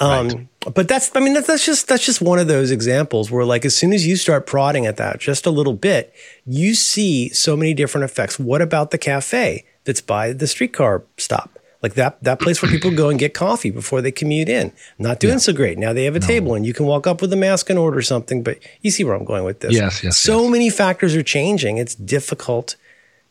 Um, 0.01 0.49
But 0.75 0.89
that's, 0.89 1.15
I 1.15 1.21
mean, 1.21 1.35
that's, 1.35 1.47
that's 1.47 1.67
just 1.67 1.89
that's 1.89 2.05
just 2.05 2.23
one 2.23 2.39
of 2.39 2.49
those 2.49 2.71
examples 2.71 3.31
where, 3.31 3.45
like, 3.45 3.65
as 3.65 3.77
soon 3.77 3.93
as 3.93 4.07
you 4.07 4.17
start 4.17 4.47
prodding 4.47 4.87
at 4.87 4.97
that 4.97 5.21
just 5.21 5.45
a 5.47 5.51
little 5.51 5.75
bit, 5.75 6.15
you 6.47 6.75
see 6.75 7.29
so 7.31 7.57
many 7.57 7.75
different 7.75 8.05
effects. 8.05 8.39
What 8.39 8.63
about 8.63 8.91
the 8.91 8.99
cafe 8.99 9.65
that's 9.85 10.01
by 10.01 10.33
the 10.33 10.47
streetcar 10.47 11.03
stop? 11.19 11.52
Like 11.83 11.95
that 11.95 12.23
that 12.23 12.39
place 12.39 12.63
where 12.63 12.71
people 12.71 12.93
go 12.93 13.09
and 13.09 13.19
get 13.19 13.35
coffee 13.35 13.71
before 13.71 14.01
they 14.01 14.13
commute 14.13 14.49
in. 14.49 14.73
Not 14.99 15.19
doing 15.19 15.41
so 15.41 15.53
great. 15.53 15.79
Now 15.79 15.93
they 15.93 16.05
have 16.05 16.15
a 16.15 16.21
table 16.21 16.55
and 16.55 16.65
you 16.65 16.73
can 16.73 16.87
walk 16.87 17.07
up 17.09 17.21
with 17.21 17.33
a 17.33 17.37
mask 17.37 17.71
and 17.71 17.79
order 17.79 18.01
something. 18.03 18.43
But 18.43 18.59
you 18.83 18.91
see 18.93 19.03
where 19.03 19.15
I'm 19.15 19.25
going 19.25 19.45
with 19.45 19.61
this. 19.61 19.73
Yes, 19.73 20.03
yes, 20.05 20.17
So 20.17 20.43
yes. 20.43 20.53
many 20.53 20.71
factors 20.71 21.17
are 21.17 21.25
changing. 21.25 21.79
It's 21.79 21.97
difficult 21.97 22.77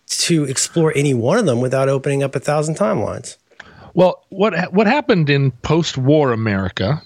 to 0.08 0.44
explore 0.44 0.92
any 0.96 1.14
one 1.14 1.38
of 1.38 1.46
them 1.46 1.62
without 1.62 1.88
opening 1.88 2.24
up 2.24 2.36
a 2.36 2.40
thousand 2.40 2.76
timelines. 2.76 3.38
Well, 3.94 4.26
what 4.30 4.74
what 4.74 4.88
happened 4.88 5.30
in 5.30 5.52
post-war 5.52 6.32
America 6.34 7.02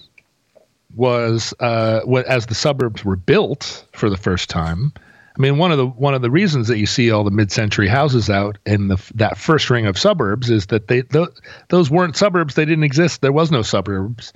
was 0.94 1.54
uh, 1.60 2.00
what, 2.00 2.26
as 2.26 2.46
the 2.46 2.54
suburbs 2.54 3.04
were 3.04 3.16
built 3.16 3.84
for 3.92 4.08
the 4.08 4.16
first 4.16 4.48
time, 4.48 4.92
I 5.36 5.42
mean, 5.42 5.58
one 5.58 5.70
of 5.70 5.76
the 5.76 5.86
one 5.86 6.14
of 6.14 6.22
the 6.22 6.30
reasons 6.30 6.68
that 6.68 6.78
you 6.78 6.86
see 6.86 7.10
all 7.10 7.22
the 7.22 7.30
mid-century 7.30 7.88
houses 7.88 8.30
out 8.30 8.56
in 8.64 8.88
the 8.88 8.96
that 9.14 9.36
first 9.36 9.68
ring 9.68 9.86
of 9.86 9.98
suburbs 9.98 10.48
is 10.50 10.66
that 10.66 10.88
they 10.88 11.02
th- 11.02 11.28
those 11.68 11.90
weren't 11.90 12.16
suburbs. 12.16 12.54
They 12.54 12.64
didn't 12.64 12.84
exist. 12.84 13.20
There 13.20 13.32
was 13.32 13.50
no 13.50 13.60
suburbs 13.62 14.32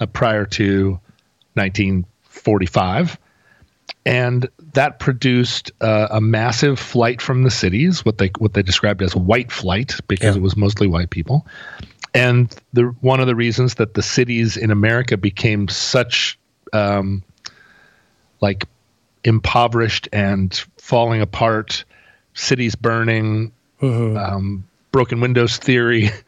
uh, 0.00 0.06
prior 0.06 0.44
to 0.46 0.98
1945, 1.54 3.18
and 4.04 4.48
that 4.72 4.98
produced 4.98 5.70
uh, 5.80 6.08
a 6.10 6.20
massive 6.20 6.78
flight 6.78 7.22
from 7.22 7.44
the 7.44 7.50
cities. 7.50 8.04
What 8.04 8.18
they 8.18 8.32
what 8.38 8.54
they 8.54 8.62
described 8.62 9.00
as 9.00 9.14
white 9.14 9.52
flight 9.52 9.94
because 10.08 10.34
yeah. 10.34 10.40
it 10.40 10.42
was 10.42 10.56
mostly 10.56 10.88
white 10.88 11.10
people. 11.10 11.46
And 12.14 12.54
the 12.72 12.86
one 13.00 13.20
of 13.20 13.28
the 13.28 13.36
reasons 13.36 13.76
that 13.76 13.94
the 13.94 14.02
cities 14.02 14.56
in 14.56 14.72
America 14.72 15.16
became 15.16 15.68
such 15.68 16.36
um, 16.72 17.22
like 18.40 18.66
impoverished 19.24 20.08
and 20.12 20.54
falling 20.78 21.20
apart, 21.20 21.84
cities 22.34 22.74
burning, 22.74 23.52
mm-hmm. 23.80 24.16
um, 24.16 24.64
broken 24.90 25.20
windows 25.20 25.56
theory, 25.56 26.10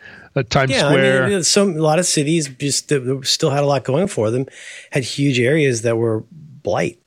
Times 0.42 0.72
yeah, 0.72 0.88
Square. 0.88 1.24
I 1.24 1.28
mean, 1.28 1.42
some 1.44 1.76
a 1.76 1.80
lot 1.80 2.00
of 2.00 2.06
cities 2.06 2.48
just 2.48 2.92
still 3.22 3.50
had 3.50 3.62
a 3.62 3.66
lot 3.66 3.84
going 3.84 4.08
for 4.08 4.32
them, 4.32 4.46
had 4.90 5.04
huge 5.04 5.38
areas 5.38 5.82
that 5.82 5.96
were 5.96 6.24
blight. 6.62 6.98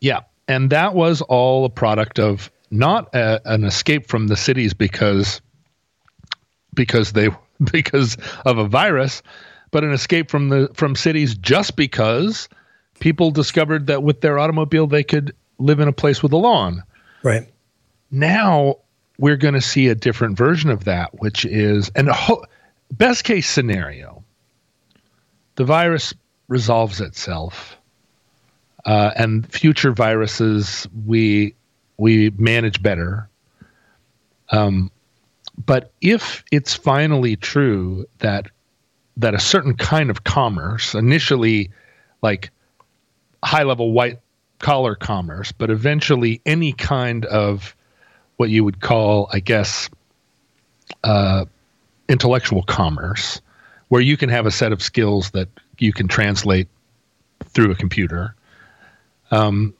Yeah, 0.00 0.20
and 0.48 0.70
that 0.70 0.94
was 0.94 1.20
all 1.22 1.66
a 1.66 1.70
product 1.70 2.18
of 2.18 2.50
not 2.70 3.14
a, 3.14 3.40
an 3.44 3.64
escape 3.64 4.08
from 4.08 4.28
the 4.28 4.36
cities 4.36 4.72
because 4.72 5.42
because 6.72 7.12
they 7.12 7.28
because 7.72 8.16
of 8.46 8.56
a 8.56 8.66
virus, 8.66 9.22
but 9.70 9.84
an 9.84 9.92
escape 9.92 10.30
from 10.30 10.48
the 10.48 10.70
from 10.72 10.96
cities 10.96 11.34
just 11.34 11.76
because 11.76 12.48
people 13.02 13.32
discovered 13.32 13.88
that 13.88 14.04
with 14.04 14.20
their 14.20 14.38
automobile 14.38 14.86
they 14.86 15.02
could 15.02 15.34
live 15.58 15.80
in 15.80 15.88
a 15.88 15.92
place 15.92 16.22
with 16.22 16.32
a 16.32 16.36
lawn. 16.36 16.84
Right. 17.24 17.48
Now 18.12 18.76
we're 19.18 19.36
going 19.36 19.54
to 19.54 19.60
see 19.60 19.88
a 19.88 19.94
different 19.96 20.38
version 20.38 20.70
of 20.70 20.84
that, 20.84 21.12
which 21.20 21.44
is 21.44 21.90
and 21.96 22.08
ho- 22.08 22.44
best 22.92 23.24
case 23.24 23.50
scenario, 23.50 24.22
the 25.56 25.64
virus 25.64 26.14
resolves 26.46 27.00
itself, 27.00 27.76
uh, 28.84 29.10
and 29.16 29.52
future 29.52 29.90
viruses 29.90 30.86
we 31.04 31.56
we 31.96 32.30
manage 32.30 32.80
better. 32.84 33.28
Um, 34.50 34.92
but 35.66 35.90
if 36.00 36.44
it's 36.52 36.72
finally 36.72 37.34
true 37.34 38.06
that 38.18 38.46
that 39.16 39.34
a 39.34 39.40
certain 39.40 39.74
kind 39.74 40.08
of 40.08 40.22
commerce 40.22 40.94
initially 40.94 41.72
like 42.22 42.51
high 43.42 43.64
level 43.64 43.92
white 43.92 44.20
collar 44.58 44.94
commerce, 44.94 45.52
but 45.52 45.70
eventually 45.70 46.40
any 46.46 46.72
kind 46.72 47.24
of 47.26 47.76
what 48.36 48.50
you 48.50 48.64
would 48.64 48.80
call, 48.80 49.28
I 49.32 49.40
guess, 49.40 49.90
uh, 51.04 51.44
intellectual 52.08 52.62
commerce, 52.62 53.40
where 53.88 54.00
you 54.00 54.16
can 54.16 54.28
have 54.28 54.46
a 54.46 54.50
set 54.50 54.72
of 54.72 54.82
skills 54.82 55.30
that 55.30 55.48
you 55.78 55.92
can 55.92 56.08
translate 56.08 56.68
through 57.44 57.70
a 57.70 57.74
computer. 57.74 58.34
Um, 59.30 59.74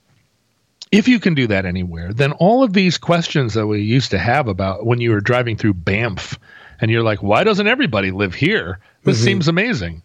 if 0.91 1.07
you 1.07 1.19
can 1.19 1.33
do 1.33 1.47
that 1.47 1.65
anywhere, 1.65 2.13
then 2.13 2.33
all 2.33 2.63
of 2.63 2.73
these 2.73 2.97
questions 2.97 3.55
that 3.55 3.65
we 3.65 3.81
used 3.81 4.11
to 4.11 4.19
have 4.19 4.47
about 4.47 4.85
when 4.85 5.01
you 5.01 5.11
were 5.11 5.21
driving 5.21 5.57
through 5.57 5.73
Banff 5.73 6.37
and 6.79 6.91
you're 6.91 7.03
like, 7.03 7.23
why 7.23 7.43
doesn't 7.43 7.67
everybody 7.67 8.11
live 8.11 8.35
here? 8.35 8.79
This 9.03 9.17
mm-hmm. 9.17 9.25
seems 9.25 9.47
amazing. 9.47 10.03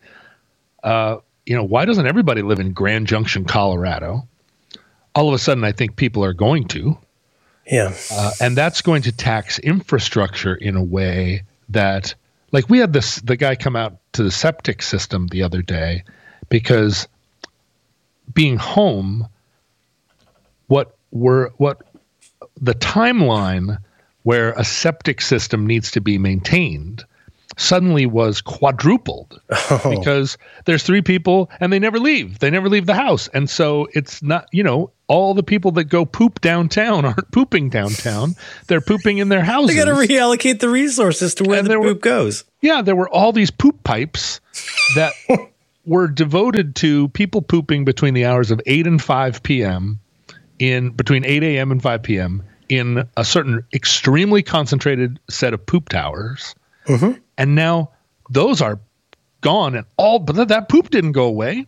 Uh, 0.82 1.18
you 1.48 1.56
know, 1.56 1.64
why 1.64 1.86
doesn't 1.86 2.06
everybody 2.06 2.42
live 2.42 2.60
in 2.60 2.72
Grand 2.72 3.06
Junction, 3.06 3.46
Colorado? 3.46 4.28
All 5.14 5.28
of 5.28 5.34
a 5.34 5.38
sudden, 5.38 5.64
I 5.64 5.72
think 5.72 5.96
people 5.96 6.22
are 6.22 6.34
going 6.34 6.68
to. 6.68 6.98
Yeah. 7.66 7.94
Uh, 8.12 8.32
and 8.38 8.54
that's 8.54 8.82
going 8.82 9.02
to 9.02 9.12
tax 9.12 9.58
infrastructure 9.58 10.54
in 10.54 10.76
a 10.76 10.82
way 10.82 11.44
that, 11.70 12.14
like, 12.52 12.68
we 12.68 12.78
had 12.78 12.92
this, 12.92 13.16
the 13.16 13.36
guy 13.36 13.56
come 13.56 13.76
out 13.76 13.96
to 14.12 14.22
the 14.22 14.30
septic 14.30 14.82
system 14.82 15.26
the 15.28 15.42
other 15.42 15.62
day 15.62 16.04
because 16.50 17.08
being 18.34 18.58
home, 18.58 19.26
what 20.66 20.98
were, 21.10 21.54
what 21.56 21.80
the 22.60 22.74
timeline 22.74 23.78
where 24.22 24.52
a 24.52 24.64
septic 24.64 25.22
system 25.22 25.66
needs 25.66 25.92
to 25.92 26.02
be 26.02 26.18
maintained 26.18 27.06
suddenly 27.58 28.06
was 28.06 28.40
quadrupled 28.40 29.40
oh. 29.50 29.96
because 29.98 30.38
there's 30.64 30.82
three 30.82 31.02
people 31.02 31.50
and 31.60 31.72
they 31.72 31.78
never 31.78 31.98
leave. 31.98 32.38
They 32.38 32.50
never 32.50 32.68
leave 32.68 32.86
the 32.86 32.94
house. 32.94 33.28
And 33.28 33.50
so 33.50 33.88
it's 33.92 34.22
not, 34.22 34.48
you 34.52 34.62
know, 34.62 34.92
all 35.08 35.34
the 35.34 35.42
people 35.42 35.72
that 35.72 35.84
go 35.84 36.04
poop 36.04 36.40
downtown 36.40 37.04
aren't 37.04 37.30
pooping 37.32 37.68
downtown. 37.68 38.34
They're 38.68 38.80
pooping 38.80 39.18
in 39.18 39.28
their 39.28 39.44
houses. 39.44 39.76
They 39.76 39.82
got 39.82 39.90
to 39.90 40.06
reallocate 40.06 40.60
the 40.60 40.68
resources 40.68 41.34
to 41.34 41.44
where 41.44 41.58
and 41.58 41.68
the 41.68 41.74
poop 41.74 41.84
were, 41.84 41.94
goes. 41.94 42.44
Yeah, 42.62 42.80
there 42.82 42.96
were 42.96 43.08
all 43.08 43.32
these 43.32 43.50
poop 43.50 43.82
pipes 43.84 44.40
that 44.94 45.12
were 45.84 46.06
devoted 46.08 46.76
to 46.76 47.08
people 47.08 47.42
pooping 47.42 47.84
between 47.84 48.14
the 48.14 48.24
hours 48.24 48.50
of 48.50 48.60
8 48.66 48.86
and 48.86 49.02
5 49.02 49.42
p.m. 49.42 49.98
in 50.58 50.90
between 50.90 51.24
8 51.24 51.42
a.m. 51.42 51.72
and 51.72 51.82
5 51.82 52.02
p.m. 52.02 52.44
in 52.68 53.08
a 53.16 53.24
certain 53.24 53.64
extremely 53.72 54.42
concentrated 54.44 55.18
set 55.28 55.54
of 55.54 55.66
poop 55.66 55.88
towers. 55.88 56.54
Mm-hmm 56.86 57.20
and 57.38 57.54
now 57.54 57.90
those 58.28 58.60
are 58.60 58.78
gone 59.40 59.74
and 59.74 59.86
all 59.96 60.18
but 60.18 60.48
that 60.48 60.68
poop 60.68 60.90
didn't 60.90 61.12
go 61.12 61.24
away. 61.24 61.66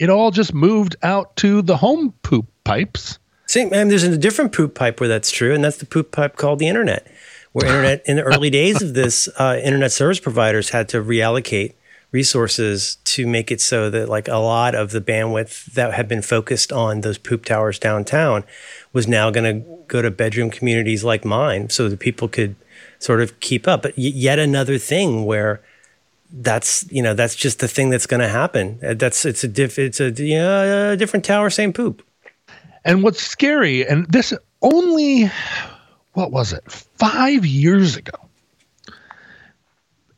It 0.00 0.10
all 0.10 0.30
just 0.30 0.54
moved 0.54 0.96
out 1.02 1.36
to 1.36 1.62
the 1.62 1.76
home 1.76 2.14
poop 2.22 2.46
pipes. 2.64 3.18
See, 3.46 3.66
man, 3.66 3.88
there's 3.88 4.02
a 4.02 4.16
different 4.16 4.52
poop 4.52 4.74
pipe 4.74 4.98
where 4.98 5.08
that's 5.08 5.30
true 5.30 5.54
and 5.54 5.62
that's 5.62 5.76
the 5.76 5.86
poop 5.86 6.10
pipe 6.10 6.36
called 6.36 6.58
the 6.58 6.66
internet 6.66 7.06
where 7.52 7.66
internet 7.66 8.02
in 8.06 8.16
the 8.16 8.22
early 8.22 8.50
days 8.50 8.80
of 8.82 8.94
this 8.94 9.28
uh, 9.38 9.60
internet 9.62 9.92
service 9.92 10.20
providers 10.20 10.70
had 10.70 10.88
to 10.88 11.02
reallocate 11.02 11.74
resources 12.12 12.96
to 13.04 13.26
make 13.26 13.50
it 13.50 13.60
so 13.60 13.88
that 13.90 14.08
like 14.08 14.28
a 14.28 14.36
lot 14.36 14.74
of 14.74 14.90
the 14.90 15.00
bandwidth 15.00 15.66
that 15.66 15.94
had 15.94 16.08
been 16.08 16.22
focused 16.22 16.72
on 16.72 17.02
those 17.02 17.18
poop 17.18 17.44
towers 17.44 17.78
downtown 17.78 18.44
was 18.92 19.06
now 19.06 19.30
going 19.30 19.62
to 19.62 19.84
go 19.86 20.02
to 20.02 20.10
bedroom 20.10 20.50
communities 20.50 21.04
like 21.04 21.24
mine 21.24 21.68
so 21.70 21.88
that 21.88 22.00
people 22.00 22.26
could 22.26 22.56
sort 23.00 23.20
of 23.20 23.40
keep 23.40 23.66
up. 23.66 23.82
But 23.82 23.98
yet 23.98 24.38
another 24.38 24.78
thing 24.78 25.24
where 25.24 25.60
that's 26.32 26.90
you 26.92 27.02
know 27.02 27.12
that's 27.12 27.34
just 27.34 27.58
the 27.58 27.66
thing 27.66 27.90
that's 27.90 28.06
going 28.06 28.20
to 28.20 28.28
happen. 28.28 28.78
Uh, 28.86 28.94
that's 28.94 29.24
it's 29.24 29.42
a 29.42 29.48
diff 29.48 29.78
it's 29.78 30.00
a 30.00 30.10
you 30.10 30.38
know, 30.38 30.92
a 30.92 30.96
different 30.96 31.24
tower, 31.24 31.50
same 31.50 31.72
poop. 31.72 32.06
And 32.84 33.02
what's 33.02 33.20
scary, 33.20 33.86
and 33.86 34.06
this 34.06 34.32
only 34.62 35.30
what 36.12 36.30
was 36.30 36.52
it 36.52 36.70
five 36.70 37.44
years 37.44 37.96
ago 37.96 38.12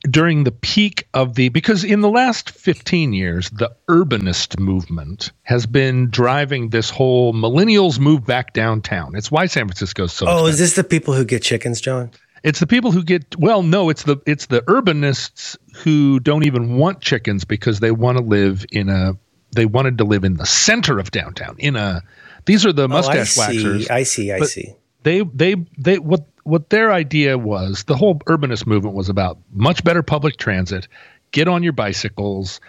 during 0.02 0.42
the 0.42 0.50
peak 0.50 1.06
of 1.14 1.34
the 1.34 1.48
because 1.48 1.84
in 1.84 2.00
the 2.00 2.08
last 2.08 2.50
15 2.50 3.12
years 3.12 3.50
the 3.50 3.70
urbanist 3.88 4.58
movement 4.58 5.30
has 5.42 5.64
been 5.64 6.10
driving 6.10 6.70
this 6.70 6.90
whole 6.90 7.32
millennials 7.32 8.00
move 8.00 8.26
back 8.26 8.52
downtown 8.52 9.14
it's 9.14 9.30
why 9.30 9.46
san 9.46 9.66
francisco's 9.66 10.12
so 10.12 10.26
oh 10.26 10.30
expensive. 10.30 10.52
is 10.52 10.58
this 10.58 10.72
the 10.74 10.84
people 10.84 11.14
who 11.14 11.24
get 11.24 11.42
chickens 11.42 11.80
john 11.80 12.10
it's 12.42 12.60
the 12.60 12.66
people 12.66 12.90
who 12.90 13.02
get 13.02 13.36
well. 13.36 13.62
No, 13.62 13.88
it's 13.88 14.02
the 14.04 14.16
it's 14.26 14.46
the 14.46 14.62
urbanists 14.62 15.56
who 15.76 16.20
don't 16.20 16.44
even 16.44 16.76
want 16.76 17.00
chickens 17.00 17.44
because 17.44 17.80
they 17.80 17.90
want 17.90 18.18
to 18.18 18.24
live 18.24 18.64
in 18.72 18.88
a. 18.88 19.16
They 19.54 19.66
wanted 19.66 19.98
to 19.98 20.04
live 20.04 20.24
in 20.24 20.34
the 20.34 20.46
center 20.46 20.98
of 20.98 21.10
downtown. 21.10 21.56
In 21.58 21.76
a. 21.76 22.02
These 22.46 22.66
are 22.66 22.72
the 22.72 22.88
mustache 22.88 23.38
oh, 23.38 23.42
I 23.42 23.54
waxers. 23.54 23.82
See, 23.82 23.90
I 23.90 24.02
see. 24.02 24.32
I 24.32 24.40
see. 24.40 24.74
They 25.04 25.22
they 25.22 25.56
they 25.78 25.98
what 25.98 26.26
what 26.44 26.70
their 26.70 26.92
idea 26.92 27.38
was. 27.38 27.84
The 27.84 27.96
whole 27.96 28.18
urbanist 28.20 28.66
movement 28.66 28.96
was 28.96 29.08
about 29.08 29.38
much 29.52 29.84
better 29.84 30.02
public 30.02 30.36
transit. 30.36 30.88
Get 31.30 31.48
on 31.48 31.62
your 31.62 31.72
bicycles. 31.72 32.60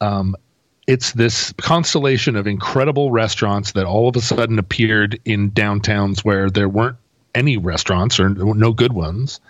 Um, 0.00 0.34
it's 0.86 1.12
this 1.12 1.52
constellation 1.52 2.34
of 2.34 2.46
incredible 2.46 3.12
restaurants 3.12 3.72
that 3.72 3.86
all 3.86 4.08
of 4.08 4.16
a 4.16 4.20
sudden 4.20 4.58
appeared 4.58 5.20
in 5.24 5.52
downtowns 5.52 6.24
where 6.24 6.50
there 6.50 6.68
weren't 6.68 6.96
any 7.34 7.56
restaurants 7.56 8.20
or 8.20 8.28
no 8.30 8.72
good 8.72 8.92
ones. 8.92 9.40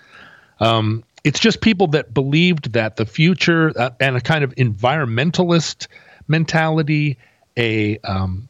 Um, 0.60 1.04
it's 1.24 1.40
just 1.40 1.60
people 1.60 1.88
that 1.88 2.14
believed 2.14 2.72
that 2.72 2.96
the 2.96 3.06
future 3.06 3.72
uh, 3.76 3.90
and 4.00 4.16
a 4.16 4.20
kind 4.20 4.44
of 4.44 4.54
environmentalist 4.54 5.86
mentality, 6.28 7.18
a, 7.56 7.98
um, 7.98 8.48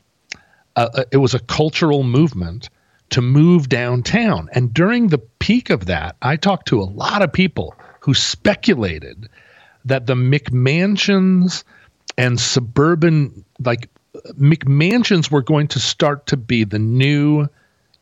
a, 0.76 0.89
a, 0.95 1.05
it 1.12 1.16
was 1.16 1.35
a 1.35 1.41
cultural 1.41 2.03
movement 2.03 2.68
to 3.11 3.20
move 3.20 3.68
downtown. 3.68 4.49
And 4.53 4.72
during 4.72 5.09
the 5.09 5.18
peak 5.18 5.70
of 5.70 5.87
that, 5.87 6.16
I 6.22 6.37
talked 6.37 6.68
to 6.68 6.81
a 6.81 6.85
lot 6.85 7.22
of 7.22 7.33
people 7.33 7.74
who 8.01 8.14
speculated 8.14 9.28
that 9.85 10.07
the 10.07 10.14
McMansions 10.14 11.64
and 12.16 12.39
suburban, 12.39 13.45
like 13.64 13.89
McMansions, 14.39 15.31
were 15.31 15.43
going 15.43 15.68
to 15.68 15.81
start 15.81 16.26
to 16.26 16.37
be 16.37 16.64
the 16.64 16.78
new 16.78 17.49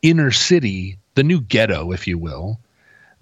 inner 0.03 0.31
city 0.31 0.99
the 1.19 1.25
new 1.25 1.41
ghetto, 1.41 1.91
if 1.91 2.07
you 2.07 2.17
will. 2.17 2.61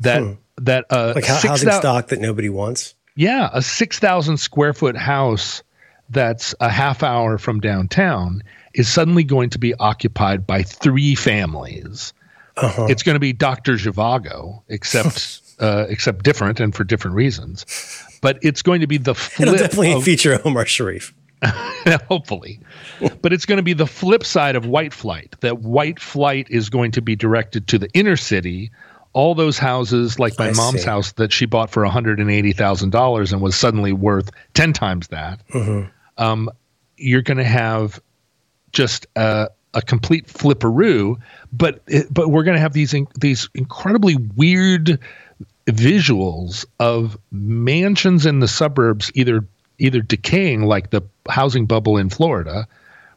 That 0.01 0.23
hmm. 0.23 0.33
that 0.59 0.85
uh, 0.91 1.15
like 1.15 1.25
housing 1.25 1.73
stock 1.73 2.09
that 2.09 2.21
nobody 2.21 2.51
wants. 2.51 2.95
Yeah, 3.15 3.49
a 3.55 3.63
six 3.63 3.99
thousand 3.99 4.37
square 4.37 4.75
foot 4.75 4.97
house 4.97 5.63
that's 6.11 6.55
a 6.61 6.69
half 6.69 7.03
hour 7.03 7.39
from 7.39 7.61
downtown 7.61 8.43
is 8.75 8.87
suddenly 8.87 9.25
going 9.25 9.49
to 9.51 9.59
be 9.59 9.75
occupied 9.75 10.47
by 10.47 10.63
three 10.63 11.15
families. 11.15 12.13
Uh-huh. 12.59 12.87
It's 12.91 13.03
going 13.03 13.15
to 13.15 13.21
be 13.21 13.33
Dr. 13.33 13.75
Zhivago, 13.75 14.63
except 14.69 15.41
uh, 15.59 15.87
except 15.89 16.23
different 16.23 16.61
and 16.61 16.75
for 16.75 16.85
different 16.85 17.17
reasons. 17.17 17.65
But 18.21 18.39
it's 18.43 18.61
going 18.61 18.83
to 18.83 18.87
be 18.87 18.99
the 18.99 19.15
flip. 19.15 19.49
It'll 19.49 19.59
definitely 19.59 19.93
of, 19.95 20.05
feature 20.05 20.39
Omar 20.45 20.67
Sharif. 20.67 21.15
hopefully. 22.09 22.61
but 23.23 23.33
it's 23.33 23.47
going 23.47 23.57
to 23.57 23.63
be 23.63 23.73
the 23.73 23.87
flip 23.87 24.25
side 24.25 24.57
of 24.57 24.67
white 24.67 24.93
flight. 24.93 25.37
That 25.41 25.61
white 25.61 26.01
flight 26.01 26.47
is 26.51 26.71
going 26.71 26.93
to 26.93 27.03
be 27.03 27.17
directed 27.17 27.69
to 27.69 27.79
the 27.79 27.89
inner 27.93 28.17
city. 28.17 28.71
All 29.13 29.35
those 29.35 29.59
houses, 29.59 30.19
like 30.19 30.39
my 30.39 30.49
I 30.49 30.53
mom's 30.53 30.83
see. 30.83 30.89
house 30.89 31.13
that 31.13 31.33
she 31.33 31.47
bought 31.47 31.71
for 31.71 31.83
$180,000 31.85 33.33
and 33.33 33.41
was 33.41 33.57
suddenly 33.57 33.93
worth 33.93 34.31
10 34.55 34.73
times 34.73 35.09
that, 35.09 35.47
mm-hmm. 35.49 35.89
um, 36.23 36.51
you're 36.97 37.23
going 37.23 37.39
to 37.39 37.45
have 37.45 38.01
just 38.73 39.07
a, 39.17 39.49
a 39.73 39.83
complete 39.83 40.27
flipperoo. 40.27 41.17
But, 41.53 41.83
but 42.11 42.29
we're 42.29 42.45
going 42.45 42.57
to 42.57 42.61
have 42.61 42.75
these, 42.75 42.95
these 43.19 43.49
incredibly 43.55 44.17
weird 44.37 44.99
visuals 45.67 46.65
of 46.79 47.19
mansions 47.31 48.27
in 48.27 48.41
the 48.41 48.49
suburbs 48.49 49.11
either 49.15 49.45
either 49.79 50.01
decaying 50.01 50.63
like 50.63 50.91
the 50.91 51.03
housing 51.29 51.67
bubble 51.67 51.97
in 51.97 52.09
Florida, 52.09 52.67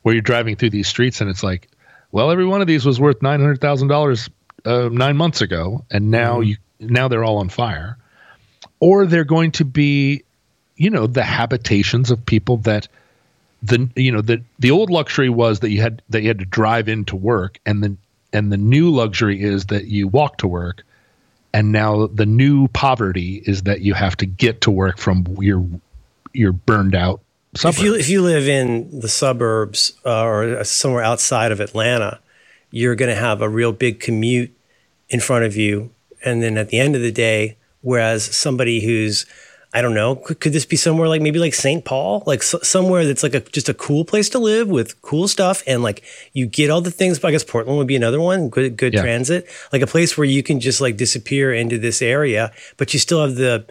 where 0.02 0.14
you're 0.14 0.22
driving 0.22 0.56
through 0.56 0.70
these 0.72 0.88
streets 0.88 1.22
and 1.22 1.30
it's 1.30 1.44
like, 1.44 1.70
well, 2.12 2.32
every 2.32 2.46
one 2.46 2.62
of 2.62 2.68
these 2.68 2.86
was 2.86 3.00
worth 3.00 3.22
nine 3.22 3.40
hundred 3.40 3.62
thousand 3.62 3.92
uh, 3.92 3.94
dollars 3.94 4.30
nine 4.66 5.18
months 5.18 5.42
ago, 5.42 5.86
and 5.92 6.12
now 6.12 6.36
mm-hmm. 6.36 6.50
you 6.50 6.58
now 6.80 7.08
they're 7.08 7.24
all 7.24 7.38
on 7.38 7.50
fire, 7.50 7.98
or 8.80 9.06
they're 9.06 9.24
going 9.24 9.52
to 9.52 9.66
be, 9.66 10.24
you 10.76 10.90
know, 10.90 11.08
the 11.08 11.24
habitations 11.24 12.10
of 12.10 12.26
people 12.26 12.58
that 12.58 12.88
the 13.62 13.90
you 13.96 14.12
know 14.12 14.22
the 14.22 14.42
the 14.58 14.72
old 14.72 14.90
luxury 14.90 15.30
was 15.30 15.60
that 15.60 15.70
you 15.70 15.82
had 15.82 16.02
that 16.10 16.22
you 16.22 16.30
had 16.30 16.40
to 16.40 16.46
drive 16.46 16.90
into 16.90 17.16
work, 17.16 17.60
and 17.66 17.84
the 17.84 17.96
and 18.34 18.52
the 18.52 18.58
new 18.58 18.90
luxury 18.90 19.42
is 19.42 19.68
that 19.68 19.86
you 19.86 20.08
walk 20.08 20.38
to 20.38 20.48
work 20.48 20.84
and 21.54 21.72
now 21.72 22.08
the 22.08 22.26
new 22.26 22.68
poverty 22.70 23.42
is 23.46 23.64
that 23.64 23.82
you 23.82 23.94
have 23.94 24.16
to 24.18 24.26
get 24.26 24.62
to 24.62 24.72
work 24.72 24.98
from 24.98 25.26
your 25.40 25.66
your 26.34 26.52
burned 26.52 26.96
out 26.96 27.22
suburbs. 27.56 27.78
If 27.78 27.84
you 27.84 27.96
if 27.96 28.10
you 28.10 28.22
live 28.22 28.48
in 28.48 29.00
the 29.00 29.10
suburbs 29.10 29.94
uh, 30.06 30.24
or 30.24 30.64
somewhere 30.64 31.04
outside 31.04 31.52
of 31.52 31.60
Atlanta, 31.60 32.20
you're 32.72 32.96
going 32.96 33.14
to 33.14 33.20
have 33.20 33.42
a 33.42 33.50
real 33.50 33.72
big 33.72 34.00
commute 34.00 34.56
in 35.10 35.20
front 35.20 35.46
of 35.46 35.56
you, 35.56 35.92
and 36.24 36.42
then 36.42 36.58
at 36.58 36.70
the 36.70 36.80
end 36.80 36.96
of 36.96 37.02
the 37.02 37.12
day, 37.12 37.58
whereas 37.82 38.24
somebody 38.24 38.82
who's 38.82 39.26
I 39.72 39.84
don't 39.84 39.94
know. 39.94 40.16
Could, 40.16 40.40
could 40.40 40.54
this 40.54 40.66
be 40.66 40.76
somewhere 40.76 41.08
like 41.08 41.22
maybe 41.22 41.38
like 41.38 41.54
St. 41.54 41.86
Paul, 41.86 42.24
like 42.26 42.40
s- 42.40 42.56
somewhere 42.68 43.06
that's 43.06 43.22
like 43.22 43.36
a 43.36 43.42
just 43.42 43.70
a 43.70 43.74
cool 43.76 44.04
place 44.04 44.28
to 44.30 44.40
live 44.40 44.68
with 44.68 45.00
cool 45.04 45.28
stuff, 45.28 45.62
and 45.68 45.84
like 45.84 46.04
you 46.34 46.48
get 46.48 46.72
all 46.72 46.82
the 46.82 46.90
things. 46.90 47.20
But 47.20 47.28
I 47.28 47.32
guess 47.32 47.44
Portland 47.44 47.78
would 47.78 47.86
be 47.86 47.96
another 47.96 48.20
one. 48.20 48.50
Good, 48.50 48.78
good 48.78 48.94
yeah. 48.96 49.02
transit, 49.02 49.48
like 49.72 49.84
a 49.84 49.88
place 49.88 50.18
where 50.18 50.26
you 50.26 50.42
can 50.42 50.60
just 50.60 50.82
like 50.82 50.98
disappear 50.98 51.54
into 51.54 51.78
this 51.78 52.02
area, 52.02 52.52
but 52.78 52.94
you 52.94 53.00
still 53.00 53.22
have 53.22 53.36
the 53.36 53.66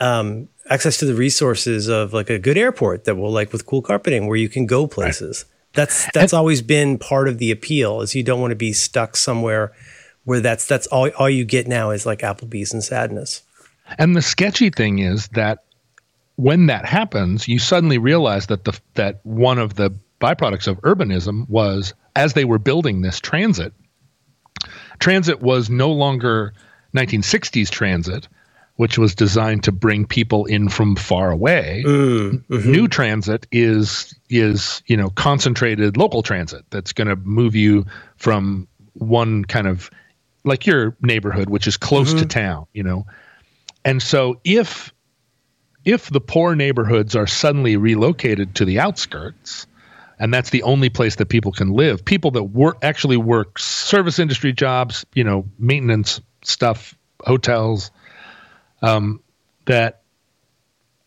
um, 0.00 0.48
access 0.68 0.98
to 0.98 1.06
the 1.06 1.14
resources 1.14 1.88
of 1.88 2.12
like 2.12 2.30
a 2.30 2.38
good 2.38 2.58
airport 2.58 3.04
that 3.04 3.16
will 3.16 3.30
like 3.30 3.52
with 3.52 3.66
cool 3.66 3.82
carpeting 3.82 4.26
where 4.26 4.36
you 4.36 4.48
can 4.48 4.66
go 4.66 4.86
places. 4.86 5.44
Right. 5.46 5.50
That's 5.74 6.06
that's 6.12 6.32
and, 6.32 6.38
always 6.38 6.62
been 6.62 6.98
part 6.98 7.28
of 7.28 7.38
the 7.38 7.50
appeal. 7.50 8.00
Is 8.00 8.14
you 8.14 8.22
don't 8.22 8.40
want 8.40 8.52
to 8.52 8.56
be 8.56 8.72
stuck 8.72 9.16
somewhere 9.16 9.72
where 10.24 10.40
that's 10.40 10.66
that's 10.66 10.86
all 10.88 11.08
all 11.10 11.28
you 11.28 11.44
get 11.44 11.66
now 11.66 11.90
is 11.90 12.06
like 12.06 12.20
Applebee's 12.20 12.72
and 12.72 12.82
sadness. 12.82 13.42
And 13.98 14.16
the 14.16 14.22
sketchy 14.22 14.70
thing 14.70 15.00
is 15.00 15.28
that 15.28 15.64
when 16.36 16.66
that 16.66 16.84
happens, 16.84 17.46
you 17.46 17.58
suddenly 17.58 17.98
realize 17.98 18.46
that 18.46 18.64
the 18.64 18.78
that 18.94 19.20
one 19.24 19.58
of 19.58 19.74
the 19.74 19.90
byproducts 20.20 20.66
of 20.66 20.80
urbanism 20.82 21.48
was 21.48 21.94
as 22.16 22.32
they 22.32 22.44
were 22.44 22.58
building 22.58 23.02
this 23.02 23.20
transit, 23.20 23.72
transit 24.98 25.40
was 25.40 25.68
no 25.68 25.90
longer 25.90 26.54
1960s 26.96 27.68
transit, 27.70 28.28
which 28.76 28.98
was 28.98 29.14
designed 29.14 29.62
to 29.64 29.72
bring 29.72 30.04
people 30.04 30.46
in 30.46 30.68
from 30.68 30.96
far 30.96 31.30
away. 31.30 31.84
Mm, 31.86 32.44
mm-hmm. 32.44 32.72
New 32.72 32.88
transit 32.88 33.46
is 33.52 34.14
is 34.28 34.82
you 34.86 34.96
know 34.96 35.10
concentrated 35.10 35.96
local 35.96 36.22
transit 36.22 36.64
that's 36.70 36.92
going 36.92 37.08
to 37.08 37.16
move 37.16 37.54
you 37.54 37.86
from 38.16 38.66
one 38.94 39.44
kind 39.44 39.66
of 39.66 39.90
like 40.44 40.66
your 40.66 40.96
neighborhood, 41.00 41.48
which 41.48 41.66
is 41.66 41.76
close 41.76 42.10
mm-hmm. 42.10 42.18
to 42.18 42.26
town, 42.26 42.66
you 42.72 42.82
know, 42.82 43.06
and 43.84 44.02
so 44.02 44.40
if 44.44 44.92
if 45.84 46.08
the 46.08 46.20
poor 46.20 46.54
neighborhoods 46.54 47.14
are 47.14 47.26
suddenly 47.26 47.76
relocated 47.76 48.54
to 48.56 48.64
the 48.64 48.80
outskirts, 48.80 49.66
and 50.18 50.32
that's 50.32 50.50
the 50.50 50.62
only 50.62 50.88
place 50.88 51.16
that 51.16 51.26
people 51.26 51.52
can 51.52 51.72
live, 51.72 52.04
people 52.04 52.30
that 52.32 52.44
work 52.44 52.78
actually 52.82 53.18
work 53.18 53.58
service 53.58 54.18
industry 54.18 54.52
jobs, 54.52 55.04
you 55.14 55.22
know, 55.22 55.44
maintenance 55.58 56.20
stuff, 56.42 56.96
hotels, 57.20 57.90
um, 58.84 59.22
that 59.66 60.02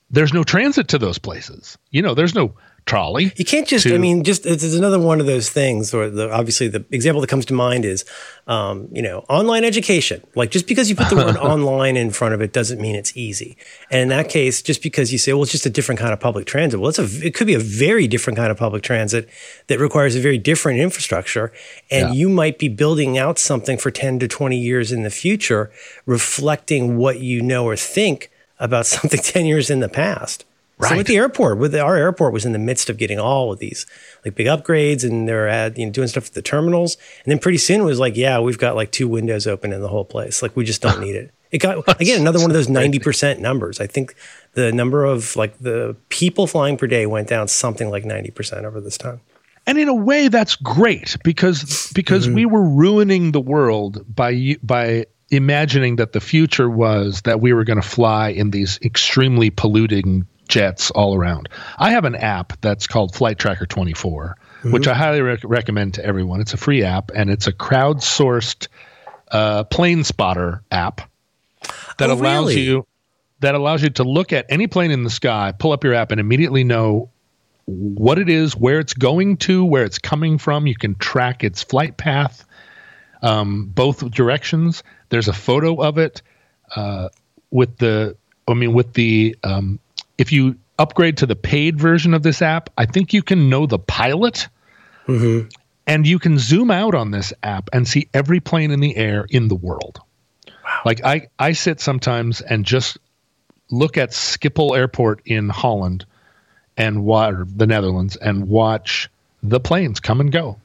there's 0.10 0.34
no 0.34 0.44
transit 0.44 0.90
to 0.90 0.98
those 0.98 1.18
places. 1.18 1.78
You 1.92 2.02
know, 2.02 2.14
there's 2.14 2.36
no 2.36 2.56
trolley. 2.88 3.32
You 3.36 3.46
can't 3.46 3.68
just. 3.68 3.86
To, 3.86 3.94
I 3.94 3.98
mean, 3.98 4.24
just 4.24 4.46
it's, 4.46 4.64
it's, 4.64 4.76
another 4.76 5.00
one 5.00 5.20
of 5.20 5.28
those 5.28 5.50
things. 5.50 5.94
Or 5.94 6.10
the, 6.10 6.32
obviously, 6.32 6.68
the 6.68 6.84
example 6.90 7.22
that 7.22 7.28
comes 7.28 7.46
to 7.48 7.54
mind 7.54 7.86
is, 7.86 8.06
um, 8.48 8.88
you 8.92 9.02
know, 9.02 9.20
online 9.30 9.64
education. 9.64 10.26
Like 10.36 10.50
just 10.50 10.68
because 10.68 10.90
you 10.90 10.96
put 10.96 11.10
the 11.10 11.16
word 11.16 11.38
online 11.38 11.98
in 11.98 12.10
front 12.10 12.34
of 12.34 12.42
it 12.42 12.54
doesn't 12.54 12.82
mean 12.82 12.96
it's 12.96 13.16
easy. 13.16 13.58
And 13.92 14.02
in 14.02 14.08
that 14.10 14.30
case, 14.30 14.62
just 14.62 14.82
because 14.82 15.12
you 15.12 15.20
say, 15.20 15.34
well, 15.34 15.44
it's 15.44 15.52
just 15.52 15.66
a 15.66 15.70
different 15.70 16.00
kind 16.00 16.14
of 16.14 16.20
public 16.20 16.48
transit. 16.48 16.80
Well, 16.80 16.90
it's 16.90 17.00
a. 17.00 17.26
It 17.26 17.36
could 17.36 17.48
be 17.48 17.54
a 17.54 17.60
very 17.60 18.08
different 18.08 18.38
kind 18.38 18.50
of 18.50 18.58
public 18.58 18.82
transit 18.82 19.30
that 19.68 19.80
requires 19.80 20.16
a 20.16 20.20
very 20.20 20.38
different 20.38 20.80
infrastructure, 20.80 21.52
and 21.92 22.10
yeah. 22.10 22.14
you 22.14 22.30
might 22.30 22.58
be 22.58 22.70
building 22.70 23.18
out 23.18 23.38
something 23.38 23.78
for 23.78 23.92
ten 23.92 24.18
to 24.20 24.28
twenty 24.28 24.58
years 24.58 24.92
in 24.92 25.04
the 25.04 25.12
future, 25.12 25.70
reflecting 26.06 26.98
what 26.98 27.20
you 27.20 27.42
know 27.42 27.66
or 27.66 27.76
think 27.76 28.32
about 28.60 28.86
something 28.88 29.20
10 29.20 29.46
years 29.46 29.70
in 29.70 29.80
the 29.80 29.90
past. 29.90 30.46
Right. 30.80 30.90
So 30.90 31.00
at 31.00 31.08
the 31.08 31.18
airport, 31.18 31.58
with 31.58 31.72
the, 31.72 31.80
our 31.80 31.96
airport 31.96 32.34
was 32.34 32.46
in 32.46 32.52
the 32.52 32.60
midst 32.60 32.88
of 32.88 32.98
getting 32.98 33.20
all 33.20 33.52
of 33.52 33.58
these 33.58 33.88
like 34.24 34.36
big 34.36 34.46
upgrades, 34.46 35.04
and 35.04 35.28
they're 35.28 35.48
at 35.48 35.76
you 35.78 35.88
know 35.88 35.92
doing 35.92 36.08
stuff 36.08 36.28
at 36.28 36.34
the 36.34 36.42
terminals, 36.42 36.98
and 37.24 37.32
then 37.32 37.40
pretty 37.40 37.58
soon 37.58 37.82
it 37.82 37.86
was 37.86 38.00
like, 38.00 38.16
yeah, 38.16 38.40
we've 38.40 38.60
got 38.60 38.76
like 38.76 38.92
two 38.92 39.08
windows 39.08 39.48
open 39.48 39.74
in 39.74 39.82
the 39.82 39.88
whole 39.88 40.06
place. 40.06 40.44
Like 40.44 40.56
we 40.56 40.66
just 40.66 40.82
don't 40.82 41.00
need 41.00 41.16
it. 41.16 41.34
It 41.50 41.60
got 41.60 41.80
again 42.02 42.22
another 42.22 42.40
one 42.40 42.52
of 42.52 42.54
those 42.54 42.70
ninety 42.70 43.00
percent 43.00 43.40
numbers. 43.40 43.80
I 43.80 43.88
think 43.88 44.14
the 44.54 44.72
number 44.72 45.04
of 45.04 45.36
like 45.36 45.58
the 45.58 45.96
people 46.10 46.46
flying 46.46 46.78
per 46.78 46.86
day 46.86 47.08
went 47.08 47.28
down 47.28 47.48
something 47.48 47.90
like 47.90 48.06
ninety 48.06 48.30
percent 48.30 48.66
over 48.66 48.80
this 48.80 49.00
time. 49.00 49.22
And 49.66 49.78
in 49.78 49.90
a 49.90 49.96
way, 49.96 50.28
that's 50.28 50.56
great 50.56 51.18
because 51.24 51.92
because 51.96 52.26
mm-hmm. 52.26 52.36
we 52.36 52.46
were 52.46 52.64
ruining 52.64 53.32
the 53.32 53.42
world 53.42 54.06
by 54.14 54.58
by 54.62 55.06
imagining 55.30 55.98
that 55.98 56.14
the 56.14 56.22
future 56.22 56.70
was 56.70 57.24
that 57.24 57.42
we 57.42 57.52
were 57.52 57.64
going 57.64 57.82
to 57.82 57.88
fly 57.88 58.30
in 58.30 58.52
these 58.52 58.80
extremely 58.82 59.50
polluting 59.50 60.26
jets 60.48 60.92
all 60.92 61.16
around. 61.16 61.50
I 61.78 61.92
have 61.92 62.06
an 62.06 62.16
app 62.16 62.60
that's 62.62 62.88
called 62.88 63.14
Flight 63.14 63.38
Tracker 63.40 63.66
24, 63.66 64.38
mm-hmm. 64.60 64.72
which 64.72 64.88
I 64.88 64.94
highly 64.94 65.22
rec- 65.22 65.44
recommend 65.44 65.96
to 65.96 66.06
everyone. 66.06 66.42
It's 66.42 66.54
a 66.54 66.58
free 66.58 66.84
app 66.84 67.12
and 67.14 67.30
it's 67.30 67.48
a 67.48 67.54
crowdsourced 67.54 68.68
uh, 69.32 69.66
plane 69.66 70.04
spotter 70.04 70.64
app 70.72 71.02
that 71.98 72.10
oh, 72.10 72.14
allows 72.14 72.48
really? 72.48 72.62
you 72.62 72.88
that 73.40 73.56
allows 73.56 73.84
you 73.84 73.90
to 73.90 74.04
look 74.04 74.34
at 74.34 74.46
any 74.50 74.68
plane 74.68 74.92
in 74.92 75.04
the 75.04 75.10
sky, 75.10 75.54
pull 75.58 75.72
up 75.72 75.84
your 75.84 75.94
app, 75.94 76.12
and 76.12 76.20
immediately 76.20 76.64
know 76.64 77.10
what 77.66 78.18
it 78.18 78.30
is, 78.30 78.56
where 78.56 78.80
it's 78.80 78.94
going 78.94 79.38
to, 79.38 79.64
where 79.64 79.84
it's 79.84 80.00
coming 80.00 80.38
from. 80.38 80.66
You 80.66 80.76
can 80.76 80.96
track 80.96 81.44
its 81.44 81.62
flight 81.62 81.98
path, 81.98 82.46
um, 83.22 83.68
both 83.68 84.10
directions. 84.10 84.84
There's 85.10 85.28
a 85.28 85.34
photo 85.34 85.76
of 85.76 85.98
it 85.98 86.22
uh, 86.76 87.10
with 87.52 87.78
the, 87.78 88.16
I 88.48 88.54
mean, 88.54 88.74
with 88.74 88.94
the 88.94 89.36
um, 89.44 89.80
if 90.18 90.32
you 90.32 90.58
upgrade 90.80 91.18
to 91.18 91.26
the 91.26 91.36
paid 91.36 91.80
version 91.80 92.14
of 92.14 92.24
this 92.24 92.42
app, 92.42 92.70
I 92.78 92.86
think 92.86 93.14
you 93.14 93.24
can 93.24 93.50
know 93.50 93.66
the 93.66 93.80
pilot. 93.80 94.48
Mm-hmm. 95.08 95.50
And 95.86 96.06
you 96.06 96.20
can 96.20 96.38
zoom 96.38 96.70
out 96.70 96.96
on 96.96 97.12
this 97.12 97.32
app 97.44 97.70
and 97.72 97.88
see 97.88 98.10
every 98.14 98.42
plane 98.42 98.72
in 98.72 98.82
the 98.82 98.96
air 98.98 99.26
in 99.30 99.48
the 99.48 99.56
world. 99.56 100.02
Wow. 100.46 100.82
Like 100.86 101.04
I, 101.06 101.28
I 101.40 101.54
sit 101.54 101.80
sometimes 101.80 102.42
and 102.42 102.66
just 102.66 102.98
look 103.72 103.98
at 103.98 104.10
Schiphol 104.12 104.78
Airport 104.78 105.22
in 105.26 105.48
Holland 105.48 106.06
and 106.76 107.06
water 107.06 107.48
the 107.50 107.68
Netherlands 107.68 108.18
and 108.18 108.50
watch 108.50 109.10
the 109.42 109.60
planes 109.60 110.00
come 110.00 110.20
and 110.20 110.32
go. 110.32 110.60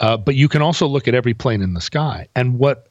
Uh, 0.00 0.16
but 0.16 0.34
you 0.34 0.48
can 0.48 0.62
also 0.62 0.88
look 0.88 1.06
at 1.06 1.14
every 1.14 1.34
plane 1.34 1.62
in 1.62 1.74
the 1.74 1.80
sky. 1.80 2.26
And 2.34 2.58
what 2.58 2.88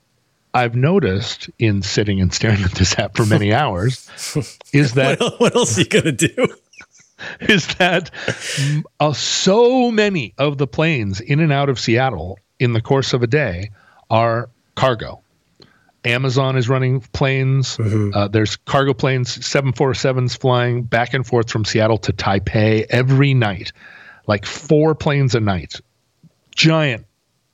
I've 0.53 0.75
noticed 0.75 1.49
in 1.57 1.81
sitting 1.81 2.21
and 2.21 2.33
staring 2.33 2.61
at 2.63 2.71
this 2.71 2.97
app 2.99 3.15
for 3.15 3.25
many 3.25 3.53
hours 3.53 4.09
is 4.73 4.93
that 4.93 5.19
what, 5.19 5.39
what 5.39 5.55
else 5.55 5.77
are 5.77 5.81
you 5.81 5.87
going 5.87 6.05
to 6.05 6.11
do? 6.11 6.47
Is 7.39 7.67
that 7.75 8.11
uh, 8.99 9.13
so 9.13 9.91
many 9.91 10.33
of 10.37 10.57
the 10.57 10.67
planes 10.67 11.21
in 11.21 11.39
and 11.39 11.53
out 11.53 11.69
of 11.69 11.79
Seattle 11.79 12.37
in 12.59 12.73
the 12.73 12.81
course 12.81 13.13
of 13.13 13.23
a 13.23 13.27
day 13.27 13.69
are 14.09 14.49
cargo. 14.75 15.21
Amazon 16.05 16.57
is 16.57 16.67
running 16.67 16.99
planes. 16.99 17.77
Mm-hmm. 17.77 18.11
Uh, 18.13 18.27
there's 18.27 18.57
cargo 18.57 18.93
planes, 18.93 19.37
747s 19.37 20.37
flying 20.37 20.83
back 20.83 21.13
and 21.13 21.25
forth 21.25 21.49
from 21.49 21.63
Seattle 21.63 21.97
to 21.99 22.13
Taipei 22.13 22.85
every 22.89 23.33
night, 23.33 23.71
like 24.27 24.45
four 24.45 24.95
planes 24.95 25.33
a 25.33 25.39
night. 25.39 25.79
Giant 26.55 27.05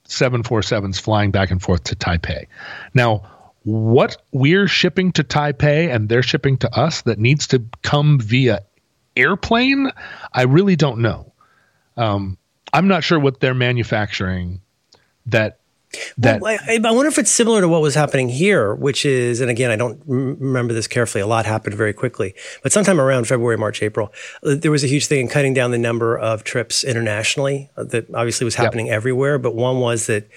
747s 0.09 0.99
flying 0.99 1.31
back 1.31 1.51
and 1.51 1.61
forth 1.61 1.85
to 1.85 1.95
Taipei. 1.95 2.47
Now, 2.93 3.29
what 3.63 4.17
we're 4.31 4.67
shipping 4.67 5.11
to 5.13 5.23
Taipei 5.23 5.93
and 5.93 6.09
they're 6.09 6.23
shipping 6.23 6.57
to 6.57 6.75
us 6.75 7.03
that 7.03 7.19
needs 7.19 7.47
to 7.47 7.63
come 7.81 8.19
via 8.19 8.63
airplane, 9.15 9.91
I 10.33 10.43
really 10.43 10.75
don't 10.75 10.99
know. 10.99 11.33
Um, 11.97 12.37
I'm 12.71 12.87
not 12.87 13.03
sure 13.03 13.19
what 13.19 13.39
they're 13.39 13.53
manufacturing 13.53 14.61
that 15.27 15.58
that 16.17 16.41
well, 16.41 16.57
I, 16.67 16.79
I, 16.83 16.91
wonder 16.91 17.07
if 17.07 17.17
it's 17.17 17.31
similar 17.31 17.61
to 17.61 17.67
what 17.67 17.81
was 17.81 17.95
happening 17.95 18.29
here, 18.29 18.75
which 18.75 19.05
is, 19.05 19.41
and 19.41 19.49
again, 19.49 19.71
I 19.71 19.75
don't 19.75 20.01
remember 20.05 20.73
this 20.73 20.87
carefully. 20.87 21.21
A 21.21 21.27
lot 21.27 21.45
happened 21.45 21.75
very 21.75 21.93
quickly, 21.93 22.35
but 22.61 22.71
sometime 22.71 23.01
around 23.01 23.27
February, 23.27 23.57
March, 23.57 23.81
April, 23.81 24.13
uh, 24.43 24.55
there 24.55 24.71
was 24.71 24.83
a 24.83 24.87
huge 24.87 25.07
thing 25.07 25.21
in 25.21 25.27
cutting 25.27 25.53
down 25.53 25.71
the 25.71 25.79
number 25.79 26.17
of 26.17 26.43
trips 26.43 26.83
internationally. 26.83 27.69
Uh, 27.75 27.85
that 27.85 28.13
obviously 28.13 28.45
was 28.45 28.55
happening 28.55 28.87
yep. 28.87 28.95
everywhere, 28.95 29.39
but 29.39 29.55
one 29.55 29.79
was 29.79 30.05
that 30.05 30.29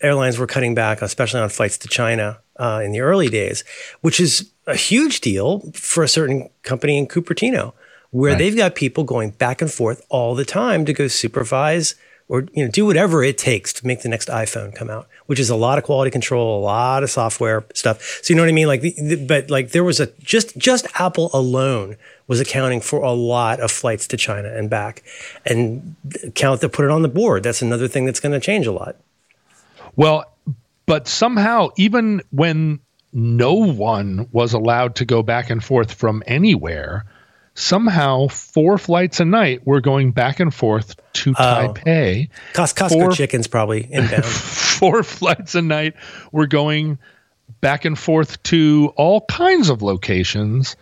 airlines 0.00 0.38
were 0.38 0.46
cutting 0.46 0.74
back, 0.74 1.00
especially 1.00 1.40
on 1.40 1.48
flights 1.48 1.78
to 1.78 1.88
China 1.88 2.40
uh, 2.56 2.80
in 2.84 2.92
the 2.92 3.00
early 3.00 3.28
days, 3.28 3.62
which 4.00 4.18
is 4.18 4.50
a 4.66 4.74
huge 4.74 5.20
deal 5.20 5.60
for 5.74 6.02
a 6.02 6.08
certain 6.08 6.48
company 6.62 6.98
in 6.98 7.06
Cupertino, 7.06 7.72
where 8.10 8.32
right. 8.32 8.38
they've 8.38 8.56
got 8.56 8.74
people 8.74 9.04
going 9.04 9.30
back 9.30 9.62
and 9.62 9.70
forth 9.70 10.04
all 10.08 10.34
the 10.34 10.44
time 10.44 10.84
to 10.84 10.92
go 10.92 11.06
supervise 11.06 11.94
or 12.28 12.46
you 12.52 12.64
know 12.64 12.70
do 12.70 12.84
whatever 12.84 13.22
it 13.22 13.38
takes 13.38 13.72
to 13.72 13.86
make 13.86 14.02
the 14.02 14.08
next 14.08 14.28
iPhone 14.28 14.74
come 14.74 14.90
out, 14.90 15.08
which 15.26 15.40
is 15.40 15.50
a 15.50 15.56
lot 15.56 15.78
of 15.78 15.84
quality 15.84 16.10
control, 16.10 16.58
a 16.58 16.62
lot 16.62 17.02
of 17.02 17.10
software 17.10 17.64
stuff. 17.74 18.20
So 18.22 18.32
you 18.32 18.36
know 18.36 18.42
what 18.42 18.50
I 18.50 18.52
mean? 18.52 18.66
Like, 18.66 18.82
the, 18.82 18.94
the, 18.98 19.16
but 19.16 19.50
like 19.50 19.70
there 19.70 19.84
was 19.84 20.00
a 20.00 20.06
just 20.20 20.56
just 20.58 20.86
Apple 21.00 21.30
alone 21.32 21.96
was 22.26 22.40
accounting 22.40 22.80
for 22.80 23.00
a 23.00 23.12
lot 23.12 23.60
of 23.60 23.70
flights 23.70 24.06
to 24.08 24.16
China 24.16 24.48
and 24.48 24.68
back, 24.68 25.02
and 25.46 25.96
count 26.34 26.60
to 26.60 26.68
put 26.68 26.84
it 26.84 26.90
on 26.90 27.02
the 27.02 27.08
board. 27.08 27.42
That's 27.42 27.62
another 27.62 27.88
thing 27.88 28.04
that's 28.04 28.20
going 28.20 28.32
to 28.32 28.40
change 28.40 28.66
a 28.66 28.72
lot. 28.72 28.96
Well, 29.96 30.24
but 30.86 31.08
somehow 31.08 31.70
even 31.76 32.22
when 32.30 32.80
no 33.12 33.54
one 33.54 34.28
was 34.32 34.52
allowed 34.52 34.94
to 34.96 35.04
go 35.04 35.22
back 35.22 35.48
and 35.48 35.64
forth 35.64 35.92
from 35.92 36.22
anywhere 36.26 37.06
somehow 37.58 38.28
four 38.28 38.78
flights 38.78 39.18
a 39.18 39.24
night 39.24 39.66
were 39.66 39.80
going 39.80 40.12
back 40.12 40.38
and 40.38 40.54
forth 40.54 40.94
to 41.12 41.30
oh. 41.30 41.42
Taipei. 41.42 42.30
Cos- 42.52 42.72
Costco 42.72 42.88
four, 42.88 43.10
chicken's 43.10 43.48
probably 43.48 43.86
inbound. 43.90 44.24
four 44.24 45.02
flights 45.02 45.54
a 45.54 45.62
night 45.62 45.94
were 46.30 46.46
going 46.46 46.98
back 47.60 47.84
and 47.84 47.98
forth 47.98 48.40
to 48.44 48.92
all 48.96 49.22
kinds 49.22 49.68
of 49.68 49.82
locations. 49.82 50.76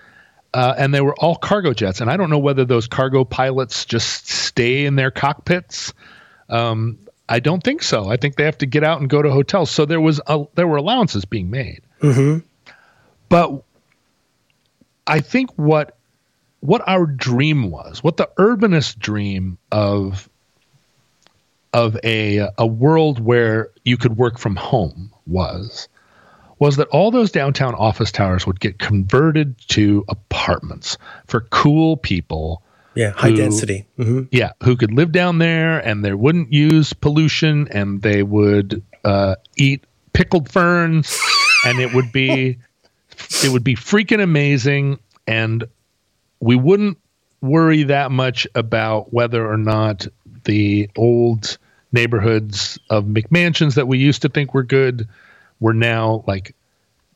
Uh, 0.52 0.74
and 0.78 0.94
they 0.94 1.00
were 1.00 1.14
all 1.16 1.36
cargo 1.36 1.72
jets. 1.72 2.00
And 2.00 2.10
I 2.10 2.16
don't 2.16 2.30
know 2.30 2.38
whether 2.38 2.64
those 2.64 2.86
cargo 2.86 3.24
pilots 3.24 3.84
just 3.84 4.28
stay 4.28 4.86
in 4.86 4.96
their 4.96 5.10
cockpits. 5.10 5.92
Um, 6.48 6.98
I 7.28 7.40
don't 7.40 7.62
think 7.62 7.82
so. 7.82 8.08
I 8.08 8.16
think 8.16 8.36
they 8.36 8.44
have 8.44 8.58
to 8.58 8.66
get 8.66 8.84
out 8.84 9.00
and 9.00 9.10
go 9.10 9.20
to 9.20 9.30
hotels. 9.30 9.70
So 9.70 9.84
there 9.84 10.00
was 10.00 10.20
a, 10.26 10.44
there 10.54 10.66
were 10.66 10.76
allowances 10.76 11.24
being 11.24 11.50
made. 11.50 11.82
Mm-hmm. 12.00 12.46
But 13.28 13.62
I 15.06 15.20
think 15.20 15.50
what 15.56 15.95
what 16.60 16.82
our 16.86 17.06
dream 17.06 17.70
was, 17.70 18.02
what 18.02 18.16
the 18.16 18.28
urbanist 18.38 18.98
dream 18.98 19.58
of 19.70 20.28
of 21.72 21.96
a 22.04 22.48
a 22.56 22.66
world 22.66 23.20
where 23.20 23.70
you 23.84 23.96
could 23.96 24.16
work 24.16 24.38
from 24.38 24.56
home 24.56 25.12
was 25.26 25.88
was 26.58 26.76
that 26.76 26.88
all 26.88 27.10
those 27.10 27.30
downtown 27.30 27.74
office 27.74 28.10
towers 28.10 28.46
would 28.46 28.60
get 28.60 28.78
converted 28.78 29.56
to 29.68 30.04
apartments 30.08 30.96
for 31.26 31.42
cool 31.42 31.96
people. 31.96 32.62
Yeah, 32.94 33.10
high 33.10 33.28
who, 33.28 33.36
density. 33.36 33.86
Mm-hmm. 33.98 34.22
Yeah, 34.30 34.52
who 34.62 34.74
could 34.74 34.90
live 34.90 35.12
down 35.12 35.36
there 35.36 35.78
and 35.78 36.02
they 36.02 36.14
wouldn't 36.14 36.50
use 36.50 36.94
pollution 36.94 37.68
and 37.70 38.00
they 38.00 38.22
would 38.22 38.82
uh, 39.04 39.34
eat 39.56 39.84
pickled 40.14 40.48
ferns 40.48 41.20
and 41.66 41.78
it 41.78 41.92
would 41.92 42.10
be 42.10 42.56
it 43.44 43.52
would 43.52 43.64
be 43.64 43.74
freaking 43.74 44.22
amazing 44.22 44.98
and 45.26 45.64
we 46.40 46.56
wouldn't 46.56 46.98
worry 47.40 47.84
that 47.84 48.10
much 48.10 48.46
about 48.54 49.12
whether 49.12 49.46
or 49.50 49.56
not 49.56 50.06
the 50.44 50.90
old 50.96 51.58
neighborhoods 51.92 52.78
of 52.90 53.04
McMansions 53.04 53.74
that 53.74 53.88
we 53.88 53.98
used 53.98 54.22
to 54.22 54.28
think 54.28 54.54
were 54.54 54.62
good 54.62 55.08
were 55.60 55.74
now 55.74 56.24
like 56.26 56.54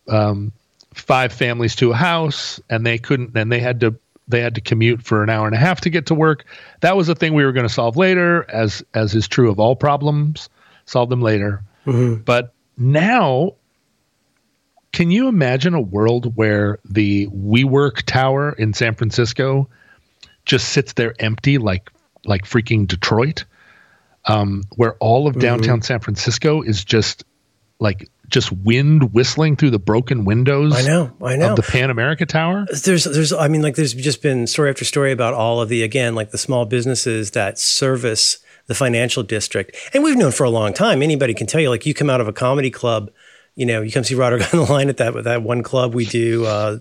um, 0.09 0.53
five 0.95 1.33
families 1.33 1.77
to 1.77 1.93
a 1.93 1.97
house, 1.97 2.61
and 2.69 2.85
they 2.87 2.99
couldn't, 2.99 3.37
and 3.37 3.51
they 3.51 3.61
had 3.61 3.81
to 3.81 3.95
they 4.29 4.41
had 4.41 4.55
to 4.55 4.61
commute 4.61 5.03
for 5.03 5.25
an 5.25 5.31
hour 5.31 5.47
and 5.47 5.57
a 5.57 5.59
half 5.59 5.81
to 5.81 5.91
get 5.91 6.07
to 6.07 6.15
work. 6.15 6.45
That 6.81 6.97
was 6.97 7.09
a 7.09 7.15
thing 7.15 7.35
we 7.35 7.45
were 7.45 7.53
going 7.53 7.67
to 7.67 7.73
solve 7.73 7.97
later, 7.97 8.47
as 8.49 8.83
as 8.95 9.15
is 9.15 9.29
true 9.29 9.51
of 9.51 9.59
all 9.59 9.77
problems. 9.77 10.49
Solve 10.87 11.11
them 11.11 11.23
later. 11.23 11.63
Mm-hmm. 11.87 12.23
But 12.23 12.53
now 12.77 13.55
can 14.93 15.11
you 15.11 15.29
imagine 15.29 15.75
a 15.75 15.81
world 15.81 16.37
where 16.37 16.79
the 16.85 17.27
WeWork 17.29 18.03
tower 18.03 18.53
in 18.53 18.73
San 18.73 18.95
Francisco 18.95 19.69
just 20.45 20.69
sits 20.69 20.95
there 20.95 21.15
empty 21.19 21.59
like 21.59 21.91
like 22.25 22.45
freaking 22.45 22.87
Detroit? 22.87 23.45
Um, 24.27 24.65
where 24.77 24.97
all 24.97 25.27
of 25.27 25.39
downtown 25.39 25.79
mm-hmm. 25.79 25.85
San 25.85 26.01
Francisco 26.01 26.61
is 26.61 26.85
just 26.85 27.25
like 27.79 28.09
just 28.29 28.53
wind 28.53 29.13
whistling 29.13 29.57
through 29.57 29.71
the 29.71 29.79
broken 29.79 30.25
windows. 30.25 30.75
I 30.77 30.83
know, 30.87 31.13
I 31.23 31.37
know. 31.37 31.51
Of 31.51 31.57
the 31.57 31.63
Pan 31.63 31.91
America 31.91 32.27
Tower. 32.27 32.67
There's, 32.85 33.05
there's, 33.05 33.33
I 33.33 33.49
mean, 33.49 33.61
like, 33.61 33.75
there's 33.75 33.93
just 33.93 34.23
been 34.23 34.47
story 34.47 34.71
after 34.71 34.85
story 34.85 35.11
about 35.11 35.35
all 35.35 35.61
of 35.61 35.69
the, 35.69 35.83
again, 35.83 36.15
like 36.15 36.31
the 36.31 36.39
small 36.39 36.65
businesses 36.65 37.33
that 37.33 37.59
service 37.59 38.39
the 38.67 38.75
financial 38.75 39.25
district, 39.25 39.75
and 39.93 40.05
we've 40.05 40.17
known 40.17 40.31
for 40.31 40.45
a 40.45 40.51
long 40.51 40.73
time. 40.73 41.03
Anybody 41.03 41.35
can 41.35 41.49
tell 41.49 41.61
you, 41.61 41.71
like, 41.71 41.87
you 41.87 41.93
come 41.93 42.09
out 42.09 42.21
of 42.21 42.29
a 42.29 42.33
comedy 42.33 42.71
club 42.71 43.11
you 43.55 43.67
know, 43.67 43.83
you 43.83 43.93
come 43.93 44.05
see 44.05 44.15
Roderick 44.15 44.43
on 44.55 44.61
the 44.61 44.73
line 44.73 44.89
at 44.89 44.97
that 44.99 45.25
that 45.25 45.43
one 45.43 45.63
club 45.63 45.95
we 45.95 46.07
do. 46.07 46.45
Uh, 46.47 46.79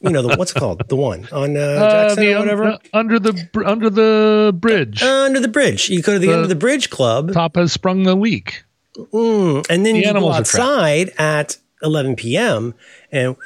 you 0.00 0.10
know, 0.10 0.22
the, 0.22 0.36
what's 0.36 0.52
it 0.52 0.58
called? 0.58 0.86
The 0.88 0.96
one 0.96 1.28
on 1.32 1.56
uh, 1.56 1.60
uh 1.60 1.90
Jackson 1.90 2.26
uh, 2.26 2.30
or 2.30 2.38
whatever. 2.40 2.64
Un- 2.64 2.78
under 2.92 3.18
the 3.18 3.62
under 3.66 3.90
the 3.90 4.54
bridge. 4.58 5.02
Uh, 5.02 5.24
under 5.24 5.40
the 5.40 5.48
bridge. 5.48 5.88
You 5.88 6.02
go 6.02 6.12
to 6.12 6.18
the, 6.18 6.28
the 6.28 6.32
end 6.32 6.42
of 6.42 6.48
the 6.48 6.54
bridge 6.54 6.90
club. 6.90 7.32
Top 7.32 7.56
has 7.56 7.72
sprung 7.72 8.04
the 8.04 8.14
leak. 8.14 8.64
Mm, 8.96 9.66
and 9.68 9.84
then 9.84 9.94
the 9.94 10.00
you 10.00 10.12
go 10.12 10.30
outside 10.30 11.12
at 11.18 11.56
11 11.82 12.16
p.m. 12.16 12.74
and 13.10 13.36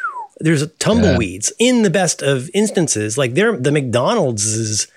there's 0.40 0.66
tumbleweeds 0.74 1.52
yeah. 1.58 1.68
in 1.68 1.82
the 1.82 1.90
best 1.90 2.22
of 2.22 2.50
instances. 2.54 3.16
Like 3.16 3.34
there, 3.34 3.56
the 3.56 3.72
McDonald's 3.72 4.44
is 4.44 4.88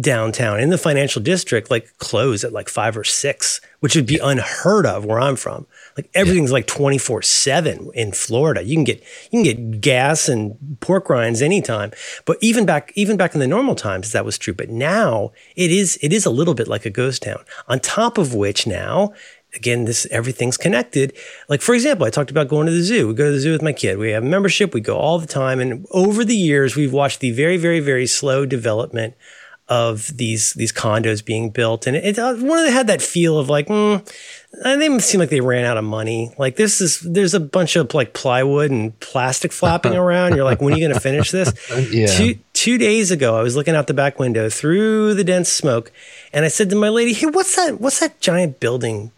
downtown 0.00 0.60
in 0.60 0.70
the 0.70 0.78
financial 0.78 1.22
district, 1.22 1.70
like 1.70 1.96
close 1.98 2.44
at 2.44 2.52
like 2.52 2.68
five 2.68 2.96
or 2.96 3.04
six, 3.04 3.60
which 3.80 3.94
would 3.94 4.06
be 4.06 4.18
unheard 4.18 4.86
of 4.86 5.04
where 5.04 5.20
I'm 5.20 5.36
from. 5.36 5.66
Like 5.98 6.10
everything's 6.14 6.50
yeah. 6.50 6.54
like 6.54 6.66
24 6.68 7.22
seven 7.22 7.90
in 7.92 8.12
Florida. 8.12 8.62
You 8.62 8.76
can 8.76 8.84
get, 8.84 9.02
you 9.32 9.42
can 9.42 9.42
get 9.42 9.80
gas 9.80 10.28
and 10.28 10.78
pork 10.78 11.10
rinds 11.10 11.42
anytime. 11.42 11.90
But 12.24 12.38
even 12.40 12.64
back, 12.64 12.92
even 12.94 13.16
back 13.16 13.34
in 13.34 13.40
the 13.40 13.48
normal 13.48 13.74
times, 13.74 14.12
that 14.12 14.24
was 14.24 14.38
true. 14.38 14.54
But 14.54 14.70
now 14.70 15.32
it 15.56 15.72
is, 15.72 15.98
it 16.00 16.12
is 16.12 16.24
a 16.24 16.30
little 16.30 16.54
bit 16.54 16.68
like 16.68 16.86
a 16.86 16.90
ghost 16.90 17.22
town 17.24 17.44
on 17.66 17.80
top 17.80 18.16
of 18.16 18.32
which 18.32 18.64
now 18.64 19.12
again, 19.56 19.86
this 19.86 20.06
everything's 20.10 20.56
connected. 20.56 21.16
Like 21.48 21.62
for 21.62 21.74
example, 21.74 22.06
I 22.06 22.10
talked 22.10 22.30
about 22.30 22.48
going 22.48 22.66
to 22.66 22.72
the 22.72 22.82
zoo. 22.82 23.08
We 23.08 23.14
go 23.14 23.26
to 23.26 23.32
the 23.32 23.40
zoo 23.40 23.52
with 23.52 23.62
my 23.62 23.72
kid. 23.72 23.98
We 23.98 24.10
have 24.10 24.22
membership. 24.22 24.74
We 24.74 24.80
go 24.80 24.96
all 24.96 25.18
the 25.18 25.26
time, 25.26 25.58
and 25.58 25.86
over 25.90 26.24
the 26.24 26.36
years, 26.36 26.76
we've 26.76 26.92
watched 26.92 27.20
the 27.20 27.30
very, 27.32 27.56
very, 27.56 27.80
very 27.80 28.06
slow 28.06 28.46
development 28.46 29.14
of 29.68 30.16
these 30.16 30.54
these 30.54 30.72
condos 30.72 31.24
being 31.24 31.50
built, 31.50 31.86
and 31.86 31.96
it, 31.96 32.18
it 32.18 32.22
one 32.22 32.58
of 32.58 32.64
them 32.64 32.72
had 32.72 32.86
that 32.86 33.02
feel 33.02 33.38
of 33.38 33.50
like, 33.50 33.66
mm, 33.66 34.02
they 34.64 34.98
seem 34.98 35.20
like 35.20 35.28
they 35.28 35.42
ran 35.42 35.66
out 35.66 35.76
of 35.76 35.84
money. 35.84 36.32
Like 36.38 36.56
this 36.56 36.80
is 36.80 37.00
there's 37.00 37.34
a 37.34 37.40
bunch 37.40 37.76
of 37.76 37.92
like 37.92 38.14
plywood 38.14 38.70
and 38.70 38.98
plastic 39.00 39.52
flapping 39.52 39.94
around. 39.96 40.34
You're 40.34 40.44
like, 40.44 40.62
when 40.62 40.72
are 40.72 40.78
you 40.78 40.84
going 40.84 40.94
to 40.94 41.00
finish 41.00 41.30
this? 41.30 41.52
yeah. 41.92 42.06
Two 42.06 42.38
two 42.54 42.78
days 42.78 43.10
ago, 43.10 43.36
I 43.36 43.42
was 43.42 43.56
looking 43.56 43.74
out 43.74 43.86
the 43.86 43.94
back 43.94 44.18
window 44.18 44.48
through 44.48 45.14
the 45.14 45.24
dense 45.24 45.50
smoke, 45.50 45.92
and 46.32 46.44
I 46.44 46.48
said 46.48 46.70
to 46.70 46.76
my 46.76 46.88
lady, 46.88 47.12
"Hey, 47.12 47.26
what's 47.26 47.54
that? 47.56 47.80
What's 47.80 48.00
that 48.00 48.20
giant 48.20 48.60
building 48.60 49.10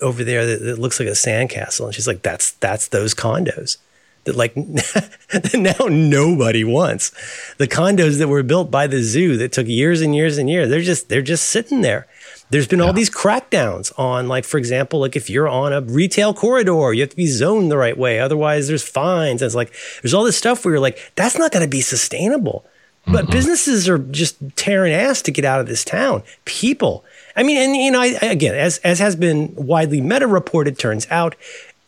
over 0.00 0.24
there 0.24 0.46
that, 0.46 0.62
that 0.62 0.78
looks 0.78 0.98
like 0.98 1.08
a 1.08 1.12
sandcastle?" 1.12 1.84
And 1.84 1.94
she's 1.94 2.06
like, 2.06 2.22
"That's 2.22 2.52
that's 2.52 2.88
those 2.88 3.14
condos." 3.14 3.76
That 4.24 4.36
like 4.36 4.56
now 5.54 5.86
nobody 5.88 6.64
wants. 6.64 7.10
The 7.56 7.68
condos 7.68 8.18
that 8.18 8.28
were 8.28 8.42
built 8.42 8.70
by 8.70 8.86
the 8.86 9.02
zoo 9.02 9.36
that 9.38 9.52
took 9.52 9.66
years 9.66 10.00
and 10.00 10.14
years 10.14 10.38
and 10.38 10.48
years, 10.48 10.68
they're 10.68 10.80
just 10.80 11.08
they're 11.08 11.22
just 11.22 11.48
sitting 11.48 11.80
there. 11.80 12.06
There's 12.50 12.66
been 12.66 12.80
yeah. 12.80 12.86
all 12.86 12.92
these 12.92 13.10
crackdowns 13.10 13.92
on 13.98 14.28
like 14.28 14.44
for 14.44 14.58
example, 14.58 15.00
like 15.00 15.16
if 15.16 15.30
you're 15.30 15.48
on 15.48 15.72
a 15.72 15.80
retail 15.80 16.34
corridor, 16.34 16.92
you 16.92 17.00
have 17.02 17.10
to 17.10 17.16
be 17.16 17.26
zoned 17.26 17.70
the 17.70 17.78
right 17.78 17.96
way. 17.96 18.18
Otherwise 18.18 18.68
there's 18.68 18.86
fines. 18.86 19.42
And 19.42 19.46
it's 19.46 19.54
like 19.54 19.72
there's 20.02 20.14
all 20.14 20.24
this 20.24 20.36
stuff 20.36 20.64
where 20.64 20.74
you're 20.74 20.80
like, 20.80 21.12
that's 21.16 21.38
not 21.38 21.52
gonna 21.52 21.68
be 21.68 21.80
sustainable. 21.80 22.64
But 23.06 23.24
mm-hmm. 23.24 23.32
businesses 23.32 23.88
are 23.88 23.98
just 23.98 24.36
tearing 24.56 24.92
ass 24.92 25.22
to 25.22 25.30
get 25.30 25.44
out 25.44 25.60
of 25.60 25.66
this 25.66 25.84
town. 25.84 26.22
People. 26.44 27.04
I 27.34 27.42
mean, 27.42 27.56
and 27.56 27.74
you 27.74 27.90
know, 27.90 28.00
I, 28.00 28.18
again, 28.20 28.54
as 28.54 28.78
as 28.78 28.98
has 28.98 29.16
been 29.16 29.54
widely 29.56 30.00
meta 30.00 30.26
reported, 30.26 30.78
turns 30.78 31.06
out 31.10 31.34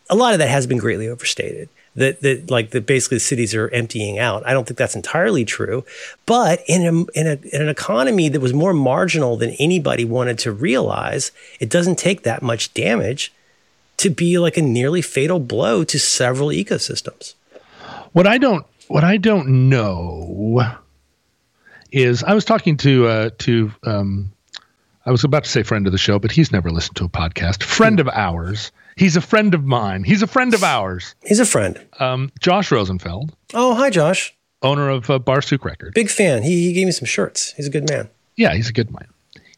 a 0.08 0.14
lot 0.14 0.32
of 0.32 0.38
that 0.38 0.48
has 0.48 0.66
been 0.66 0.78
greatly 0.78 1.08
overstated. 1.08 1.68
That, 1.94 2.22
that 2.22 2.50
like 2.50 2.70
that 2.70 2.86
basically 2.86 3.16
the 3.16 3.20
cities 3.20 3.54
are 3.54 3.68
emptying 3.68 4.18
out. 4.18 4.46
I 4.46 4.54
don't 4.54 4.66
think 4.66 4.78
that's 4.78 4.96
entirely 4.96 5.44
true, 5.44 5.84
but 6.24 6.62
in 6.66 6.82
a, 6.86 7.18
in, 7.18 7.26
a, 7.26 7.38
in 7.54 7.60
an 7.60 7.68
economy 7.68 8.30
that 8.30 8.40
was 8.40 8.54
more 8.54 8.72
marginal 8.72 9.36
than 9.36 9.50
anybody 9.58 10.06
wanted 10.06 10.38
to 10.38 10.52
realize, 10.52 11.32
it 11.60 11.68
doesn't 11.68 11.98
take 11.98 12.22
that 12.22 12.40
much 12.40 12.72
damage 12.72 13.30
to 13.98 14.08
be 14.08 14.38
like 14.38 14.56
a 14.56 14.62
nearly 14.62 15.02
fatal 15.02 15.38
blow 15.38 15.84
to 15.84 15.98
several 15.98 16.48
ecosystems. 16.48 17.34
What 18.12 18.26
I 18.26 18.38
don't 18.38 18.64
what 18.88 19.04
I 19.04 19.16
don't 19.16 19.68
know 19.68 20.62
is 21.90 22.24
I 22.24 22.34
was 22.34 22.44
talking 22.44 22.76
to 22.78 23.06
uh, 23.06 23.30
to 23.38 23.72
um, 23.84 24.32
I 25.04 25.10
was 25.10 25.24
about 25.24 25.44
to 25.44 25.50
say 25.50 25.62
friend 25.62 25.86
of 25.86 25.92
the 25.92 25.98
show, 25.98 26.18
but 26.18 26.30
he's 26.30 26.52
never 26.52 26.70
listened 26.70 26.96
to 26.96 27.04
a 27.04 27.08
podcast. 27.08 27.62
Friend 27.62 28.00
of 28.00 28.08
ours. 28.08 28.72
He's 28.96 29.16
a 29.16 29.20
friend 29.20 29.54
of 29.54 29.64
mine. 29.64 30.04
He's 30.04 30.22
a 30.22 30.26
friend 30.26 30.54
of 30.54 30.62
ours. 30.62 31.14
He's 31.24 31.40
a 31.40 31.46
friend. 31.46 31.80
Um, 31.98 32.30
Josh 32.40 32.70
Rosenfeld. 32.70 33.34
Oh, 33.54 33.74
hi, 33.74 33.90
Josh. 33.90 34.34
Owner 34.62 34.88
of 34.90 35.10
uh, 35.10 35.18
Barsuk 35.18 35.64
Record. 35.64 35.94
Big 35.94 36.10
fan. 36.10 36.42
He, 36.42 36.66
he 36.66 36.72
gave 36.72 36.86
me 36.86 36.92
some 36.92 37.06
shirts. 37.06 37.52
He's 37.52 37.66
a 37.66 37.70
good 37.70 37.88
man. 37.88 38.08
Yeah, 38.36 38.54
he's 38.54 38.68
a 38.68 38.72
good 38.72 38.90
man. 38.90 39.06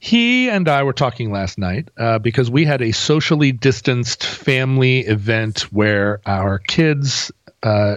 He 0.01 0.51
and 0.51 0.69
I 0.69 0.83
were 0.83 0.93
talking 0.93 1.33
last 1.33 1.59
night 1.59 1.89
uh, 1.97 2.19
because 2.19 2.51
we 2.51 2.65
had 2.65 2.83
a 2.83 2.93
socially 2.93 3.53
distanced 3.53 4.25
family 4.25 5.01
event 5.01 5.63
where 5.73 6.21
our 6.27 6.59
kids 6.59 7.33
uh, 7.63 7.97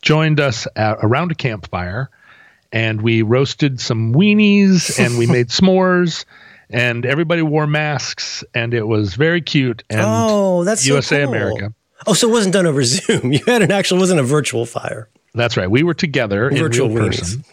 joined 0.00 0.40
us 0.40 0.66
at, 0.76 0.98
around 1.02 1.30
a 1.30 1.34
campfire 1.34 2.10
and 2.72 3.02
we 3.02 3.22
roasted 3.22 3.80
some 3.80 4.14
weenies 4.14 4.98
and 4.98 5.18
we 5.18 5.26
made 5.30 5.48
s'mores 5.48 6.24
and 6.74 7.06
everybody 7.06 7.40
wore 7.40 7.68
masks 7.68 8.42
and 8.52 8.74
it 8.74 8.86
was 8.88 9.14
very 9.14 9.40
cute 9.40 9.84
and 9.88 10.02
oh 10.04 10.64
that's 10.64 10.84
usa 10.84 11.00
so 11.00 11.24
cool. 11.24 11.34
america. 11.34 11.74
Oh 12.06 12.12
so 12.12 12.28
it 12.28 12.32
wasn't 12.32 12.52
done 12.52 12.66
over 12.66 12.82
zoom. 12.84 13.32
You 13.32 13.40
had 13.46 13.62
an 13.62 13.70
actual 13.70 13.98
wasn't 13.98 14.20
a 14.20 14.24
virtual 14.24 14.66
fire. 14.66 15.08
That's 15.32 15.56
right. 15.56 15.70
We 15.70 15.82
were 15.82 15.94
together 15.94 16.50
virtual 16.50 16.90
in 16.90 16.94
real 16.94 17.06
person. 17.06 17.44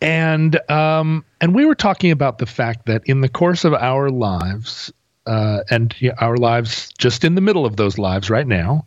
And 0.00 0.70
um 0.70 1.24
and 1.40 1.54
we 1.54 1.64
were 1.64 1.74
talking 1.74 2.10
about 2.10 2.38
the 2.38 2.46
fact 2.46 2.86
that 2.86 3.02
in 3.06 3.22
the 3.22 3.28
course 3.28 3.64
of 3.64 3.72
our 3.72 4.10
lives 4.10 4.92
uh 5.26 5.60
and 5.70 5.94
our 6.18 6.36
lives 6.36 6.92
just 6.98 7.24
in 7.24 7.34
the 7.34 7.40
middle 7.40 7.64
of 7.64 7.76
those 7.76 7.98
lives 7.98 8.28
right 8.30 8.46
now 8.46 8.86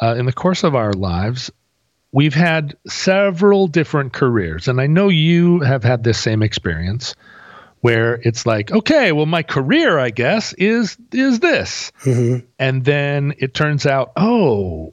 uh, 0.00 0.14
in 0.16 0.26
the 0.26 0.32
course 0.32 0.62
of 0.62 0.74
our 0.74 0.92
lives 0.92 1.50
we've 2.12 2.34
had 2.34 2.76
several 2.86 3.66
different 3.66 4.12
careers, 4.14 4.68
and 4.68 4.80
I 4.80 4.86
know 4.86 5.08
you 5.08 5.60
have 5.60 5.82
had 5.82 6.02
this 6.02 6.18
same 6.18 6.42
experience 6.42 7.14
where 7.86 8.20
it's 8.24 8.44
like, 8.44 8.72
okay, 8.72 9.12
well, 9.12 9.26
my 9.26 9.44
career, 9.44 9.96
I 9.96 10.10
guess, 10.10 10.52
is 10.54 10.96
is 11.12 11.38
this, 11.38 11.92
mm-hmm. 12.02 12.44
and 12.58 12.84
then 12.84 13.34
it 13.38 13.54
turns 13.54 13.86
out, 13.86 14.10
oh, 14.16 14.92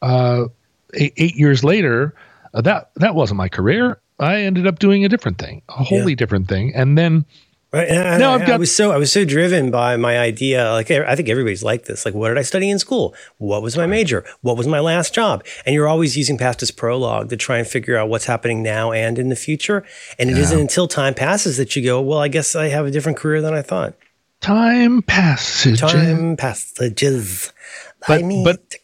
uh, 0.00 0.46
eight, 0.94 1.12
eight, 1.18 1.36
years 1.36 1.62
later, 1.62 2.14
uh, 2.54 2.62
that 2.62 2.92
that 2.96 3.14
wasn't 3.14 3.36
my 3.36 3.50
career. 3.50 4.00
I 4.18 4.44
ended 4.44 4.66
up 4.66 4.78
doing 4.78 5.04
a 5.04 5.08
different 5.10 5.36
thing, 5.36 5.60
a 5.68 5.84
wholly 5.84 6.12
yeah. 6.12 6.16
different 6.16 6.48
thing, 6.48 6.74
and 6.74 6.96
then 6.96 7.26
Right. 7.72 7.88
And 7.88 8.18
no, 8.18 8.30
I, 8.30 8.34
I've 8.34 8.40
got, 8.40 8.50
I 8.50 8.56
was 8.56 8.74
so 8.74 8.90
I 8.90 8.96
was 8.96 9.12
so 9.12 9.24
driven 9.24 9.70
by 9.70 9.96
my 9.96 10.18
idea. 10.18 10.72
Like 10.72 10.90
I 10.90 11.14
think 11.14 11.28
everybody's 11.28 11.62
like 11.62 11.84
this. 11.84 12.04
Like, 12.04 12.14
what 12.14 12.28
did 12.28 12.38
I 12.38 12.42
study 12.42 12.68
in 12.68 12.80
school? 12.80 13.14
What 13.38 13.62
was 13.62 13.76
my 13.76 13.86
major? 13.86 14.24
What 14.40 14.56
was 14.56 14.66
my 14.66 14.80
last 14.80 15.14
job? 15.14 15.44
And 15.64 15.72
you're 15.72 15.86
always 15.86 16.16
using 16.16 16.36
past 16.36 16.62
as 16.64 16.72
prologue 16.72 17.28
to 17.28 17.36
try 17.36 17.58
and 17.58 17.66
figure 17.66 17.96
out 17.96 18.08
what's 18.08 18.24
happening 18.24 18.64
now 18.64 18.90
and 18.90 19.20
in 19.20 19.28
the 19.28 19.36
future. 19.36 19.84
And 20.18 20.30
it 20.30 20.36
yeah. 20.36 20.42
not 20.42 20.52
until 20.54 20.88
time 20.88 21.14
passes 21.14 21.58
that 21.58 21.76
you 21.76 21.84
go, 21.84 22.00
well, 22.00 22.18
I 22.18 22.26
guess 22.26 22.56
I 22.56 22.68
have 22.68 22.86
a 22.86 22.90
different 22.90 23.18
career 23.18 23.40
than 23.40 23.54
I 23.54 23.62
thought. 23.62 23.94
Time 24.40 25.02
passages. 25.02 25.80
Time 25.80 26.36
passages. 26.36 27.52
But, 28.08 28.22
but 28.42 28.74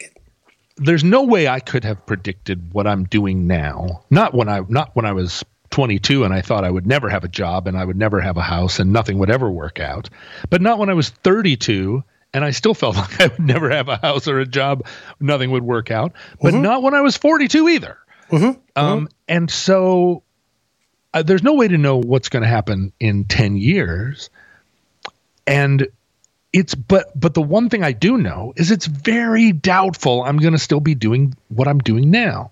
there's 0.77 1.03
no 1.03 1.23
way 1.23 1.49
I 1.49 1.59
could 1.59 1.83
have 1.85 2.05
predicted 2.07 2.73
what 2.73 2.87
I'm 2.87 3.05
doing 3.05 3.47
now. 3.47 4.05
Not 4.11 4.35
when 4.35 4.49
I 4.49 4.61
not 4.69 4.95
when 4.95 5.07
I 5.07 5.13
was 5.13 5.43
22 5.71 6.25
and 6.25 6.33
I 6.33 6.41
thought 6.41 6.65
I 6.65 6.71
would 6.71 6.87
never 6.87 7.09
have 7.09 7.25
a 7.25 7.29
job 7.29 7.67
and 7.67 7.77
I 7.77 7.85
would 7.85 7.97
never 7.97 8.21
have 8.21 8.37
a 8.37 8.43
house 8.43 8.79
and 8.79 8.93
nothing 8.93 9.19
would 9.19 9.31
ever 9.31 9.51
work 9.51 9.81
out. 9.81 10.09
But 10.51 10.63
not 10.63 10.79
when 10.79 10.89
I 10.89 10.95
was 10.95 11.11
32 11.11 12.03
and 12.33 12.45
I 12.45 12.51
still 12.51 12.75
felt 12.75 12.97
like 12.97 13.21
I 13.21 13.27
would 13.29 13.41
never 13.41 13.71
have 13.71 13.89
a 13.89 13.97
house 13.97 14.29
or 14.29 14.41
a 14.41 14.47
job, 14.47 14.87
nothing 15.21 15.51
would 15.51 15.65
work 15.65 15.91
out. 15.91 16.13
But 16.41 16.55
mm-hmm. 16.55 16.63
not 16.63 16.83
when 16.83 16.95
I 16.95 17.01
was 17.01 17.17
42 17.17 17.69
either. 17.69 17.99
Mm-hmm. 18.31 18.45
Um, 18.45 18.57
mm-hmm. 18.77 19.07
And 19.29 19.51
so 19.51 20.23
uh, 21.15 21.23
there's 21.23 21.43
no 21.43 21.55
way 21.55 21.69
to 21.69 21.79
know 21.79 21.97
what's 21.97 22.29
going 22.29 22.43
to 22.43 22.49
happen 22.49 22.93
in 23.01 23.25
10 23.25 23.57
years. 23.57 24.31
And 25.47 25.89
it's 26.53 26.75
but 26.75 27.09
but 27.19 27.35
the 27.35 27.43
one 27.43 27.69
thing 27.69 27.83
I 27.83 27.93
do 27.93 28.17
know 28.17 28.55
is 28.57 28.71
it's 28.71 28.87
very 28.87 29.53
doubtful 29.53 30.23
I'm 30.23 30.39
going 30.39 30.55
to 30.55 30.59
still 30.59 30.81
be 30.81 30.95
doing 30.95 31.35
what 31.49 31.69
I'm 31.69 31.79
doing 31.79 32.11
now 32.11 32.51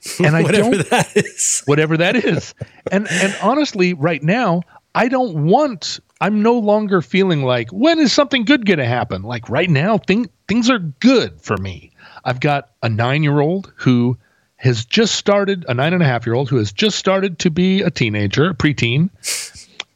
and 0.18 0.36
I 0.36 0.42
whatever 0.42 0.70
don't 0.70 0.90
that 0.90 1.16
is, 1.16 1.62
whatever 1.66 1.96
that 1.96 2.16
is, 2.16 2.54
and 2.90 3.08
and 3.10 3.36
honestly, 3.42 3.94
right 3.94 4.22
now, 4.22 4.62
I 4.94 5.08
don't 5.08 5.46
want. 5.46 6.00
I'm 6.20 6.42
no 6.42 6.58
longer 6.58 7.00
feeling 7.00 7.44
like 7.44 7.70
when 7.70 8.00
is 8.00 8.12
something 8.12 8.44
good 8.44 8.66
going 8.66 8.80
to 8.80 8.86
happen. 8.86 9.22
Like 9.22 9.48
right 9.48 9.70
now, 9.70 9.98
thing, 9.98 10.28
things 10.48 10.68
are 10.68 10.80
good 10.80 11.40
for 11.40 11.56
me. 11.56 11.92
I've 12.24 12.40
got 12.40 12.70
a 12.82 12.88
nine 12.88 13.22
year 13.22 13.38
old 13.38 13.72
who 13.76 14.18
has 14.56 14.84
just 14.84 15.14
started, 15.14 15.64
a 15.68 15.74
nine 15.74 15.94
and 15.94 16.02
a 16.02 16.06
half 16.06 16.26
year 16.26 16.34
old 16.34 16.48
who 16.48 16.56
has 16.56 16.72
just 16.72 16.98
started 16.98 17.38
to 17.40 17.50
be 17.50 17.82
a 17.82 17.90
teenager, 17.90 18.52
preteen. 18.54 19.10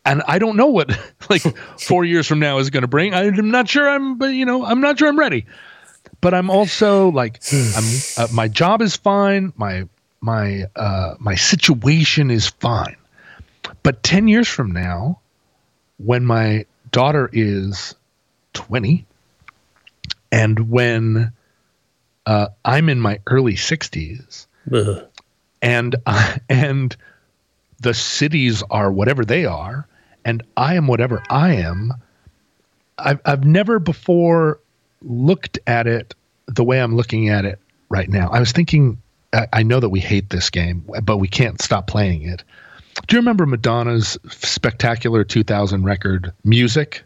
And 0.05 0.23
I 0.29 0.39
don't 0.39 0.57
know 0.57 0.67
what 0.67 0.97
like 1.31 1.43
four 1.81 2.05
years 2.05 2.29
from 2.29 2.39
now 2.39 2.59
is 2.59 2.71
going 2.71 2.83
to 2.83 2.89
bring. 2.89 3.15
I'm 3.15 3.51
not 3.51 3.69
sure 3.69 3.89
I'm, 3.89 4.17
but 4.17 4.27
you 4.27 4.45
know, 4.45 4.65
I'm 4.65 4.81
not 4.81 5.01
sure 5.01 5.09
I'm 5.09 5.19
ready 5.19 5.47
but 6.23 6.33
I'm 6.33 6.49
also 6.49 7.11
like 7.11 7.43
I'm 7.53 7.85
uh, 8.17 8.29
my 8.33 8.49
job 8.49 8.81
is 8.81 8.97
fine, 8.97 9.53
my 9.57 9.89
my 10.23 10.65
uh, 10.75 11.15
my 11.19 11.35
situation 11.35 12.31
is 12.31 12.49
fine. 12.49 12.97
But 13.83 14.03
10 14.03 14.29
years 14.29 14.49
from 14.49 14.73
now 14.73 15.21
when 15.99 16.25
my 16.25 16.65
daughter 16.91 17.29
is 17.33 17.95
20 18.55 19.05
and 20.31 20.71
when 20.71 21.33
uh, 22.27 22.49
I'm 22.65 22.89
in 22.89 23.01
my 23.01 23.21
early 23.27 23.55
60s 23.55 24.47
and 25.61 25.97
uh, 26.07 26.39
and 26.49 26.97
the 27.81 27.95
cities 27.95 28.63
are 28.71 28.91
whatever 28.91 29.25
they 29.25 29.45
are 29.45 29.87
and 30.25 30.43
I 30.57 30.75
am 30.75 30.87
whatever 30.87 31.23
I 31.29 31.55
am 31.55 31.93
I've 32.99 33.21
I've 33.25 33.45
never 33.45 33.79
before 33.79 34.61
looked 35.03 35.59
at 35.67 35.87
it 35.87 36.15
the 36.47 36.65
way 36.65 36.81
I'm 36.81 36.97
looking 36.97 37.29
at 37.29 37.45
it 37.45 37.59
right 37.89 38.09
now. 38.09 38.31
I 38.31 38.41
was 38.41 38.53
thinking, 38.53 39.01
I, 39.33 39.63
know 39.63 39.81
that 39.81 39.89
we 39.89 40.01
hate 40.01 40.31
this 40.31 40.51
game, 40.51 40.85
but 41.03 41.17
we 41.17 41.29
can't 41.29 41.61
stop 41.61 41.87
playing 41.87 42.23
it. 42.23 42.45
Do 43.07 43.17
you 43.17 43.21
remember 43.21 43.47
Madonna's 43.47 44.19
spectacular 44.29 45.25
2000 45.25 45.85
record, 45.85 46.33
Music? 46.45 47.03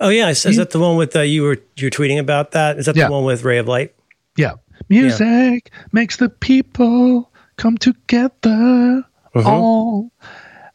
Oh 0.00 0.08
yeah, 0.08 0.30
is, 0.30 0.46
is 0.46 0.56
that 0.56 0.70
the 0.70 0.80
one 0.80 0.96
with 0.96 1.14
uh, 1.14 1.20
you 1.20 1.42
were 1.42 1.58
you're 1.76 1.90
tweeting 1.90 2.18
about 2.18 2.52
that? 2.52 2.78
Is 2.78 2.86
that 2.86 2.96
yeah. 2.96 3.06
the 3.06 3.12
one 3.12 3.24
with 3.24 3.44
Ray 3.44 3.58
of 3.58 3.68
Light? 3.68 3.94
Yeah, 4.34 4.54
music 4.88 5.70
yeah. 5.70 5.82
makes 5.92 6.16
the 6.16 6.30
people 6.30 7.30
come 7.56 7.76
together. 7.76 9.04
Uh-huh. 9.34 9.50
All 9.50 10.10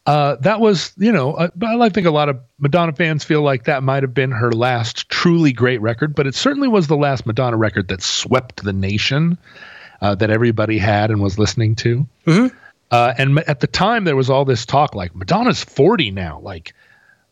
uh, 0.06 0.36
that 0.36 0.60
was, 0.60 0.92
you 0.96 1.10
know, 1.10 1.34
uh, 1.34 1.48
I 1.60 1.88
think 1.88 2.06
a 2.06 2.12
lot 2.12 2.28
of 2.28 2.38
Madonna 2.60 2.92
fans 2.92 3.24
feel 3.24 3.42
like 3.42 3.64
that 3.64 3.82
might 3.82 4.04
have 4.04 4.14
been 4.14 4.30
her 4.30 4.52
last 4.52 5.08
truly 5.08 5.52
great 5.52 5.80
record, 5.80 6.14
but 6.14 6.28
it 6.28 6.36
certainly 6.36 6.68
was 6.68 6.86
the 6.86 6.96
last 6.96 7.26
Madonna 7.26 7.56
record 7.56 7.88
that 7.88 8.02
swept 8.02 8.62
the 8.62 8.72
nation, 8.72 9.36
uh, 10.00 10.14
that 10.14 10.30
everybody 10.30 10.78
had 10.78 11.10
and 11.10 11.20
was 11.20 11.38
listening 11.38 11.74
to. 11.76 12.06
Mm-hmm. 12.26 12.56
Uh, 12.90 13.14
and 13.18 13.38
at 13.40 13.60
the 13.60 13.66
time, 13.66 14.04
there 14.04 14.16
was 14.16 14.30
all 14.30 14.44
this 14.44 14.64
talk 14.64 14.94
like 14.94 15.14
Madonna's 15.14 15.64
forty 15.64 16.10
now, 16.10 16.38
like, 16.40 16.72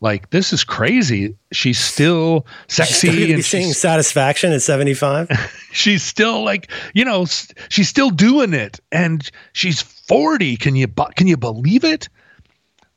like 0.01 0.29
this 0.29 0.51
is 0.51 0.63
crazy. 0.65 1.35
She's 1.53 1.79
still 1.79 2.45
sexy 2.67 3.09
she's 3.09 3.33
and 3.33 3.45
seeing 3.45 3.73
satisfaction 3.73 4.51
at 4.51 4.61
seventy 4.61 4.93
five. 4.93 5.29
she's 5.71 6.03
still 6.03 6.43
like, 6.43 6.69
you 6.93 7.05
know, 7.05 7.25
she's 7.69 7.87
still 7.87 8.09
doing 8.09 8.53
it, 8.53 8.81
and 8.91 9.29
she's 9.53 9.81
forty. 9.81 10.57
Can 10.57 10.75
you 10.75 10.87
can 10.87 11.27
you 11.27 11.37
believe 11.37 11.85
it? 11.85 12.09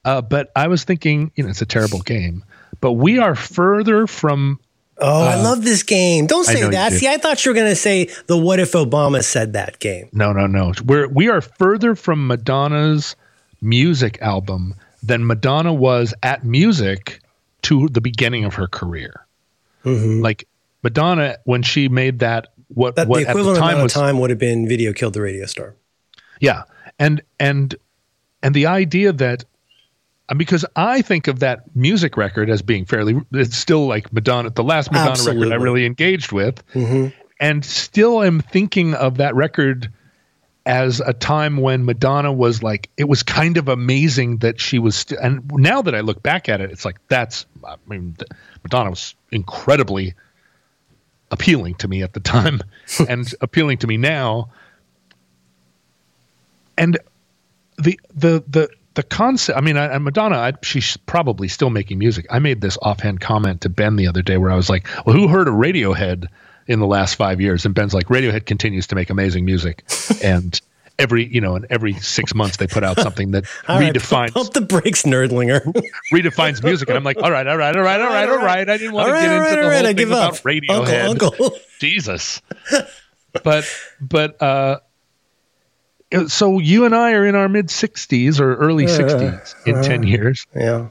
Uh, 0.04 0.20
but 0.20 0.50
I 0.56 0.66
was 0.66 0.84
thinking, 0.84 1.30
you 1.36 1.44
know, 1.44 1.50
it's 1.50 1.62
a 1.62 1.66
terrible 1.66 2.00
game, 2.00 2.44
but 2.80 2.92
we 2.92 3.18
are 3.18 3.34
further 3.34 4.06
from. 4.06 4.58
Oh, 5.00 5.22
uh, 5.22 5.26
I 5.26 5.42
love 5.42 5.62
this 5.62 5.82
game. 5.82 6.26
Don't 6.26 6.44
say 6.44 6.68
that. 6.70 6.92
See, 6.92 7.06
I 7.06 7.18
thought 7.18 7.44
you 7.44 7.50
were 7.50 7.54
going 7.54 7.70
to 7.70 7.76
say 7.76 8.08
the 8.26 8.36
"What 8.36 8.58
if 8.58 8.72
Obama 8.72 9.22
said 9.22 9.52
that" 9.52 9.78
game. 9.78 10.08
No, 10.12 10.32
no, 10.32 10.46
no. 10.46 10.72
We're 10.84 11.08
we 11.08 11.28
are 11.28 11.40
further 11.40 11.94
from 11.94 12.26
Madonna's 12.26 13.14
music 13.60 14.18
album 14.20 14.74
than 15.02 15.26
Madonna 15.26 15.72
was 15.72 16.14
at 16.22 16.44
music 16.44 17.20
to 17.62 17.88
the 17.88 18.00
beginning 18.00 18.44
of 18.44 18.54
her 18.54 18.66
career. 18.66 19.26
Mm-hmm. 19.84 20.20
Like 20.20 20.48
Madonna, 20.82 21.36
when 21.44 21.62
she 21.62 21.88
made 21.88 22.20
that, 22.20 22.48
what 22.68 22.96
that 22.96 23.08
what 23.08 23.18
the 23.18 23.30
equivalent 23.30 23.56
the 23.56 23.60
time 23.60 23.82
was, 23.82 23.94
of 23.94 24.00
time 24.00 24.18
would 24.18 24.30
have 24.30 24.38
been 24.38 24.68
"Video 24.68 24.92
Killed 24.92 25.14
the 25.14 25.22
Radio 25.22 25.46
Star." 25.46 25.76
Yeah, 26.40 26.64
and 26.98 27.22
and 27.38 27.74
and 28.42 28.54
the 28.54 28.66
idea 28.66 29.12
that 29.12 29.44
because 30.36 30.64
I 30.76 31.02
think 31.02 31.26
of 31.28 31.38
that 31.40 31.74
music 31.74 32.16
record 32.16 32.50
as 32.50 32.60
being 32.62 32.84
fairly. 32.84 33.20
It's 33.32 33.56
still 33.56 33.86
like 33.86 34.12
Madonna, 34.12 34.50
the 34.50 34.62
last 34.64 34.92
Madonna 34.92 35.10
Absolutely. 35.12 35.46
record 35.48 35.60
I 35.60 35.62
really 35.62 35.86
engaged 35.86 36.32
with, 36.32 36.62
Mhm. 36.74 37.12
and 37.40 37.64
still 37.64 38.22
am 38.22 38.40
thinking 38.40 38.94
of 38.94 39.16
that 39.16 39.34
record 39.34 39.90
as 40.66 41.00
a 41.00 41.14
time 41.14 41.56
when 41.56 41.86
Madonna 41.86 42.30
was 42.30 42.62
like 42.62 42.90
it 42.98 43.08
was 43.08 43.22
kind 43.22 43.56
of 43.56 43.68
amazing 43.68 44.36
that 44.38 44.60
she 44.60 44.78
was 44.78 44.96
st- 44.96 45.18
and 45.22 45.50
now 45.54 45.80
that 45.80 45.94
I 45.94 46.00
look 46.00 46.22
back 46.22 46.46
at 46.50 46.60
it 46.60 46.70
it's 46.70 46.84
like 46.84 46.98
that's 47.08 47.46
I 47.66 47.76
mean 47.88 48.14
Madonna 48.62 48.90
was 48.90 49.14
incredibly 49.32 50.12
appealing 51.30 51.74
to 51.76 51.88
me 51.88 52.02
at 52.02 52.12
the 52.12 52.20
time 52.20 52.60
and 53.08 53.32
appealing 53.40 53.78
to 53.78 53.86
me 53.86 53.96
now 53.96 54.50
and 56.76 56.98
the 57.78 57.98
the 58.14 58.44
the 58.46 58.68
the 58.98 59.04
concept 59.04 59.56
i 59.56 59.60
mean 59.60 59.76
I, 59.76 59.94
and 59.94 60.02
madonna 60.02 60.36
I, 60.36 60.54
she's 60.64 60.96
probably 60.96 61.46
still 61.46 61.70
making 61.70 62.00
music 62.00 62.26
i 62.30 62.40
made 62.40 62.60
this 62.60 62.76
offhand 62.82 63.20
comment 63.20 63.60
to 63.60 63.68
ben 63.68 63.94
the 63.94 64.08
other 64.08 64.22
day 64.22 64.38
where 64.38 64.50
i 64.50 64.56
was 64.56 64.68
like 64.68 64.88
well 65.06 65.14
who 65.14 65.28
heard 65.28 65.46
of 65.46 65.54
radiohead 65.54 66.26
in 66.66 66.80
the 66.80 66.86
last 66.86 67.14
five 67.14 67.40
years 67.40 67.64
and 67.64 67.76
ben's 67.76 67.94
like 67.94 68.06
radiohead 68.08 68.44
continues 68.44 68.88
to 68.88 68.96
make 68.96 69.08
amazing 69.08 69.44
music 69.44 69.84
and 70.24 70.60
every 70.98 71.32
you 71.32 71.40
know 71.40 71.54
and 71.54 71.64
every 71.70 71.92
six 71.94 72.34
months 72.34 72.56
they 72.56 72.66
put 72.66 72.82
out 72.82 72.98
something 72.98 73.30
that 73.30 73.44
All 73.68 73.78
right, 73.78 73.94
redefines 73.94 74.32
pump 74.32 74.52
the 74.52 74.62
brakes, 74.62 75.04
nerdlinger. 75.04 75.60
redefines 76.12 76.60
music 76.64 76.88
and 76.88 76.98
i'm 76.98 77.04
like 77.04 77.18
all 77.22 77.30
right 77.30 77.46
all 77.46 77.56
right 77.56 77.76
all 77.76 77.82
right 77.84 78.00
all 78.00 78.08
right 78.08 78.28
all 78.28 78.38
right 78.38 78.68
i 78.68 78.76
didn't 78.78 78.94
want 78.94 79.10
All 79.10 79.14
to 79.14 79.20
get 79.20 79.30
into 79.30 79.38
right, 79.38 79.54
the 79.54 79.62
whole 79.78 79.86
I 79.86 79.94
thing 79.94 80.06
about 80.08 80.32
up. 80.34 80.42
radiohead 80.42 81.08
Uncle, 81.10 81.30
uncle. 81.34 81.58
Jesus. 81.78 82.42
but 83.44 83.64
but 84.00 84.42
uh 84.42 84.80
so 86.28 86.58
you 86.58 86.84
and 86.84 86.94
I 86.94 87.12
are 87.12 87.26
in 87.26 87.34
our 87.34 87.48
mid 87.48 87.66
60s 87.68 88.40
or 88.40 88.54
early 88.56 88.86
60s 88.86 89.54
in 89.66 89.82
10 89.82 90.02
years 90.04 90.46
Yeah. 90.56 90.88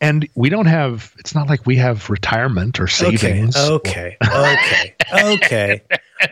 and 0.00 0.28
we 0.34 0.48
don't 0.48 0.66
have 0.66 1.12
it's 1.18 1.34
not 1.34 1.48
like 1.48 1.66
we 1.66 1.76
have 1.76 2.08
retirement 2.10 2.78
or 2.80 2.86
savings. 2.86 3.56
Okay. 3.56 4.16
Okay. 4.22 4.94
Okay. 5.12 5.82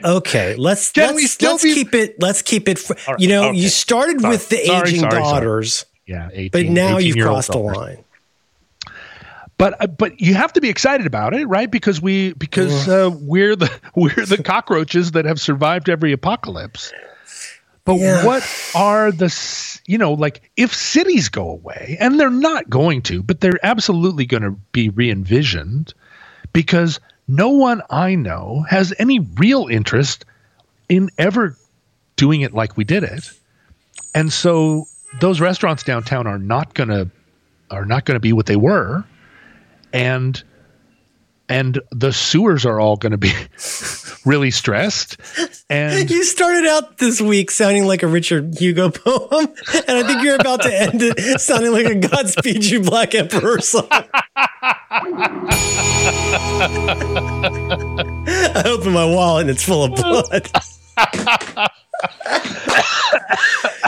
Okay. 0.05 0.55
Let's 0.57 0.93
Can 0.93 1.15
let's, 1.17 1.41
let's 1.43 1.63
be- 1.63 1.75
keep 1.75 1.95
it 1.95 2.21
let's 2.21 2.43
keep 2.43 2.69
it 2.69 2.79
fr- 2.79 2.93
right, 3.09 3.19
you 3.21 3.29
know, 3.29 3.49
okay. 3.49 3.59
you 3.59 3.69
started 3.69 4.21
Sorry. 4.21 4.35
with 4.35 4.49
the 4.51 4.65
Sorry, 4.65 4.89
aging 4.89 5.01
sorry, 5.01 5.11
sorry. 5.13 5.23
daughters, 5.25 5.87
Yeah, 6.07 6.29
18, 6.33 6.51
but 6.53 6.67
now 6.73 6.99
you've 6.99 7.17
crossed 7.17 7.51
the 7.53 7.59
line. 7.59 8.05
But 9.57 9.83
uh, 9.83 9.87
but 9.89 10.21
you 10.21 10.35
have 10.35 10.53
to 10.53 10.61
be 10.61 10.69
excited 10.69 11.07
about 11.07 11.35
it, 11.35 11.47
right? 11.49 11.69
Because 11.71 12.01
we 12.01 12.33
because 12.35 12.89
uh, 12.89 13.11
we're 13.21 13.57
the 13.57 13.69
we're 13.97 14.25
the 14.25 14.41
cockroaches 14.43 15.13
that 15.13 15.25
have 15.25 15.41
survived 15.41 15.89
every 15.89 16.13
apocalypse. 16.13 16.93
But 17.89 18.01
Yeah. 18.01 18.23
what 18.27 18.43
are 18.75 19.11
the 19.11 19.35
you 19.87 19.97
know 19.97 20.13
like 20.13 20.51
if 20.59 20.75
cities 20.75 21.31
go 21.31 21.49
away 21.49 21.97
and 21.99 22.21
they're 22.21 22.29
not 22.31 22.69
going 22.69 23.01
to, 23.03 23.23
but 23.23 23.41
they're 23.41 23.59
absolutely 23.63 24.27
going 24.27 24.43
to 24.43 24.51
be 24.73 24.91
re-envisioned 24.91 25.95
because 26.53 27.01
no 27.29 27.49
one 27.49 27.81
I 27.89 28.15
know 28.15 28.67
has 28.69 28.93
any 28.99 29.21
real 29.21 29.69
interest 29.69 30.27
in 30.91 31.09
ever 31.17 31.57
doing 32.17 32.43
it 32.43 32.53
like 32.53 32.77
we 32.77 32.85
did 32.85 33.05
it. 33.05 33.31
And 34.15 34.31
so 34.31 34.87
those 35.21 35.41
restaurants 35.41 35.83
downtown 35.83 36.27
are 36.27 36.39
not 36.39 36.75
going 36.75 36.91
to 36.91 37.09
are 37.71 37.87
not 37.87 38.05
going 38.05 38.17
to 38.17 38.21
be 38.21 38.35
what 38.35 38.45
they 38.45 38.57
were 38.57 39.03
and 39.95 40.43
and 41.49 41.81
the 41.91 42.13
sewers 42.13 42.67
are 42.67 42.81
all 42.81 42.97
going 42.97 43.13
to 43.13 43.19
be 43.19 43.33
really 44.25 44.51
stressed 44.51 45.17
and 45.71 46.11
You 46.11 46.25
started 46.25 46.67
out 46.67 46.99
this 46.99 47.21
week 47.21 47.51
sounding 47.51 47.87
like 47.87 48.03
a 48.03 48.07
Richard 48.07 48.57
Hugo 48.59 48.91
poem, 48.91 49.49
and 49.87 49.99
I 49.99 50.03
think 50.07 50.23
you're 50.23 50.37
about 50.37 50.63
to 50.63 50.75
end 50.75 51.01
it 51.03 51.41
sounding 51.41 51.73
like 51.73 51.87
a 51.87 51.95
Godspeed 51.95 52.65
You 52.65 52.81
Black 52.81 53.15
Emperor 53.15 53.61
song. 53.61 53.89
I 58.31 58.63
open 58.67 58.93
my 58.93 59.05
wallet 59.05 59.43
and 59.43 59.51
it's 59.51 59.65
full 59.65 59.85
of 59.85 59.95
blood. 59.95 60.49